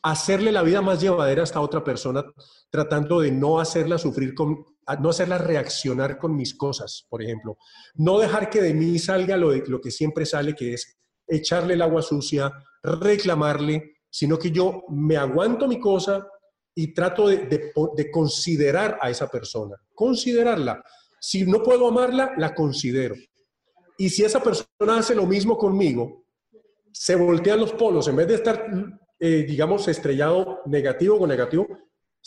[0.00, 2.24] hacerle la vida más llevadera a esta otra persona,
[2.70, 4.64] tratando de no hacerla sufrir, con,
[4.94, 7.58] no hacerla reaccionar con mis cosas, por ejemplo.
[7.94, 10.96] No dejar que de mí salga lo, de- lo que siempre sale, que es
[11.26, 12.52] echarle el agua sucia,
[12.82, 16.26] reclamarle, sino que yo me aguanto mi cosa
[16.74, 20.82] y trato de, de considerar a esa persona, considerarla.
[21.20, 23.16] Si no puedo amarla, la considero.
[23.98, 26.24] Y si esa persona hace lo mismo conmigo,
[26.92, 28.06] se voltean los polos.
[28.08, 28.66] En vez de estar
[29.18, 31.66] eh, digamos, estrellado negativo con negativo,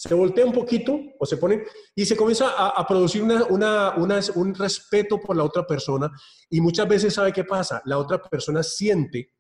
[0.02, 1.64] se voltea un poquito o se pone
[1.94, 3.94] y se comienza a, producir una, una-
[4.36, 6.10] un respeto por la otra persona
[6.50, 9.34] y muchas veces sabe qué pasa, la otra persona siente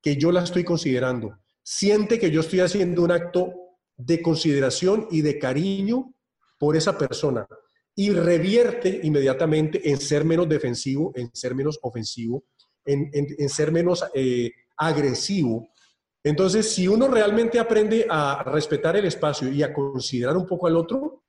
[0.00, 3.52] que yo la estoy considerando, siente que yo estoy haciendo un acto
[3.94, 6.14] de consideración y de cariño
[6.58, 7.46] por esa persona
[7.94, 12.44] y revierte inmediatamente en ser menos defensivo, en ser menos ofensivo,
[12.86, 15.68] en, en- en ser menos eh, agresivo.
[16.26, 20.76] Entonces, si uno realmente aprende a respetar el espacio y a considerar un poco al
[20.76, 21.22] otro,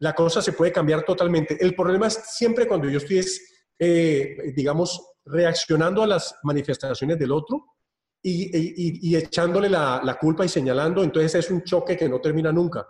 [0.00, 1.56] la cosa se puede cambiar totalmente.
[1.60, 3.40] El problema es siempre cuando yo estoy, es,
[3.78, 7.64] eh, digamos, reaccionando a las manifestaciones del otro
[8.20, 12.88] y, echándole la, culpa y señalando, entonces es un choque que no termina nunca.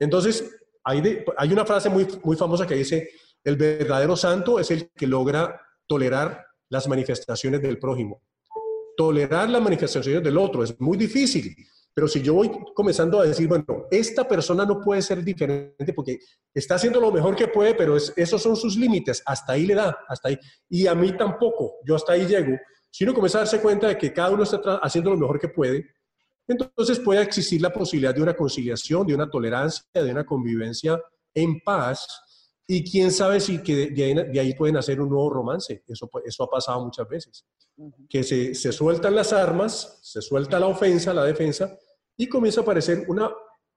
[0.00, 0.50] Entonces,
[0.82, 3.08] hay, una frase muy famosa que dice,
[3.44, 8.20] el verdadero santo es el que logra tolerar las manifestaciones del prójimo.
[8.98, 11.54] Tolerar las manifestaciones del otro es muy difícil,
[11.94, 16.18] pero si yo voy comenzando a decir, bueno, esta persona no puede ser diferente porque
[16.52, 19.74] está haciendo lo mejor que puede, pero es- esos son sus límites, hasta ahí le
[19.76, 20.38] da, hasta ahí.
[20.68, 22.56] Y a mí tampoco, yo hasta ahí llego.
[22.90, 25.48] Si uno comienza a darse cuenta de que cada uno está haciendo lo mejor que
[25.48, 25.86] puede,
[26.48, 31.00] entonces puede existir la posibilidad de una conciliación, de una tolerancia, de una convivencia
[31.34, 32.04] en paz.
[32.70, 35.82] Y quién sabe si que de, ahí, de ahí pueden hacer un nuevo romance.
[35.88, 37.46] Eso, eso ha pasado muchas veces.
[38.10, 41.78] Que se, se sueltan las armas, se suelta la ofensa, la defensa,
[42.14, 43.30] y comienza a aparecer una,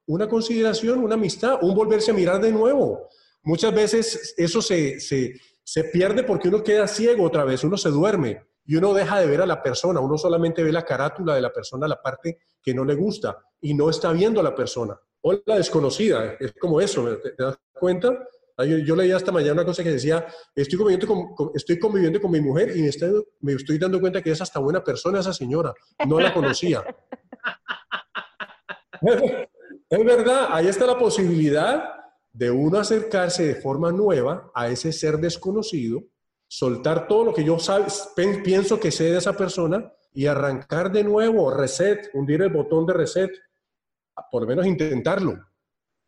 [0.07, 3.07] una consideración, una amistad, un volverse a mirar de nuevo.
[3.43, 7.89] Muchas veces eso se, se, se pierde porque uno queda ciego otra vez, uno se
[7.89, 11.41] duerme y uno deja de ver a la persona, uno solamente ve la carátula de
[11.41, 14.99] la persona, la parte que no le gusta y no está viendo a la persona.
[15.22, 18.18] O la desconocida, es como eso, ¿te, te das cuenta?
[18.57, 20.26] Ah, Yo, yo leía esta mañana una cosa que decía,
[20.56, 23.99] estoy conviviendo con, con- estoy conviviendo con mi mujer y me estoy, me estoy dando
[23.99, 25.73] cuenta que es hasta buena persona esa señora,
[26.07, 26.84] no la conocía.
[29.90, 31.84] Es verdad, ahí está la posibilidad
[32.32, 36.02] de uno acercarse de forma nueva a ese ser desconocido,
[36.48, 37.57] soltar todo lo que yo
[38.44, 42.94] pienso que sé de esa persona y arrancar de nuevo, reset, hundir el botón de
[42.94, 43.32] reset,
[44.32, 45.34] por lo menos intentarlo.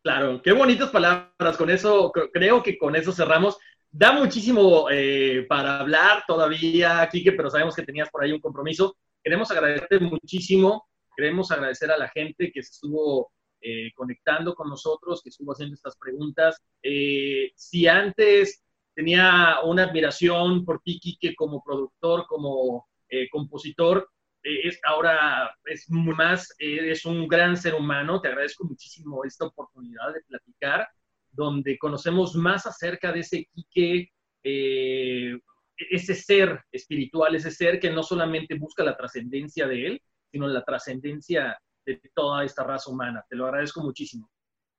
[0.04, 1.56] Claro, qué bonitas palabras.
[1.56, 3.56] Con eso, cre- creo que con eso cerramos.
[3.90, 8.96] Da muchísimo eh, para hablar todavía, Kike, pero sabemos que tenías por ahí un compromiso.
[9.22, 10.86] Queremos agradecerte muchísimo.
[11.16, 13.32] Queremos agradecer a la gente que estuvo
[13.62, 16.62] eh, conectando con nosotros, que estuvo haciendo estas preguntas.
[16.82, 18.62] Eh, si antes
[18.94, 22.88] tenía una admiración por ti, Kike, como productor, como
[23.30, 24.08] compositor,
[24.44, 28.20] es, ahora es más, eh, es un gran ser humano.
[28.20, 30.86] Te agradezco muchísimo esta oportunidad de platicar,
[31.30, 34.10] donde conocemos más acerca de ese Quique,
[34.42, 35.38] eh,
[35.76, 40.62] ese ser espiritual, ese ser que no solamente busca la trascendencia de él, sino la
[40.62, 43.24] trascendencia de toda esta raza humana.
[43.28, 44.30] Te lo agradezco muchísimo.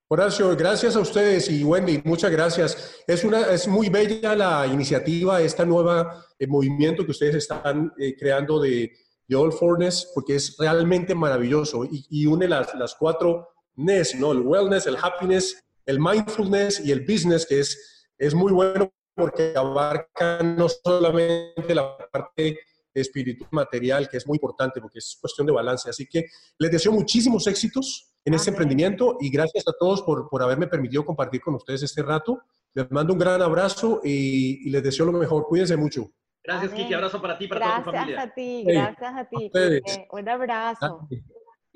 [0.08, 3.04] Horacio, gracias a ustedes y Wendy, muchas gracias.
[3.08, 8.16] Es, una, es muy bella la iniciativa, esta nueva eh, movimiento que ustedes están eh,
[8.16, 8.92] creando de,
[9.28, 14.32] de All Forness, porque es realmente maravilloso y, y une las, las cuatro NES, ¿no?
[14.32, 19.54] El wellness, el happiness, el mindfulness y el business, que es, es muy bueno porque
[19.56, 22.60] abarca no solamente la parte
[22.94, 25.90] espiritual material, que es muy importante porque es cuestión de balance.
[25.90, 26.26] Así que
[26.58, 31.06] les deseo muchísimos éxitos en este emprendimiento y gracias a todos por, por haberme permitido
[31.06, 32.40] compartir con ustedes este rato.
[32.74, 35.46] Les mando un gran abrazo y, y les deseo lo mejor.
[35.48, 36.12] Cuídense mucho.
[36.46, 36.84] Gracias, Amén.
[36.84, 36.96] Kike.
[36.96, 38.22] Abrazo para ti para toda tu Gracias familia.
[38.22, 39.38] a ti, Hey, gracias a ti.
[39.52, 40.08] Quique.
[40.12, 41.08] Un abrazo.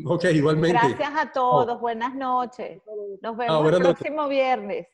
[0.06, 0.78] Ok, igualmente.
[0.80, 1.80] Gracias a todos.
[1.82, 2.82] Buenas noches.
[3.22, 3.80] Nos vemos Ah, el noches.
[3.98, 4.88] próximo viernes.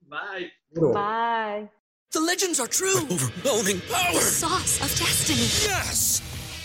[0.00, 0.52] Bye.
[0.70, 1.70] Bye.
[2.10, 2.98] The legends are true.
[3.10, 4.20] overwhelming power!
[4.20, 5.48] Sauce of destiny.
[5.66, 6.20] Yes!